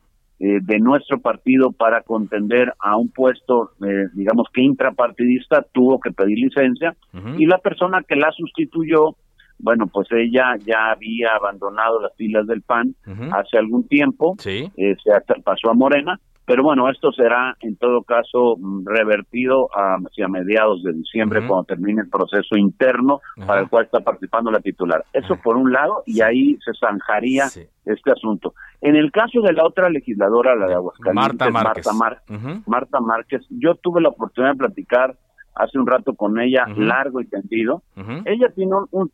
eh, 0.41 0.59
de 0.62 0.78
nuestro 0.78 1.20
partido 1.20 1.70
para 1.70 2.03
contender 2.03 2.72
a 2.80 2.97
un 2.97 3.11
puesto, 3.11 3.72
eh, 3.86 4.07
digamos 4.14 4.47
que 4.53 4.62
intrapartidista, 4.62 5.64
tuvo 5.72 6.01
que 6.01 6.11
pedir 6.11 6.38
licencia. 6.38 6.97
Y 7.36 7.47
la 7.47 7.59
persona 7.59 8.03
que 8.09 8.16
la 8.16 8.32
sustituyó, 8.32 9.16
bueno, 9.59 9.86
pues 9.86 10.09
ella 10.12 10.57
ya 10.64 10.93
había 10.93 11.34
abandonado 11.36 12.01
las 12.01 12.16
filas 12.16 12.47
del 12.47 12.62
PAN 12.62 12.95
hace 13.32 13.59
algún 13.59 13.86
tiempo, 13.86 14.34
se 14.38 15.01
pasó 15.45 15.70
a 15.70 15.74
Morena 15.74 16.18
pero 16.51 16.65
bueno, 16.65 16.91
esto 16.91 17.13
será 17.13 17.57
en 17.61 17.77
todo 17.77 18.03
caso 18.03 18.57
mm, 18.59 18.85
revertido 18.85 19.69
hacia 19.73 20.27
mediados 20.27 20.83
de 20.83 20.93
diciembre 20.95 21.47
cuando 21.47 21.63
termine 21.63 22.03
el 22.03 22.09
proceso 22.09 22.57
interno 22.57 23.21
para 23.47 23.61
el 23.61 23.69
cual 23.69 23.85
está 23.85 24.01
participando 24.01 24.51
la 24.51 24.59
titular. 24.59 25.05
Eso 25.13 25.37
por 25.37 25.57
un 25.57 25.71
lado 25.73 26.03
y 26.07 26.23
ahí 26.23 26.59
se 26.65 26.73
zanjaría 26.81 27.45
este 27.85 28.11
asunto. 28.11 28.55
En 28.81 28.97
el 28.97 29.13
caso 29.13 29.43
de 29.43 29.53
la 29.53 29.65
otra 29.65 29.89
legisladora, 29.91 30.57
la 30.57 30.67
de 30.67 30.75
Aguascalientes, 30.75 31.53
Marta 31.53 31.93
Márquez, 31.93 32.67
Marta, 32.67 33.01
Márquez 33.01 33.47
yo 33.51 33.77
tuve 33.77 34.01
la 34.01 34.09
oportunidad 34.09 34.55
de 34.55 34.59
platicar 34.59 35.17
hace 35.55 35.79
un 35.79 35.87
rato 35.87 36.15
con 36.15 36.41
ella, 36.41 36.67
largo 36.77 37.21
y 37.21 37.29
tendido. 37.29 37.85
Ella 38.25 38.49
tiene 38.57 38.73
un, 38.91 39.13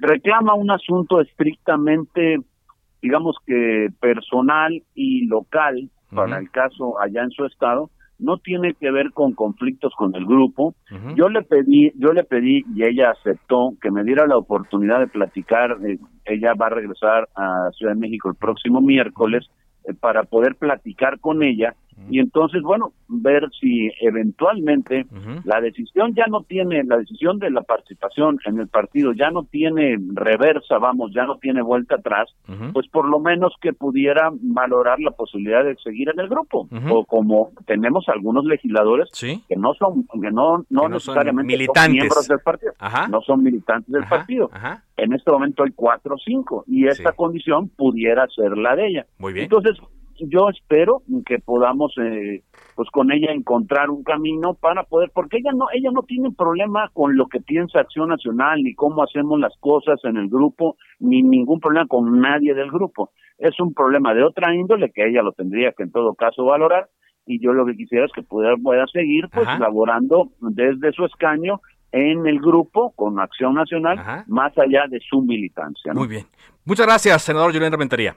reclama 0.00 0.54
un 0.54 0.70
asunto 0.70 1.20
estrictamente, 1.20 2.38
digamos 3.02 3.36
que 3.44 3.88
personal 4.00 4.82
y 4.94 5.26
local, 5.26 5.90
para 6.14 6.38
el 6.38 6.50
caso 6.50 7.00
allá 7.00 7.22
en 7.22 7.30
su 7.30 7.44
estado, 7.44 7.90
no 8.18 8.38
tiene 8.38 8.74
que 8.74 8.90
ver 8.90 9.12
con 9.12 9.32
conflictos 9.32 9.92
con 9.96 10.14
el 10.16 10.26
grupo. 10.26 10.74
Yo 11.14 11.28
le 11.28 11.42
pedí, 11.42 11.92
yo 11.96 12.12
le 12.12 12.24
pedí 12.24 12.64
y 12.74 12.84
ella 12.84 13.10
aceptó 13.10 13.74
que 13.80 13.90
me 13.90 14.02
diera 14.02 14.26
la 14.26 14.36
oportunidad 14.36 14.98
de 14.98 15.06
platicar. 15.06 15.78
Eh, 15.86 15.98
ella 16.24 16.54
va 16.54 16.66
a 16.66 16.70
regresar 16.70 17.28
a 17.36 17.70
Ciudad 17.72 17.94
de 17.94 18.00
México 18.00 18.28
el 18.28 18.34
próximo 18.34 18.80
miércoles 18.80 19.48
eh, 19.84 19.94
para 19.94 20.24
poder 20.24 20.56
platicar 20.56 21.20
con 21.20 21.42
ella 21.42 21.74
y 22.10 22.20
entonces, 22.20 22.62
bueno, 22.62 22.92
ver 23.08 23.48
si 23.60 23.90
eventualmente 24.00 25.06
la 25.44 25.60
decisión 25.60 26.14
ya 26.14 26.26
no 26.26 26.42
tiene, 26.42 26.82
la 26.84 26.98
decisión 26.98 27.38
de 27.38 27.50
la 27.50 27.62
participación 27.62 28.38
en 28.44 28.58
el 28.60 28.68
partido 28.68 29.12
ya 29.12 29.30
no 29.30 29.44
tiene 29.44 29.96
reversa, 30.14 30.78
vamos, 30.78 31.12
ya 31.14 31.24
no 31.24 31.38
tiene 31.38 31.62
vuelta 31.62 31.96
atrás, 31.96 32.28
pues 32.72 32.88
por 32.88 33.08
lo 33.08 33.20
menos 33.20 33.54
que 33.60 33.72
pudiera 33.72 34.30
valorar 34.32 35.00
la 35.00 35.10
posibilidad 35.10 35.64
de 35.64 35.76
seguir 35.76 36.08
en 36.10 36.20
el 36.20 36.28
grupo. 36.28 36.68
O 36.90 37.04
como 37.04 37.50
tenemos 37.66 38.08
algunos 38.08 38.44
legisladores 38.44 39.10
que 39.20 39.56
no 39.56 39.74
son, 39.74 40.06
que 40.20 40.30
no, 40.30 40.64
no, 40.70 40.88
necesariamente 40.88 41.66
son 41.74 41.92
miembros 41.92 42.28
del 42.28 42.40
partido, 42.40 42.72
no 43.10 43.20
son 43.22 43.42
militantes 43.42 43.92
del 43.92 44.04
partido. 44.04 44.50
En 44.96 45.12
este 45.12 45.30
momento 45.30 45.62
hay 45.62 45.70
cuatro 45.72 46.16
o 46.16 46.18
cinco 46.18 46.64
y 46.66 46.86
esta 46.86 47.12
condición 47.12 47.68
pudiera 47.68 48.26
ser 48.28 48.56
la 48.56 48.74
de 48.76 48.88
ella. 48.88 49.06
Muy 49.18 49.32
bien. 49.32 49.44
Entonces, 49.44 49.78
yo 50.20 50.48
espero 50.48 51.02
que 51.24 51.38
podamos 51.38 51.92
eh, 51.98 52.42
pues 52.74 52.88
con 52.90 53.10
ella 53.12 53.32
encontrar 53.32 53.90
un 53.90 54.02
camino 54.02 54.54
para 54.54 54.84
poder 54.84 55.10
porque 55.14 55.38
ella 55.38 55.52
no 55.54 55.66
ella 55.72 55.90
no 55.92 56.02
tiene 56.02 56.30
problema 56.30 56.90
con 56.92 57.16
lo 57.16 57.26
que 57.26 57.40
piensa 57.40 57.80
Acción 57.80 58.08
Nacional 58.08 58.62
ni 58.62 58.74
cómo 58.74 59.02
hacemos 59.02 59.38
las 59.40 59.54
cosas 59.60 59.98
en 60.04 60.16
el 60.16 60.28
grupo 60.28 60.76
ni 60.98 61.22
ningún 61.22 61.60
problema 61.60 61.86
con 61.86 62.20
nadie 62.20 62.54
del 62.54 62.70
grupo. 62.70 63.10
Es 63.38 63.58
un 63.60 63.74
problema 63.74 64.14
de 64.14 64.24
otra 64.24 64.54
índole 64.54 64.90
que 64.90 65.08
ella 65.08 65.22
lo 65.22 65.32
tendría 65.32 65.72
que 65.72 65.84
en 65.84 65.92
todo 65.92 66.14
caso 66.14 66.44
valorar 66.44 66.88
y 67.26 67.40
yo 67.40 67.52
lo 67.52 67.66
que 67.66 67.76
quisiera 67.76 68.06
es 68.06 68.12
que 68.12 68.22
pueda, 68.22 68.56
pueda 68.62 68.86
seguir 68.86 69.28
pues 69.32 69.46
laborando 69.58 70.30
desde 70.40 70.92
su 70.92 71.04
escaño 71.04 71.60
en 71.92 72.26
el 72.26 72.38
grupo 72.40 72.92
con 72.96 73.18
Acción 73.20 73.54
Nacional 73.54 74.24
más 74.26 74.56
allá 74.58 74.86
de 74.88 74.98
su 75.00 75.22
militancia 75.22 75.92
muy 75.94 76.08
bien. 76.08 76.24
Muchas 76.64 76.86
gracias 76.86 77.22
senador 77.22 77.52
Julián 77.52 77.72
Rementería 77.72 78.14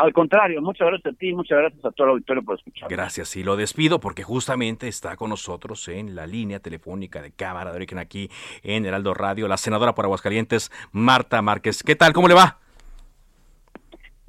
al 0.00 0.12
contrario, 0.12 0.62
muchas 0.62 0.88
gracias 0.88 1.14
a 1.14 1.16
ti, 1.16 1.32
muchas 1.32 1.58
gracias 1.58 1.84
a 1.84 1.90
todo 1.90 2.06
el 2.08 2.10
auditorio 2.12 2.42
por 2.42 2.58
escuchar. 2.58 2.88
Gracias, 2.88 3.36
y 3.36 3.44
lo 3.44 3.56
despido 3.56 4.00
porque 4.00 4.22
justamente 4.22 4.88
está 4.88 5.16
con 5.16 5.30
nosotros 5.30 5.86
en 5.88 6.14
la 6.14 6.26
línea 6.26 6.60
telefónica 6.60 7.22
de 7.22 7.32
Cámara 7.32 7.70
de 7.70 7.76
Origen 7.76 7.98
aquí 7.98 8.30
en 8.62 8.86
Heraldo 8.86 9.14
Radio, 9.14 9.48
la 9.48 9.56
senadora 9.56 9.94
por 9.94 10.04
Aguascalientes, 10.04 10.70
Marta 10.92 11.42
Márquez. 11.42 11.82
¿Qué 11.82 11.96
tal? 11.96 12.12
¿Cómo 12.12 12.28
le 12.28 12.34
va? 12.34 12.58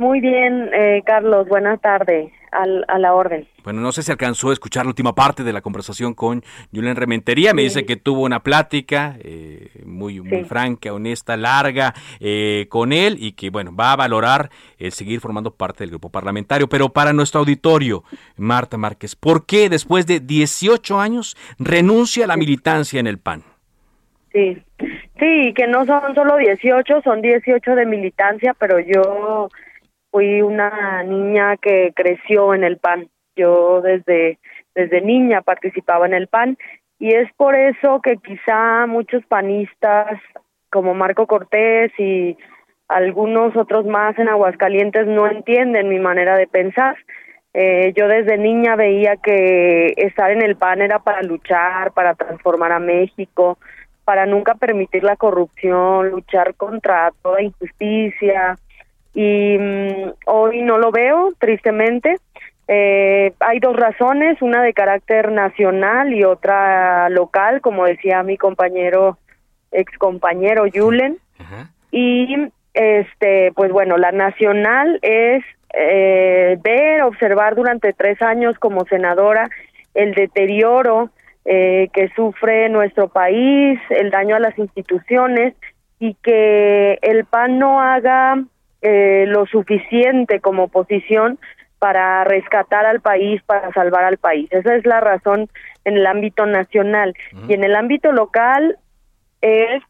Muy 0.02 0.20
bien, 0.20 0.72
eh, 0.74 1.04
Carlos, 1.06 1.48
buenas 1.48 1.80
tardes 1.80 2.32
a 2.52 2.98
la 2.98 3.14
orden. 3.14 3.48
Bueno, 3.64 3.82
no 3.82 3.92
sé 3.92 4.02
si 4.02 4.12
alcanzó 4.12 4.50
a 4.50 4.54
escuchar 4.54 4.84
la 4.84 4.90
última 4.90 5.14
parte 5.14 5.44
de 5.44 5.54
la 5.54 5.62
conversación 5.62 6.16
con 6.16 6.44
Julián 6.74 6.96
Rementería. 6.96 7.54
Me 7.54 7.62
dice 7.62 7.86
que 7.86 7.98
tuvo 7.98 8.24
una 8.24 8.40
plática 8.42 9.16
eh, 9.24 9.70
muy, 9.86 10.20
muy 10.20 10.44
franca, 10.46 10.92
honesta, 10.92 11.38
larga 11.38 11.94
eh, 12.20 12.66
con 12.70 12.94
él 12.94 13.18
y 13.20 13.34
que, 13.34 13.52
bueno, 13.52 13.76
va 13.76 13.94
a 13.94 13.96
valorar 13.96 14.50
el 14.80 14.92
seguir 14.92 15.20
formando 15.20 15.52
parte 15.52 15.84
del 15.84 15.92
grupo 15.92 16.10
parlamentario. 16.10 16.68
Pero 16.68 16.90
para 16.90 17.14
nuestro 17.14 17.42
auditorio, 17.42 18.04
Marta 18.38 18.78
Márquez, 18.78 19.16
¿por 19.16 19.46
qué 19.46 19.70
después 19.70 20.08
de 20.08 20.20
18 20.20 21.00
años 21.00 21.38
renuncia 21.60 22.24
a 22.26 22.28
la 22.28 22.38
militancia 22.38 23.00
en 23.00 23.06
el 23.06 23.20
PAN? 23.20 23.44
Sí, 24.34 24.64
sí, 25.20 25.54
que 25.56 25.68
no 25.68 25.86
son 25.86 26.16
solo 26.16 26.38
18, 26.38 27.02
son 27.04 27.22
18 27.22 27.76
de 27.76 27.86
militancia, 27.86 28.56
pero 28.58 28.80
yo 28.80 29.48
fui 30.12 30.42
una 30.42 31.04
niña 31.04 31.58
que 31.58 31.94
creció 31.96 32.54
en 32.54 32.64
el 32.64 32.78
PAN. 32.78 33.10
Yo 33.36 33.82
desde, 33.82 34.40
desde 34.76 35.02
niña 35.02 35.42
participaba 35.42 36.06
en 36.06 36.14
el 36.14 36.28
PAN 36.28 36.58
y 37.00 37.16
es 37.16 37.32
por 37.34 37.56
eso 37.56 38.02
que 38.02 38.18
quizá 38.18 38.86
muchos 38.86 39.26
panistas 39.26 40.20
como 40.70 40.94
Marco 40.94 41.26
Cortés 41.26 41.92
y 41.98 42.38
algunos 42.88 43.56
otros 43.56 43.86
más 43.86 44.20
en 44.20 44.28
Aguascalientes 44.28 45.08
no 45.08 45.26
entienden 45.28 45.90
mi 45.90 46.00
manera 46.00 46.38
de 46.38 46.48
pensar. 46.48 46.98
Eh, 47.54 47.94
yo 47.96 48.08
desde 48.08 48.38
niña 48.38 48.76
veía 48.76 49.16
que 49.18 49.94
estar 49.98 50.32
en 50.32 50.42
el 50.42 50.58
PAN 50.58 50.82
era 50.82 51.00
para 51.00 51.22
luchar, 51.22 51.92
para 51.94 52.16
transformar 52.16 52.72
a 52.72 52.80
México, 52.80 53.58
para 54.06 54.26
nunca 54.26 54.56
permitir 54.56 55.04
la 55.04 55.16
corrupción, 55.16 56.10
luchar 56.10 56.56
contra 56.56 57.12
toda 57.22 57.42
injusticia, 57.42 58.58
y 59.14 59.58
mm, 59.58 60.14
hoy 60.26 60.62
no 60.62 60.78
lo 60.78 60.92
veo, 60.92 61.34
tristemente. 61.40 62.18
Eh, 62.68 63.34
hay 63.40 63.60
dos 63.60 63.76
razones, 63.76 64.42
una 64.42 64.62
de 64.62 64.74
carácter 64.74 65.32
nacional 65.32 66.14
y 66.14 66.24
otra 66.24 67.10
local, 67.10 67.62
como 67.62 67.86
decía 67.86 68.24
mi 68.24 68.38
compañero, 68.38 69.18
ex 69.72 69.98
compañero 69.98 70.66
Julen. 70.74 71.18
Y 71.92 72.48
este, 72.74 73.52
pues 73.54 73.72
bueno, 73.72 73.98
la 73.98 74.12
nacional 74.12 75.00
es 75.02 75.44
eh, 75.74 76.58
ver, 76.62 77.02
observar 77.02 77.56
durante 77.56 77.94
tres 77.94 78.22
años 78.22 78.58
como 78.60 78.86
senadora 78.86 79.50
el 79.94 80.14
deterioro 80.14 81.10
eh, 81.44 81.90
que 81.94 82.10
sufre 82.16 82.70
nuestro 82.70 83.10
país, 83.10 83.80
el 83.90 84.12
daño 84.12 84.36
a 84.36 84.40
las 84.40 84.58
instituciones 84.58 85.56
y 86.00 86.14
que 86.16 87.00
el 87.02 87.26
PAN 87.26 87.60
no 87.60 87.82
haga 87.82 88.44
eh, 88.82 89.26
lo 89.28 89.46
suficiente 89.46 90.40
como 90.40 90.64
oposición 90.64 91.40
para 91.80 92.24
rescatar 92.24 92.86
al 92.86 93.02
país, 93.02 93.42
para 93.44 93.72
salvar 93.74 94.04
al 94.04 94.18
país. 94.18 94.48
Esa 94.52 94.76
es 94.76 94.86
la 94.86 95.00
razón 95.00 95.50
en 95.84 95.98
el 95.98 96.06
ámbito 96.06 96.46
nacional. 96.46 97.16
Y 97.48 97.54
en 97.54 97.64
el 97.64 97.76
ámbito 97.76 98.12
local 98.12 98.78
es 99.42 99.82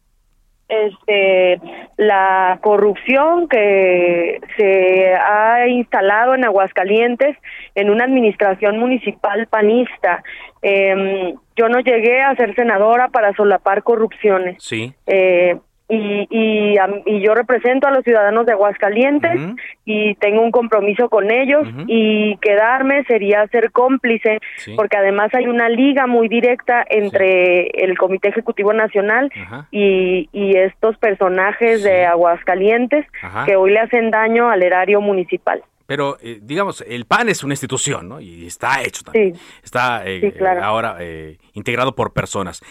este 0.68 1.60
la 1.98 2.58
corrupción 2.62 3.46
que 3.48 4.40
se 4.56 5.14
ha 5.14 5.66
instalado 5.68 6.34
en 6.34 6.46
Aguascalientes 6.46 7.36
en 7.74 7.90
una 7.90 8.04
administración 8.04 8.78
municipal 8.78 9.46
panista. 9.48 10.22
Eh, 10.62 11.34
yo 11.56 11.68
no 11.68 11.80
llegué 11.80 12.22
a 12.22 12.34
ser 12.36 12.54
senadora 12.54 13.08
para 13.08 13.34
solapar 13.34 13.82
corrupciones. 13.82 14.56
Sí. 14.60 14.94
Eh, 15.06 15.58
y, 15.92 16.26
y, 16.30 16.76
y, 17.04 17.20
yo 17.20 17.34
represento 17.34 17.86
a 17.86 17.90
los 17.90 18.02
ciudadanos 18.02 18.46
de 18.46 18.52
Aguascalientes 18.52 19.38
y 19.84 20.14
tengo 20.14 20.40
un 20.40 20.50
compromiso 20.50 21.10
con 21.10 21.30
ellos 21.30 21.68
y 21.86 22.36
quedarme 22.38 23.04
sería 23.04 23.46
ser 23.48 23.70
cómplice 23.72 24.38
porque 24.74 24.96
además 24.96 25.34
hay 25.34 25.48
una 25.48 25.68
liga 25.68 26.06
muy 26.06 26.28
directa 26.28 26.82
entre 26.88 27.66
el 27.84 27.98
Comité 27.98 28.28
Ejecutivo 28.28 28.72
Nacional 28.72 29.30
y, 29.70 30.30
y, 30.32 30.56
estos 30.56 30.96
personajes 30.96 31.82
de 31.82 32.06
Aguascalientes 32.06 33.06
que 33.44 33.56
hoy 33.56 33.72
le 33.72 33.80
hacen 33.80 34.10
daño 34.10 34.48
al 34.48 34.62
erario 34.62 35.02
municipal. 35.02 35.62
Pero, 35.86 36.16
eh, 36.22 36.38
digamos, 36.40 36.82
el 36.88 37.04
PAN 37.04 37.28
es 37.28 37.44
una 37.44 37.52
institución, 37.52 38.08
¿no? 38.08 38.18
Y 38.18 38.46
está 38.46 38.82
hecho 38.82 39.02
también. 39.02 39.34
Está 39.62 40.02
eh, 40.06 40.32
ahora 40.62 40.96
eh, 41.00 41.36
integrado 41.52 41.94
por 41.94 42.14
personas. 42.14 42.62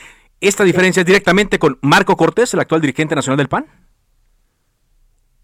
¿Esta 0.42 0.64
diferencia 0.64 1.02
es 1.02 1.06
directamente 1.06 1.60
con 1.60 1.78
Marco 1.84 2.18
Cortés, 2.18 2.56
el 2.56 2.60
actual 2.62 2.82
dirigente 2.82 3.14
nacional 3.14 3.38
del 3.38 3.48
PAN? 3.48 3.66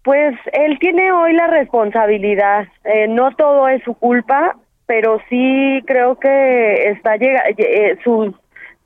Pues 0.02 0.34
él 0.52 0.76
tiene 0.80 1.12
hoy 1.12 1.34
la 1.34 1.46
responsabilidad. 1.46 2.66
Eh, 2.84 3.06
no 3.06 3.30
todo 3.36 3.68
es 3.68 3.80
su 3.84 3.94
culpa, 3.94 4.56
pero 4.86 5.20
sí 5.28 5.84
creo 5.86 6.18
que 6.18 6.90
está 6.90 7.16
llega, 7.16 7.44
eh, 7.56 7.96
su, 8.02 8.34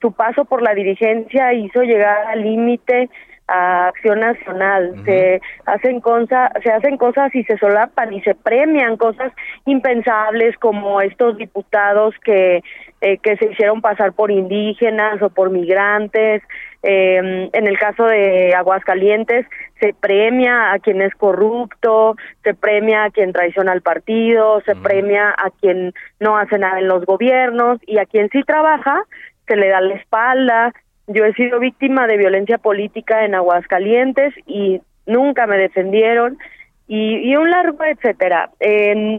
su 0.02 0.12
paso 0.12 0.44
por 0.44 0.60
la 0.60 0.74
dirigencia 0.74 1.54
hizo 1.54 1.80
llegar 1.82 2.26
al 2.26 2.42
límite 2.42 3.08
a 3.48 3.88
Acción 3.88 4.20
Nacional, 4.20 4.94
se 5.04 5.40
hacen 5.66 6.00
cosas, 6.00 6.50
se 6.62 6.70
hacen 6.70 6.96
cosas 6.96 7.34
y 7.34 7.44
se 7.44 7.58
solapan 7.58 8.12
y 8.12 8.20
se 8.22 8.34
premian 8.34 8.96
cosas 8.96 9.32
impensables 9.66 10.56
como 10.58 11.00
estos 11.00 11.36
diputados 11.36 12.14
que 12.24 12.62
eh, 13.04 13.18
que 13.18 13.36
se 13.36 13.50
hicieron 13.50 13.80
pasar 13.80 14.12
por 14.12 14.30
indígenas 14.30 15.20
o 15.22 15.28
por 15.28 15.50
migrantes. 15.50 16.40
Eh, 16.84 17.50
en 17.52 17.66
el 17.66 17.76
caso 17.76 18.04
de 18.04 18.54
Aguascalientes, 18.54 19.44
se 19.80 19.92
premia 19.92 20.72
a 20.72 20.78
quien 20.78 21.02
es 21.02 21.12
corrupto, 21.16 22.14
se 22.44 22.54
premia 22.54 23.02
a 23.02 23.10
quien 23.10 23.32
traiciona 23.32 23.72
al 23.72 23.82
partido, 23.82 24.60
se 24.60 24.76
premia 24.76 25.30
a 25.30 25.50
quien 25.50 25.92
no 26.20 26.38
hace 26.38 26.58
nada 26.58 26.78
en 26.78 26.86
los 26.86 27.04
gobiernos 27.04 27.80
y 27.88 27.98
a 27.98 28.06
quien 28.06 28.28
sí 28.30 28.44
trabaja, 28.44 29.02
se 29.48 29.56
le 29.56 29.68
da 29.68 29.80
la 29.80 29.94
espalda. 29.94 30.72
Yo 31.12 31.24
he 31.24 31.32
sido 31.34 31.58
víctima 31.58 32.06
de 32.06 32.16
violencia 32.16 32.58
política 32.58 33.24
en 33.24 33.34
Aguascalientes 33.34 34.34
y 34.46 34.80
nunca 35.06 35.46
me 35.46 35.58
defendieron 35.58 36.38
y, 36.88 37.34
un 37.36 37.50
largo 37.50 37.84
etcétera. 37.84 38.50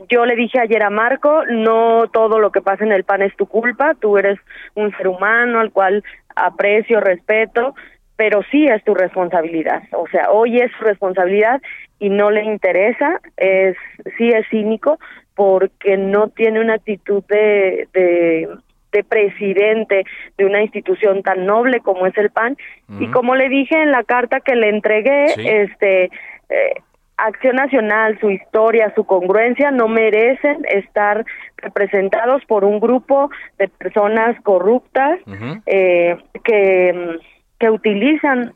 yo 0.10 0.26
le 0.26 0.36
dije 0.36 0.60
ayer 0.60 0.84
a 0.84 0.90
Marco, 0.90 1.44
no 1.46 2.08
todo 2.12 2.40
lo 2.40 2.52
que 2.52 2.62
pasa 2.62 2.84
en 2.84 2.92
el 2.92 3.04
PAN 3.04 3.22
es 3.22 3.36
tu 3.36 3.48
culpa, 3.48 3.96
tú 4.00 4.18
eres 4.18 4.40
un 4.76 4.96
ser 4.98 5.08
humano 5.08 5.60
al 5.60 5.72
cual 5.72 6.04
aprecio, 6.36 7.00
respeto, 7.00 7.74
pero 8.16 8.44
sí 8.52 8.68
es 8.68 8.84
tu 8.84 8.94
responsabilidad. 8.94 9.84
O 9.94 10.08
sea, 10.08 10.30
hoy 10.32 10.60
es 10.60 10.72
su 10.78 10.84
responsabilidad 10.84 11.62
y 12.00 12.10
no 12.10 12.30
le 12.30 12.44
interesa, 12.44 13.20
es 13.38 13.76
sí 14.18 14.30
es 14.30 14.48
cínico 14.50 15.00
porque 15.36 15.98
no 15.98 16.30
tiene 16.30 16.60
una 16.60 16.76
actitud 16.76 17.24
de 17.26 18.50
de 18.94 19.04
presidente 19.04 20.06
de 20.38 20.46
una 20.46 20.62
institución 20.62 21.24
tan 21.24 21.46
noble 21.46 21.82
como 21.82 22.08
es 22.08 22.18
el 22.18 22.30
PAN. 22.30 22.56
Y 23.00 23.08
como 23.08 23.36
le 23.36 23.50
dije 23.50 23.82
en 23.82 23.92
la 23.92 24.04
carta 24.04 24.40
que 24.40 24.56
le 24.56 24.70
entregué 24.70 25.26
este 25.64 26.06
eh, 26.50 26.74
Acción 27.18 27.56
Nacional, 27.56 28.18
su 28.20 28.30
historia, 28.30 28.92
su 28.96 29.04
congruencia 29.06 29.72
no 29.72 29.88
merecen 29.88 30.66
estar 30.68 31.26
representados 31.58 32.44
por 32.46 32.66
un 32.66 32.80
grupo 32.80 33.30
de 33.60 33.68
personas 33.68 34.36
corruptas 34.42 35.20
eh, 35.66 36.18
que, 36.44 37.20
que 37.60 37.70
utilizan 37.70 38.54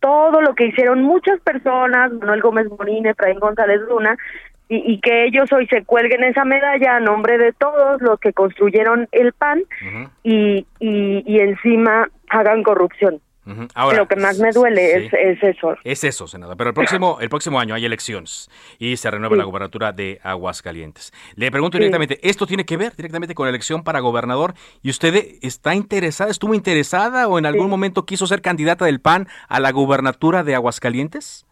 todo 0.00 0.42
lo 0.42 0.54
que 0.54 0.66
hicieron 0.66 1.02
muchas 1.02 1.40
personas, 1.40 2.12
Manuel 2.12 2.40
Gómez 2.40 2.66
Morín, 2.68 3.06
Efraín 3.06 3.38
González 3.38 3.80
Luna, 3.88 4.16
y, 4.70 4.92
y, 4.92 5.00
que 5.00 5.24
ellos 5.26 5.52
hoy 5.52 5.66
se 5.66 5.84
cuelguen 5.84 6.24
esa 6.24 6.44
medalla 6.44 6.96
a 6.96 7.00
nombre 7.00 7.36
de 7.36 7.52
todos 7.52 8.00
los 8.00 8.18
que 8.20 8.32
construyeron 8.32 9.08
el 9.12 9.32
PAN 9.32 9.64
y, 10.22 10.64
y, 10.78 11.22
y 11.26 11.40
encima 11.40 12.08
hagan 12.30 12.62
corrupción 12.62 13.20
lo 13.44 14.08
que 14.08 14.16
más 14.16 14.38
me 14.38 14.52
duele 14.52 15.06
es, 15.06 15.42
eso. 15.42 15.76
Es 15.84 16.04
eso, 16.04 16.26
senador. 16.26 16.56
Pero 16.56 16.70
el 16.70 16.74
próximo, 16.74 17.18
el 17.20 17.28
próximo 17.28 17.58
año 17.58 17.74
hay 17.74 17.84
elecciones 17.84 18.50
y 18.78 18.96
se 18.96 19.10
renueva 19.10 19.36
la 19.36 19.44
gobernatura 19.44 19.92
de 19.92 20.20
Aguascalientes. 20.22 21.12
Le 21.36 21.50
pregunto 21.50 21.78
directamente, 21.78 22.18
¿esto 22.22 22.46
tiene 22.46 22.64
que 22.64 22.76
ver 22.76 22.94
directamente 22.96 23.34
con 23.34 23.46
la 23.46 23.50
elección 23.50 23.82
para 23.82 24.00
gobernador? 24.00 24.54
¿Y 24.82 24.90
usted 24.90 25.38
está 25.42 25.74
interesada, 25.74 26.30
estuvo 26.30 26.54
interesada 26.54 27.28
o 27.28 27.38
en 27.38 27.46
algún 27.46 27.70
momento 27.70 28.06
quiso 28.06 28.26
ser 28.26 28.42
candidata 28.42 28.84
del 28.84 29.00
PAN 29.00 29.28
a 29.48 29.60
la 29.60 29.72
gubernatura 29.72 30.44
de 30.44 30.54
Aguascalientes? 30.54 31.46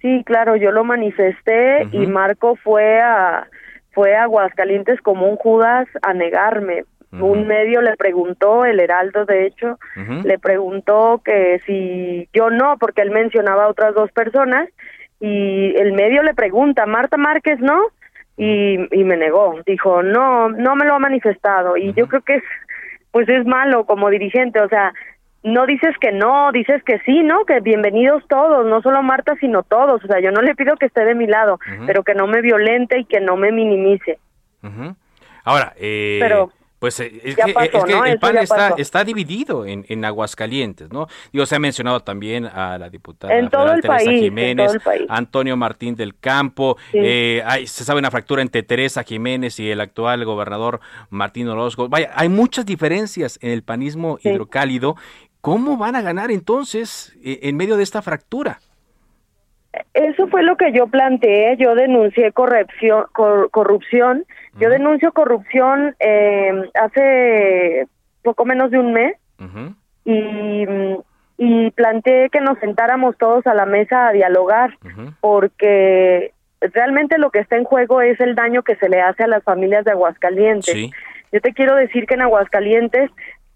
Sí, 0.00 0.22
claro, 0.24 0.56
yo 0.56 0.70
lo 0.70 0.84
manifesté 0.84 1.88
y 1.92 2.06
Marco 2.06 2.56
fue 2.56 3.00
a 3.00 3.48
fue 3.92 4.14
a 4.14 4.24
Aguascalientes 4.24 5.00
como 5.00 5.28
un 5.28 5.36
Judas 5.36 5.88
a 6.02 6.14
negarme, 6.14 6.84
un 7.10 7.48
medio 7.48 7.80
le 7.80 7.96
preguntó, 7.96 8.64
el 8.64 8.78
Heraldo 8.78 9.24
de 9.24 9.46
hecho, 9.46 9.78
le 10.24 10.38
preguntó 10.38 11.20
que 11.24 11.60
si 11.66 12.28
yo 12.32 12.50
no, 12.50 12.76
porque 12.78 13.02
él 13.02 13.10
mencionaba 13.10 13.64
a 13.64 13.68
otras 13.68 13.94
dos 13.94 14.12
personas, 14.12 14.68
y 15.20 15.74
el 15.76 15.94
medio 15.94 16.22
le 16.22 16.34
pregunta, 16.34 16.86
Marta 16.86 17.16
Márquez 17.16 17.58
no, 17.58 17.80
y, 18.36 18.76
y 18.92 19.04
me 19.04 19.16
negó, 19.16 19.56
dijo, 19.66 20.02
no, 20.02 20.48
no 20.48 20.76
me 20.76 20.84
lo 20.84 20.94
ha 20.94 20.98
manifestado, 21.00 21.76
y 21.76 21.92
yo 21.94 22.06
creo 22.06 22.20
que 22.20 22.36
es, 22.36 22.44
pues 23.10 23.28
es 23.28 23.44
malo 23.46 23.84
como 23.84 24.10
dirigente, 24.10 24.60
o 24.60 24.68
sea, 24.68 24.92
no 25.48 25.66
dices 25.66 25.94
que 26.00 26.12
no, 26.12 26.52
dices 26.52 26.82
que 26.84 26.98
sí, 27.00 27.22
¿no? 27.22 27.44
Que 27.44 27.60
bienvenidos 27.60 28.22
todos, 28.28 28.66
no 28.66 28.82
solo 28.82 29.02
Marta, 29.02 29.34
sino 29.40 29.62
todos. 29.62 30.04
O 30.04 30.06
sea, 30.06 30.20
yo 30.20 30.30
no 30.30 30.42
le 30.42 30.54
pido 30.54 30.76
que 30.76 30.86
esté 30.86 31.04
de 31.04 31.14
mi 31.14 31.26
lado, 31.26 31.58
pero 31.86 32.02
que 32.02 32.14
no 32.14 32.26
me 32.26 32.40
violente 32.40 32.98
y 32.98 33.04
que 33.04 33.20
no 33.20 33.36
me 33.36 33.52
minimice. 33.52 34.18
Ahora, 35.44 35.72
eh, 35.76 36.18
pero, 36.20 36.52
pues 36.78 37.00
eh, 37.00 37.20
es, 37.24 37.34
que, 37.34 37.42
el 38.06 38.18
PAN 38.20 38.36
está, 38.38 38.74
está 38.78 39.02
dividido 39.02 39.66
en, 39.66 39.84
en, 39.88 40.04
Aguascalientes, 40.04 40.92
¿no? 40.92 41.08
Digo, 41.32 41.44
se 41.44 41.56
ha 41.56 41.58
mencionado 41.58 42.00
también 42.00 42.46
a 42.46 42.78
la 42.78 42.88
diputada 42.88 43.36
en 43.36 43.50
todo 43.50 43.72
el 43.72 43.80
Teresa 43.80 44.04
país, 44.04 44.20
Jiménez, 44.20 44.78
Antonio 45.08 45.56
Martín 45.56 45.96
del 45.96 46.16
Campo, 46.16 46.76
eh, 46.92 47.42
hay, 47.44 47.66
se 47.66 47.82
sabe 47.82 47.98
una 47.98 48.12
fractura 48.12 48.42
entre 48.42 48.62
Teresa 48.62 49.02
Jiménez 49.02 49.58
y 49.58 49.70
el 49.70 49.80
actual 49.80 50.24
gobernador 50.24 50.80
Martín 51.10 51.48
Orozco. 51.48 51.88
Vaya, 51.88 52.12
hay 52.14 52.28
muchas 52.28 52.64
diferencias 52.64 53.38
en 53.42 53.50
el 53.50 53.62
panismo 53.62 54.18
hidrocálido. 54.22 54.96
¿Cómo 55.40 55.76
van 55.76 55.96
a 55.96 56.02
ganar 56.02 56.30
entonces 56.30 57.16
eh, 57.24 57.40
en 57.42 57.56
medio 57.56 57.76
de 57.76 57.82
esta 57.82 58.02
fractura? 58.02 58.58
Eso 59.94 60.26
fue 60.28 60.42
lo 60.42 60.56
que 60.56 60.72
yo 60.72 60.88
planteé, 60.88 61.56
yo 61.56 61.74
denuncié 61.74 62.32
corrupción, 62.32 63.04
corrupción. 63.12 64.24
Yo 64.58 64.70
denuncio 64.70 65.12
corrupción 65.12 65.94
eh, 66.00 66.52
hace 66.74 67.86
poco 68.22 68.44
menos 68.44 68.70
de 68.70 68.78
un 68.78 68.92
mes. 68.92 69.16
Y, 70.04 70.66
y 71.36 71.70
planteé 71.70 72.30
que 72.30 72.40
nos 72.40 72.58
sentáramos 72.58 73.16
todos 73.18 73.46
a 73.46 73.54
la 73.54 73.66
mesa 73.66 74.08
a 74.08 74.12
dialogar 74.12 74.76
porque 75.20 76.32
realmente 76.60 77.18
lo 77.18 77.30
que 77.30 77.38
está 77.38 77.56
en 77.56 77.64
juego 77.64 78.00
es 78.00 78.18
el 78.20 78.34
daño 78.34 78.62
que 78.62 78.74
se 78.76 78.88
le 78.88 79.00
hace 79.00 79.24
a 79.24 79.28
las 79.28 79.44
familias 79.44 79.84
de 79.84 79.92
Aguascalientes. 79.92 80.74
Yo 81.30 81.40
te 81.40 81.52
quiero 81.52 81.76
decir 81.76 82.06
que 82.06 82.14
en 82.14 82.22
Aguascalientes 82.22 83.10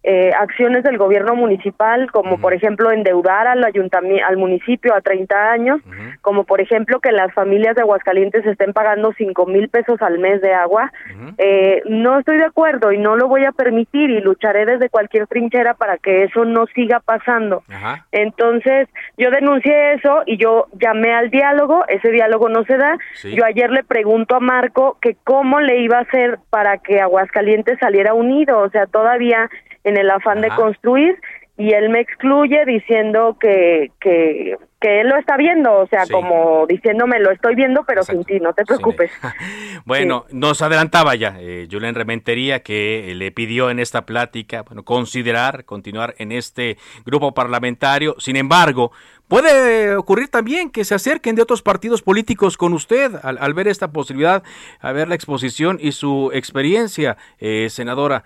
eh, 0.05 0.32
acciones 0.36 0.82
del 0.82 0.98
gobierno 0.98 1.36
municipal, 1.36 2.11
como 2.11 2.40
por 2.40 2.55
ejemplo 2.55 2.90
endeudar 2.90 3.46
al 3.46 3.62
ayuntamiento, 3.62 4.26
al 4.26 4.36
municipio 4.36 4.94
a 4.94 5.00
30 5.00 5.53
años, 5.53 5.80
como 6.22 6.42
por 6.42 6.61
ejemplo 6.61 6.98
que 6.98 7.12
las 7.12 7.32
familias 7.32 7.76
de 7.76 7.82
Aguascalientes 7.82 8.44
estén 8.44 8.72
pagando 8.72 9.12
5 9.16 9.46
mil 9.46 9.68
pesos 9.68 10.03
al 10.03 10.18
mes 10.18 10.40
de 10.40 10.55
agua. 10.55 10.92
eh, 11.38 11.82
no 11.86 12.18
estoy 12.18 12.38
de 12.38 12.44
acuerdo 12.44 12.90
y 12.90 12.98
no 12.98 13.16
lo 13.16 13.28
voy 13.28 13.44
a 13.44 13.53
permitir 13.53 14.11
y 14.11 14.20
lucharé 14.20 14.66
desde 14.66 14.88
cualquier 14.88 15.28
trinchera 15.28 15.74
para 15.74 15.98
que 15.98 16.24
eso 16.24 16.44
no 16.44 16.66
siga 16.74 16.98
pasando. 16.98 17.62
Entonces, 18.11 18.88
yo 19.16 19.30
denuncié 19.30 19.94
eso 19.94 20.22
y 20.26 20.36
yo 20.36 20.66
llamé 20.72 21.12
al 21.14 21.30
diálogo, 21.30 21.84
ese 21.86 22.11
diálogo 22.11 22.48
no 22.48 22.64
se 22.64 22.76
da. 22.76 22.98
Yo 23.22 23.44
ayer 23.44 23.70
le 23.70 23.84
pregunto 23.84 24.34
a 24.34 24.40
Marco 24.40 24.98
que 25.00 25.16
cómo 25.22 25.61
le 25.61 25.80
iba 25.80 25.98
a 25.98 26.03
hacer 26.03 26.38
para 26.50 26.78
que 26.78 27.00
Aguascalientes 27.00 27.78
saliera 27.78 28.14
unido, 28.14 28.59
o 28.59 28.70
sea, 28.70 28.86
todavía 28.86 29.48
en 29.85 29.97
el 29.97 30.11
afán 30.11 30.41
de 30.41 30.49
construir 30.51 31.18
y 31.59 31.72
él 31.72 31.91
me 31.91 32.01
excluye 32.01 32.64
diciendo 32.64 33.37
que, 33.39 33.93
que, 34.01 34.57
que 34.80 35.01
él 35.01 35.09
lo 35.09 35.16
está 35.16 35.37
viendo, 35.37 35.72
o 35.80 35.87
sea, 35.87 36.07
como 36.11 36.66
diciéndome 36.66 37.20
lo 37.20 37.30
estoy 37.30 37.55
viendo, 37.55 37.85
pero 37.87 38.03
sin 38.03 38.24
ti, 38.24 38.41
no 38.41 38.55
te 38.55 38.64
preocupes. 38.64 39.12
bueno, 39.85 40.24
nos 40.30 40.62
adelantaba 40.62 41.14
ya 41.14 41.37
eh, 41.39 41.68
Julián 41.70 41.95
Rementería 41.95 42.62
que 42.62 43.12
le 43.14 43.30
pidió 43.33 43.70
en 43.70 43.78
esta 43.78 44.07
plática, 44.07 44.62
bueno, 44.62 44.83
considerar 44.83 45.64
continuar 45.66 46.14
en 46.18 46.33
este 46.33 46.78
grupo 47.05 47.35
parlamentario. 47.35 48.16
Sin 48.18 48.37
embargo, 48.37 48.91
puede 49.28 49.95
ocurrir 49.95 50.28
también 50.28 50.70
que 50.70 50.85
se 50.85 50.95
acerquen 50.95 51.37
de 51.37 51.43
otros 51.43 51.61
partidos 51.61 52.01
políticos 52.01 52.57
con 52.57 52.72
usted 52.72 53.12
al, 53.22 53.55
ver 53.55 53.68
esta 53.68 53.93
posibilidad, 53.93 54.43
a 54.80 54.93
ver 54.93 55.07
la 55.07 55.14
exposición 55.14 55.78
y 55.80 55.93
su 55.93 56.30
experiencia, 56.33 57.18
eh, 57.39 57.68
senadora. 57.68 58.24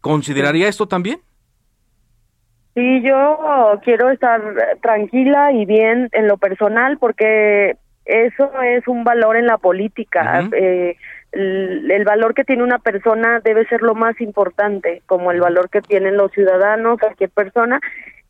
¿Consideraría 0.00 0.68
esto 0.68 0.86
también? 0.86 1.20
Sí, 2.74 3.02
yo 3.02 3.80
quiero 3.82 4.10
estar 4.10 4.40
tranquila 4.80 5.52
y 5.52 5.66
bien 5.66 6.08
en 6.12 6.28
lo 6.28 6.38
personal 6.38 6.98
porque 6.98 7.76
eso 8.04 8.50
es 8.62 8.86
un 8.88 9.04
valor 9.04 9.36
en 9.36 9.46
la 9.46 9.58
política. 9.58 10.48
Eh, 10.52 10.96
el, 11.32 12.04
valor 12.04 12.34
que 12.34 12.44
tiene 12.44 12.62
una 12.62 12.78
persona 12.78 13.40
debe 13.40 13.66
ser 13.66 13.82
lo 13.82 13.94
más 13.94 14.20
importante, 14.20 15.02
como 15.06 15.30
el 15.30 15.40
valor 15.40 15.68
que 15.70 15.80
tienen 15.80 16.16
los 16.16 16.32
ciudadanos, 16.32 16.98
cualquier 16.98 17.30
persona. 17.30 17.80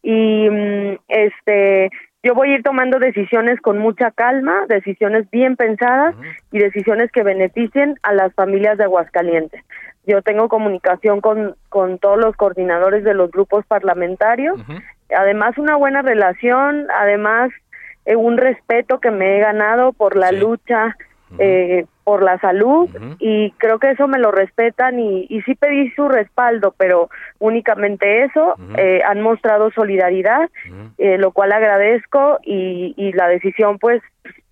Y 0.03 0.49
mm, 0.51 0.99
este, 1.09 1.91
yo 2.23 2.35
voy 2.35 2.51
a 2.51 2.55
ir 2.57 2.63
tomando 2.63 2.99
decisiones 2.99 3.61
con 3.61 3.79
mucha 3.79 4.11
calma, 4.11 4.67
decisiones 4.69 5.29
bien 5.31 5.57
pensadas 5.57 6.15
y 6.53 6.59
decisiones 6.59 7.11
que 7.13 7.23
beneficien 7.23 7.97
a 8.03 8.13
las 8.13 8.35
familias 8.35 8.77
de 8.77 8.85
Aguascalientes. 8.85 9.65
Yo 10.07 10.21
tengo 10.23 10.49
comunicación 10.49 11.21
con, 11.21 11.57
con 11.69 11.99
todos 11.99 12.19
los 12.19 12.37
coordinadores 12.37 13.05
de 13.05 13.15
los 13.15 13.31
grupos 13.31 13.65
parlamentarios, 13.67 14.61
además 15.17 15.57
una 15.57 15.77
buena 15.77 16.03
relación, 16.03 16.89
además 16.95 17.51
eh, 18.05 18.17
un 18.17 18.37
respeto 18.37 19.01
que 19.01 19.11
me 19.11 19.37
he 19.37 19.41
ganado 19.41 19.93
por 19.93 20.17
la 20.17 20.33
lucha, 20.33 20.97
eh, 21.39 21.87
por 22.11 22.25
la 22.25 22.41
salud 22.41 22.91
y 23.21 23.53
creo 23.53 23.79
que 23.79 23.93
eso 23.93 24.09
me 24.09 24.19
lo 24.19 24.33
respetan 24.33 24.99
y, 24.99 25.29
y 25.31 25.43
sí 25.43 25.55
pedí 25.55 25.93
su 25.93 26.09
respaldo, 26.09 26.75
pero 26.77 27.09
únicamente 27.39 28.25
eso, 28.25 28.57
eh, 28.77 29.01
han 29.07 29.21
mostrado 29.21 29.71
solidaridad, 29.71 30.51
eh, 30.99 31.19
lo 31.19 31.31
cual 31.31 31.53
agradezco 31.53 32.41
y, 32.43 32.95
y 32.97 33.13
la 33.13 33.29
decisión 33.29 33.79
pues 33.79 34.03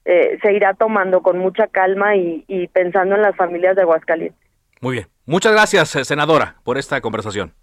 eh, 0.04 0.38
se 0.40 0.52
irá 0.52 0.74
tomando 0.74 1.20
con 1.20 1.36
mucha 1.38 1.66
calma 1.66 2.14
y, 2.14 2.44
y 2.46 2.68
pensando 2.68 3.16
en 3.16 3.22
las 3.22 3.34
familias 3.34 3.74
de 3.74 3.82
Aguascalientes. 3.82 4.38
Muy 4.80 4.92
bien. 4.92 5.06
Muchas 5.26 5.50
gracias, 5.50 5.88
senadora, 6.06 6.54
por 6.62 6.78
esta 6.78 7.00
conversación. 7.00 7.54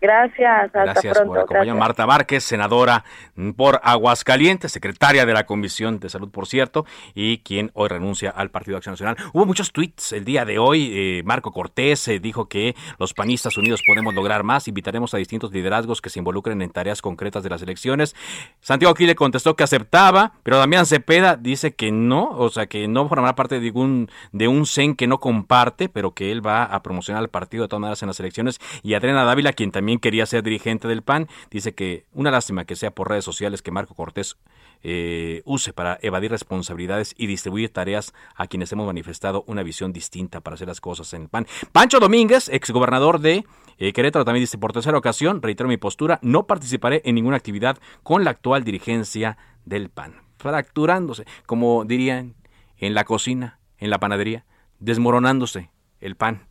Gracias, 0.00 0.64
hasta 0.64 0.84
Gracias 0.84 1.14
pronto. 1.14 1.32
por 1.32 1.38
acompañar. 1.40 1.76
Marta 1.76 2.06
Márquez, 2.06 2.44
senadora 2.44 3.04
por 3.56 3.80
Aguascalientes, 3.82 4.72
secretaria 4.72 5.26
de 5.26 5.32
la 5.32 5.44
Comisión 5.44 5.98
de 6.00 6.08
Salud, 6.08 6.30
por 6.30 6.46
cierto, 6.46 6.86
y 7.14 7.38
quien 7.38 7.70
hoy 7.74 7.88
renuncia 7.88 8.30
al 8.30 8.50
Partido 8.50 8.76
Acción 8.76 8.94
Nacional. 8.94 9.16
Hubo 9.32 9.46
muchos 9.46 9.72
tweets 9.72 10.12
el 10.12 10.24
día 10.24 10.44
de 10.44 10.58
hoy. 10.58 10.90
Eh, 10.92 11.22
Marco 11.24 11.52
Cortés 11.52 12.08
eh, 12.08 12.18
dijo 12.18 12.48
que 12.48 12.74
los 12.98 13.14
panistas 13.14 13.56
unidos 13.56 13.82
podemos 13.86 14.14
lograr 14.14 14.42
más. 14.42 14.68
Invitaremos 14.68 15.12
a 15.14 15.18
distintos 15.18 15.52
liderazgos 15.52 16.00
que 16.00 16.10
se 16.10 16.18
involucren 16.18 16.62
en 16.62 16.70
tareas 16.70 17.02
concretas 17.02 17.42
de 17.42 17.50
las 17.50 17.62
elecciones. 17.62 18.14
Santiago 18.60 18.90
Aquí 18.92 19.06
le 19.06 19.14
contestó 19.14 19.56
que 19.56 19.64
aceptaba, 19.64 20.32
pero 20.42 20.58
Damián 20.58 20.86
Cepeda 20.86 21.36
dice 21.36 21.74
que 21.74 21.92
no, 21.92 22.28
o 22.30 22.48
sea, 22.50 22.66
que 22.66 22.88
no 22.88 23.08
formará 23.08 23.34
parte 23.34 23.60
de 23.60 23.70
un, 23.70 24.10
de 24.32 24.48
un 24.48 24.66
CEN 24.66 24.94
que 24.96 25.06
no 25.06 25.20
comparte, 25.20 25.88
pero 25.88 26.12
que 26.12 26.32
él 26.32 26.44
va 26.44 26.64
a 26.64 26.82
promocionar 26.82 27.22
al 27.22 27.28
partido 27.28 27.62
de 27.62 27.68
todas 27.68 27.80
maneras 27.80 28.02
en 28.02 28.08
las 28.08 28.20
elecciones. 28.20 28.58
Y 28.82 28.94
Adriana 28.94 29.24
Dávila, 29.24 29.52
quien 29.52 29.70
también 29.70 29.89
quería 29.98 30.26
ser 30.26 30.42
dirigente 30.42 30.88
del 30.88 31.02
PAN, 31.02 31.28
dice 31.50 31.74
que 31.74 32.06
una 32.12 32.30
lástima 32.30 32.64
que 32.64 32.76
sea 32.76 32.90
por 32.90 33.08
redes 33.08 33.24
sociales 33.24 33.62
que 33.62 33.70
Marco 33.70 33.94
Cortés 33.94 34.36
eh, 34.82 35.42
use 35.44 35.72
para 35.72 35.98
evadir 36.00 36.30
responsabilidades 36.30 37.14
y 37.16 37.26
distribuir 37.26 37.70
tareas 37.70 38.14
a 38.34 38.46
quienes 38.46 38.72
hemos 38.72 38.86
manifestado 38.86 39.44
una 39.46 39.62
visión 39.62 39.92
distinta 39.92 40.40
para 40.40 40.54
hacer 40.54 40.68
las 40.68 40.80
cosas 40.80 41.12
en 41.12 41.22
el 41.22 41.28
PAN. 41.28 41.46
Pancho 41.72 42.00
Domínguez, 42.00 42.48
exgobernador 42.48 43.20
de 43.20 43.44
eh, 43.78 43.92
Querétaro, 43.92 44.24
también 44.24 44.42
dice, 44.42 44.58
por 44.58 44.72
tercera 44.72 44.96
ocasión, 44.96 45.42
reitero 45.42 45.68
mi 45.68 45.76
postura, 45.76 46.18
no 46.22 46.46
participaré 46.46 47.02
en 47.04 47.14
ninguna 47.14 47.36
actividad 47.36 47.78
con 48.02 48.24
la 48.24 48.30
actual 48.30 48.64
dirigencia 48.64 49.36
del 49.64 49.90
PAN. 49.90 50.14
Fracturándose, 50.38 51.26
como 51.46 51.84
dirían 51.84 52.34
en 52.78 52.94
la 52.94 53.04
cocina, 53.04 53.58
en 53.78 53.90
la 53.90 53.98
panadería, 53.98 54.44
desmoronándose 54.78 55.70
el 56.00 56.16
pan. 56.16 56.46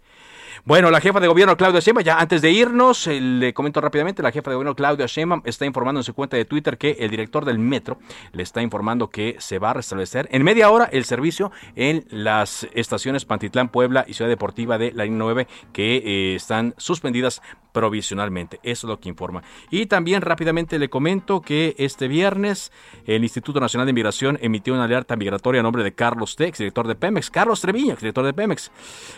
Bueno, 0.65 0.91
la 0.91 0.99
jefa 0.99 1.21
de 1.21 1.27
gobierno 1.27 1.55
Claudia 1.55 1.79
Sheinbaum, 1.79 2.03
ya 2.03 2.19
antes 2.19 2.41
de 2.41 2.51
irnos, 2.51 3.07
eh, 3.07 3.21
le 3.21 3.53
comento 3.53 3.79
rápidamente, 3.79 4.21
la 4.21 4.31
jefa 4.31 4.51
de 4.51 4.55
gobierno 4.55 4.75
Claudia 4.75 5.05
Sheinbaum 5.05 5.41
está 5.45 5.65
informando 5.65 6.01
en 6.01 6.03
su 6.03 6.13
cuenta 6.13 6.35
de 6.35 6.43
Twitter 6.43 6.77
que 6.77 6.97
el 6.99 7.09
director 7.09 7.45
del 7.45 7.59
metro 7.59 7.97
le 8.33 8.43
está 8.43 8.61
informando 8.61 9.09
que 9.09 9.37
se 9.39 9.57
va 9.57 9.71
a 9.71 9.73
restablecer 9.73 10.27
en 10.31 10.43
media 10.43 10.69
hora 10.69 10.89
el 10.91 11.05
servicio 11.05 11.51
en 11.75 12.05
las 12.09 12.67
estaciones 12.73 13.23
Pantitlán, 13.23 13.69
Puebla 13.69 14.03
y 14.07 14.13
Ciudad 14.13 14.29
Deportiva 14.29 14.77
de 14.77 14.91
la 14.91 15.05
línea 15.05 15.19
9 15.19 15.47
que 15.71 15.97
eh, 15.97 16.35
están 16.35 16.75
suspendidas 16.77 17.41
provisionalmente. 17.71 18.59
Eso 18.63 18.87
es 18.87 18.89
lo 18.89 18.99
que 18.99 19.09
informa. 19.09 19.43
Y 19.69 19.85
también 19.85 20.21
rápidamente 20.21 20.79
le 20.79 20.89
comento 20.89 21.41
que 21.41 21.75
este 21.77 22.07
viernes 22.07 22.71
el 23.05 23.23
Instituto 23.23 23.59
Nacional 23.59 23.87
de 23.87 23.93
Migración 23.93 24.37
emitió 24.41 24.73
una 24.73 24.85
alerta 24.85 25.15
migratoria 25.15 25.61
a 25.61 25.63
nombre 25.63 25.83
de 25.83 25.93
Carlos 25.93 26.35
Tex, 26.35 26.57
director 26.57 26.87
de 26.87 26.95
Pemex, 26.95 27.29
Carlos 27.29 27.61
Treviño, 27.61 27.95
director 27.95 28.25
de 28.25 28.33
Pemex. 28.33 28.71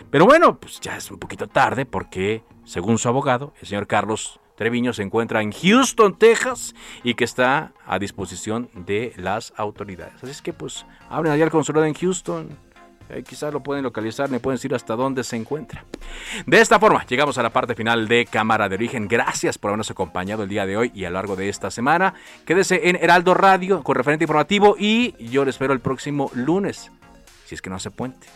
Pero 0.09 0.25
bueno, 0.25 0.57
pues 0.59 0.79
ya 0.79 0.97
es 0.97 1.09
un 1.09 1.17
poquito 1.17 1.30
tarde 1.37 1.85
porque, 1.85 2.43
según 2.65 2.97
su 2.97 3.07
abogado, 3.07 3.53
el 3.61 3.67
señor 3.67 3.87
Carlos 3.87 4.39
Treviño 4.55 4.93
se 4.93 5.01
encuentra 5.01 5.41
en 5.41 5.51
Houston, 5.51 6.17
Texas, 6.17 6.75
y 7.03 7.15
que 7.15 7.23
está 7.23 7.73
a 7.85 7.97
disposición 7.97 8.69
de 8.75 9.13
las 9.17 9.53
autoridades. 9.57 10.15
Así 10.17 10.29
es 10.29 10.41
que 10.41 10.53
pues 10.53 10.85
abren 11.09 11.33
allá 11.33 11.43
el 11.43 11.49
consulado 11.49 11.85
en 11.85 11.95
Houston. 11.95 12.49
Eh, 13.09 13.23
quizás 13.27 13.51
lo 13.51 13.61
pueden 13.61 13.83
localizar, 13.83 14.29
me 14.29 14.39
pueden 14.39 14.57
decir 14.57 14.73
hasta 14.73 14.95
dónde 14.95 15.23
se 15.23 15.35
encuentra. 15.35 15.83
De 16.45 16.61
esta 16.61 16.79
forma, 16.79 17.05
llegamos 17.07 17.37
a 17.37 17.43
la 17.43 17.49
parte 17.49 17.75
final 17.75 18.07
de 18.07 18.25
Cámara 18.25 18.69
de 18.69 18.75
Origen. 18.75 19.07
Gracias 19.07 19.57
por 19.57 19.69
habernos 19.69 19.91
acompañado 19.91 20.43
el 20.43 20.49
día 20.49 20.65
de 20.65 20.77
hoy 20.77 20.91
y 20.93 21.03
a 21.05 21.09
lo 21.09 21.15
largo 21.15 21.35
de 21.35 21.49
esta 21.49 21.71
semana. 21.71 22.13
Quédese 22.45 22.87
en 22.89 22.95
Heraldo 22.97 23.33
Radio 23.33 23.83
con 23.83 23.95
referente 23.95 24.25
informativo 24.25 24.75
y 24.77 25.15
yo 25.27 25.43
le 25.43 25.49
espero 25.49 25.73
el 25.73 25.81
próximo 25.81 26.31
lunes, 26.35 26.91
si 27.45 27.55
es 27.55 27.61
que 27.61 27.69
no 27.69 27.75
hace 27.77 27.91
puente. 27.91 28.27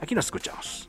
Aquí 0.00 0.14
nos 0.14 0.26
escuchamos. 0.26 0.88